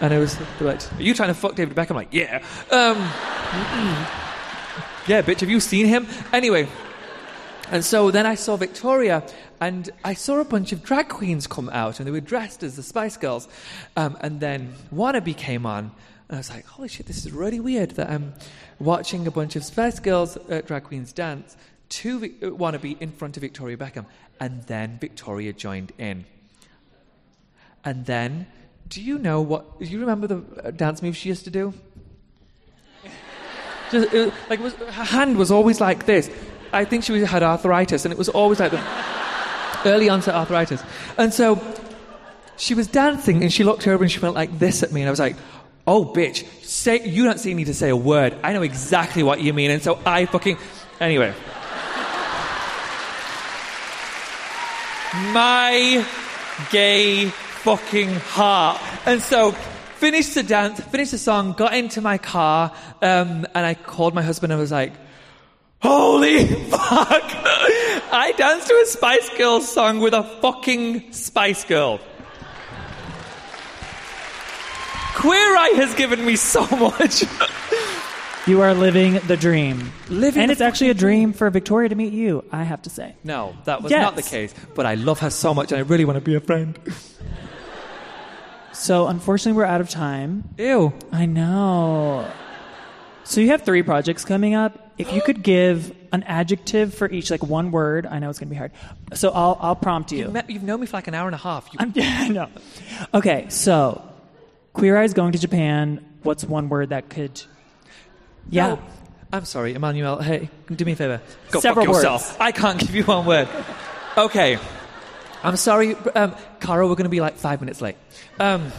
[0.00, 1.90] And I was like, Are you trying to fuck David Beckham?
[1.90, 2.42] I'm like, Yeah.
[2.70, 2.96] Um,
[5.06, 6.06] yeah, bitch, have you seen him?
[6.32, 6.66] Anyway.
[7.70, 9.22] And so then I saw Victoria,
[9.60, 12.76] and I saw a bunch of drag queens come out, and they were dressed as
[12.76, 13.48] the Spice Girls.
[13.96, 15.90] Um, and then Wannabe came on,
[16.28, 18.34] and I was like, holy shit, this is really weird that I'm
[18.78, 21.56] watching a bunch of Spice Girls uh, drag queens dance
[21.90, 24.06] to uh, Wannabe in front of Victoria Beckham.
[24.40, 26.24] And then Victoria joined in.
[27.84, 28.46] And then,
[28.88, 29.78] do you know what?
[29.78, 31.74] Do you remember the uh, dance move she used to do?
[33.90, 36.30] Just, it, like it was, her hand was always like this.
[36.72, 38.82] I think she was, had arthritis, and it was always like the
[39.84, 40.82] early onset arthritis.
[41.18, 41.60] And so
[42.56, 45.08] she was dancing, and she looked over and she went like this at me, and
[45.08, 45.36] I was like,
[45.86, 48.34] "Oh, bitch, say you don't need me to say a word.
[48.42, 50.56] I know exactly what you mean." And so I fucking
[51.00, 51.34] anyway.
[55.32, 56.04] My
[56.70, 57.32] gay
[57.64, 58.80] fucking heart.
[59.06, 62.72] And so finished the dance, finished the song, got into my car,
[63.02, 64.92] um, and I called my husband and was like,
[65.82, 66.80] Holy fuck!
[68.16, 72.00] I danced to a Spice Girls song with a fucking Spice Girl.
[75.16, 77.24] Queer Eye has given me so much.
[78.46, 79.90] You are living the dream.
[80.10, 83.14] Living and it's actually a dream for Victoria to meet you, I have to say.
[83.24, 84.02] no, that was Yes.
[84.02, 84.54] not the case.
[84.74, 86.78] But I love her so much and I really want to be a friend.
[88.74, 90.48] So, unfortunately, we're out of time.
[90.58, 90.92] Ew.
[91.12, 92.30] I know.
[93.24, 94.92] So, you have three projects coming up.
[94.98, 98.48] If you could give an adjective for each, like one word, I know it's going
[98.48, 98.72] to be hard.
[99.14, 100.18] So, I'll, I'll prompt you.
[100.24, 101.68] You've, met, you've known me for like an hour and a half.
[101.72, 102.48] You, I'm, yeah, I know.
[103.14, 104.02] Okay, so
[104.72, 106.04] Queer Eye's going to Japan.
[106.22, 107.40] What's one word that could.
[108.50, 108.68] Yeah.
[108.68, 108.82] No.
[109.32, 110.20] I'm sorry, Emmanuel.
[110.20, 111.20] Hey, do me a favor.
[111.50, 112.28] Go Several fuck yourself.
[112.28, 112.36] words.
[112.40, 113.48] I can't give you one word.
[114.16, 114.58] Okay.
[115.44, 116.34] I'm sorry, um,
[116.66, 117.96] we're going to be like five minutes late.
[118.40, 118.72] Um,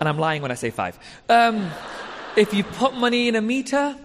[0.00, 0.98] and I'm lying when I say five.
[1.28, 1.70] Um,
[2.36, 3.96] if you put money in a meter,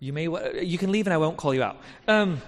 [0.00, 0.24] you may
[0.62, 1.76] you can leave and I won't call you out.
[2.08, 2.40] Um,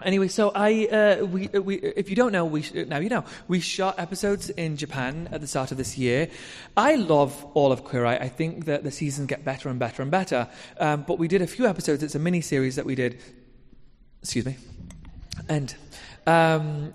[0.00, 3.24] anyway, so I uh, we, uh, we if you don't know, we now you know
[3.48, 6.28] we shot episodes in Japan at the start of this year.
[6.76, 8.16] I love all of Queer Eye.
[8.16, 10.48] I think that the seasons get better and better and better.
[10.78, 12.04] Um, but we did a few episodes.
[12.04, 13.20] It's a mini series that we did.
[14.22, 14.56] Excuse me,
[15.48, 15.74] and.
[16.28, 16.92] Um,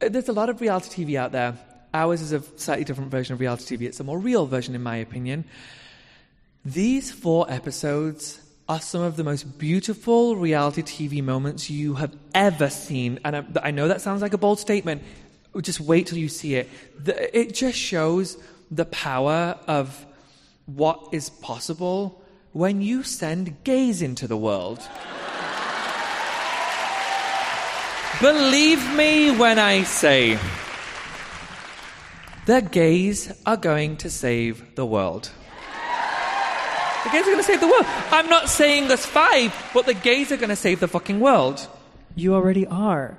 [0.00, 1.56] there's a lot of reality TV out there.
[1.92, 3.82] Ours is a slightly different version of reality TV.
[3.82, 5.44] It's a more real version, in my opinion.
[6.64, 12.68] These four episodes are some of the most beautiful reality TV moments you have ever
[12.68, 13.18] seen.
[13.24, 15.02] And I, I know that sounds like a bold statement.
[15.62, 16.68] Just wait till you see it.
[17.02, 18.36] The, it just shows
[18.70, 20.04] the power of
[20.66, 22.22] what is possible
[22.52, 24.86] when you send gays into the world.
[28.20, 30.36] Believe me when I say
[32.46, 35.30] the gays are going to save the world.
[37.04, 37.86] The gays are going to save the world.
[38.10, 41.64] I'm not saying there's five, but the gays are going to save the fucking world.
[42.16, 43.16] You already are.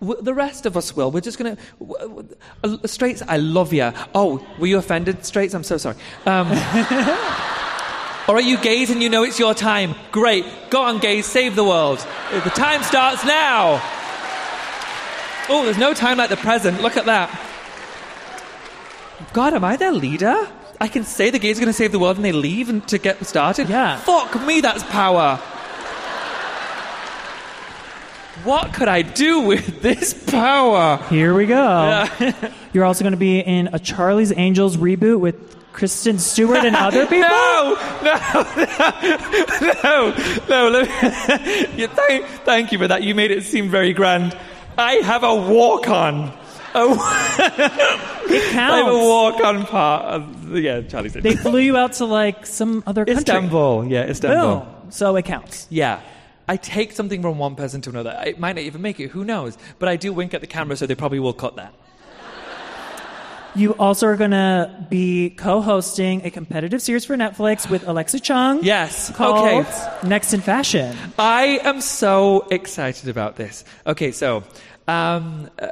[0.00, 1.12] The rest of us will.
[1.12, 2.88] We're just going to.
[2.88, 3.92] Straights, I love you.
[4.12, 5.54] Oh, were you offended, straights?
[5.54, 5.96] I'm so sorry.
[6.26, 6.48] Um,
[8.28, 9.94] or are you gays and you know it's your time?
[10.10, 10.44] Great.
[10.70, 12.04] Go on, gays, save the world.
[12.32, 13.80] The time starts now.
[15.52, 16.80] Oh, there's no time like the present.
[16.80, 17.28] Look at that.
[19.32, 20.36] God, am I their leader?
[20.80, 22.86] I can say the gays are going to save the world and they leave and
[22.88, 23.68] to get started?
[23.68, 23.96] Yeah.
[23.98, 25.36] Fuck me, that's power.
[28.44, 30.96] What could I do with this power?
[31.10, 32.06] Here we go.
[32.72, 37.06] You're also going to be in a Charlie's Angels reboot with Kristen Stewart and other
[37.08, 37.28] people?
[39.82, 40.10] No,
[40.48, 40.80] no, no, no.
[41.76, 43.02] Yeah, thank, thank you for that.
[43.02, 44.36] You made it seem very grand.
[44.78, 46.32] I have a walk on.
[46.74, 46.98] A, It
[48.56, 50.52] I have a walk on part of.
[50.52, 51.22] Uh, yeah, Charlie said.
[51.22, 53.20] They flew you out to like some other country.
[53.20, 53.86] Istanbul.
[53.86, 54.60] Yeah, Istanbul.
[54.60, 54.90] Boom.
[54.90, 55.66] So it counts.
[55.70, 56.00] Yeah.
[56.48, 58.20] I take something from one person to another.
[58.26, 59.56] It might not even make it, who knows?
[59.78, 61.72] But I do wink at the camera, so they probably will cut that.
[63.54, 68.60] You also are going to be co-hosting a competitive series for Netflix with Alexa Chung.
[68.62, 69.10] Yes.
[69.14, 70.08] Called Okay.
[70.08, 70.96] Next in Fashion.
[71.18, 73.64] I am so excited about this.
[73.86, 74.44] Okay, so
[74.88, 75.68] Um, uh,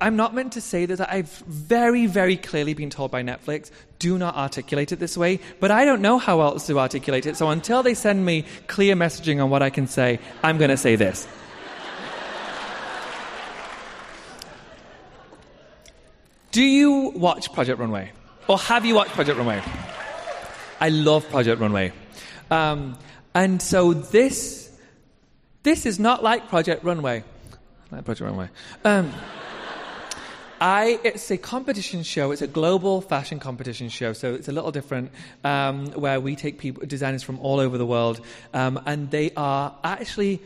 [0.00, 0.98] I'm not meant to say this.
[1.00, 3.70] I've very, very clearly been told by Netflix,
[4.00, 5.38] do not articulate it this way.
[5.60, 7.36] But I don't know how else to articulate it.
[7.36, 10.76] So until they send me clear messaging on what I can say, I'm going to
[10.76, 11.28] say this.
[16.50, 18.10] Do you watch Project Runway?
[18.48, 19.62] Or have you watched Project Runway?
[20.80, 21.92] I love Project Runway.
[22.50, 22.96] Um,
[23.34, 24.70] and so this,
[25.62, 27.22] this is not like Project Runway.
[27.90, 28.48] Like Project Runway.
[28.82, 29.12] Um,
[30.60, 32.30] I, it's a competition show.
[32.30, 35.12] It's a global fashion competition show, so it's a little different.
[35.44, 38.20] Um, where we take people, designers from all over the world,
[38.54, 40.40] um, and they are actually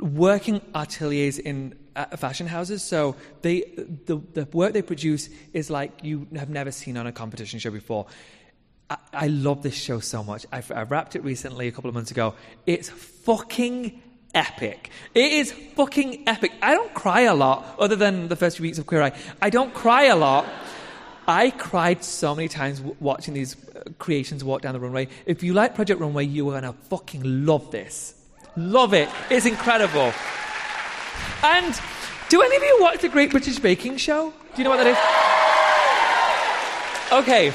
[0.00, 1.74] working ateliers in
[2.16, 2.82] fashion houses.
[2.82, 3.62] So they,
[4.06, 7.70] the, the work they produce is like you have never seen on a competition show
[7.70, 8.06] before.
[8.90, 10.46] I, I love this show so much.
[10.52, 12.34] I, I wrapped it recently, a couple of months ago.
[12.66, 14.02] It's fucking
[14.34, 14.90] epic.
[15.14, 16.52] It is fucking epic.
[16.62, 19.12] I don't cry a lot, other than the first few weeks of Queer Eye.
[19.40, 20.46] I don't cry a lot.
[21.26, 25.08] I cried so many times watching these uh, creations walk down the runway.
[25.24, 28.14] If you like Project Runway, you are going to fucking love this.
[28.56, 29.08] Love it.
[29.28, 30.12] It's incredible.
[31.42, 31.80] And
[32.28, 34.32] do any of you watch the Great British Baking Show?
[34.54, 34.96] Do you know what that is?
[37.12, 37.52] Okay.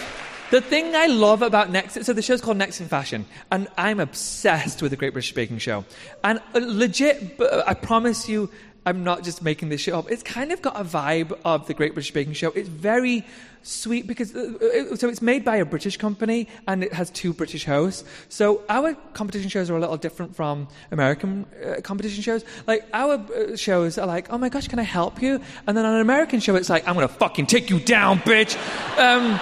[0.51, 4.01] The thing I love about Next, so the show's called Next in Fashion, and I'm
[4.01, 5.85] obsessed with the Great British Baking Show.
[6.25, 8.49] And uh, legit, I promise you,
[8.85, 10.09] I'm not just making this shit up.
[10.09, 12.49] It's kind of got a vibe of the Great British Baking Show.
[12.49, 13.25] It's very
[13.61, 14.53] sweet because uh,
[14.91, 18.03] uh, so it's made by a British company and it has two British hosts.
[18.29, 22.43] So our competition shows are a little different from American uh, competition shows.
[22.65, 25.85] Like our uh, shows are like, "Oh my gosh, can I help you?" And then
[25.85, 28.57] on an American show, it's like, "I'm gonna fucking take you down, bitch."
[28.97, 29.39] Um,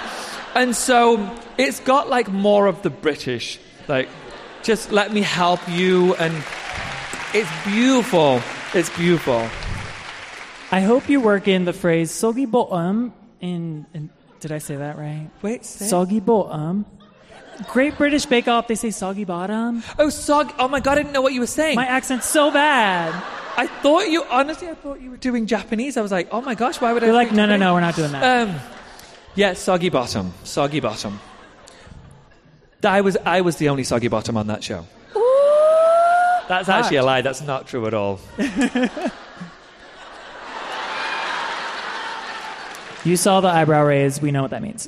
[0.54, 3.58] and so it's got like more of the British,
[3.88, 4.10] like,
[4.62, 6.34] just let me help you, and
[7.32, 8.42] it's beautiful.
[8.72, 9.48] It's beautiful.
[10.70, 14.10] I hope you work in the phrase "soggy bottom." In, in
[14.40, 15.28] did I say that right?
[15.42, 16.86] Wait, say bottom.
[17.68, 18.68] Great British Bake Off.
[18.68, 19.82] They say soggy bottom.
[19.98, 20.54] Oh, sog.
[20.58, 21.76] Oh my god, I didn't know what you were saying.
[21.76, 23.12] My accent's so bad.
[23.56, 24.68] I thought you honestly.
[24.68, 25.96] I thought you were doing Japanese.
[25.96, 27.06] I was like, oh my gosh, why would I?
[27.06, 28.48] They're like, no, no, no, we're not doing that.
[28.48, 28.56] Um,
[29.34, 30.32] yeah, soggy bottom.
[30.44, 31.20] Soggy bottom.
[32.82, 34.86] I was I was the only soggy bottom on that show.
[36.50, 37.22] That's actually a lie.
[37.22, 38.18] That's not true at all.
[43.02, 44.20] You saw the eyebrow raise.
[44.20, 44.86] We know what that means.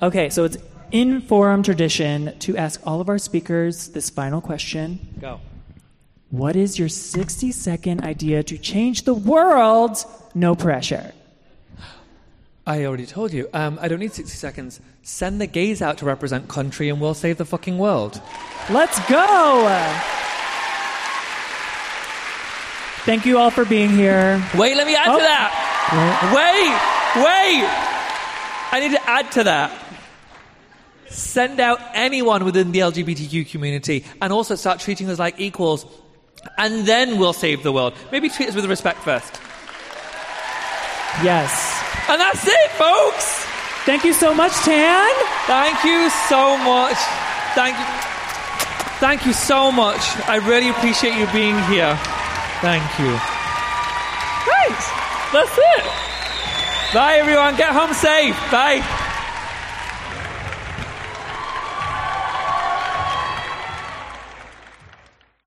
[0.00, 0.56] Okay, so it's
[0.92, 5.00] INFORUM tradition to ask all of our speakers this final question.
[5.20, 5.40] Go.
[6.30, 9.98] What is your 60 second idea to change the world?
[10.36, 11.12] No pressure.
[12.64, 13.48] I already told you.
[13.52, 14.80] Um, I don't need 60 seconds.
[15.02, 18.22] Send the gays out to represent country and we'll save the fucking world.
[18.70, 20.27] Let's go!
[23.08, 24.36] Thank you all for being here.
[24.54, 25.16] Wait, let me add Oh.
[25.16, 25.50] to that.
[26.36, 27.64] Wait, wait.
[28.70, 29.72] I need to add to that.
[31.08, 35.86] Send out anyone within the LGBTQ community and also start treating us like equals.
[36.58, 37.94] And then we'll save the world.
[38.12, 39.32] Maybe treat us with respect first.
[41.24, 41.50] Yes.
[42.10, 43.24] And that's it, folks.
[43.86, 45.10] Thank you so much, Tan.
[45.46, 46.98] Thank you so much.
[47.54, 47.84] Thank you.
[49.00, 50.02] Thank you so much.
[50.28, 51.98] I really appreciate you being here.
[52.60, 53.14] Thank you.
[54.44, 54.82] Great.
[55.32, 55.84] That's it.
[56.92, 57.56] Bye, everyone.
[57.56, 58.34] Get home safe.
[58.50, 59.07] Bye.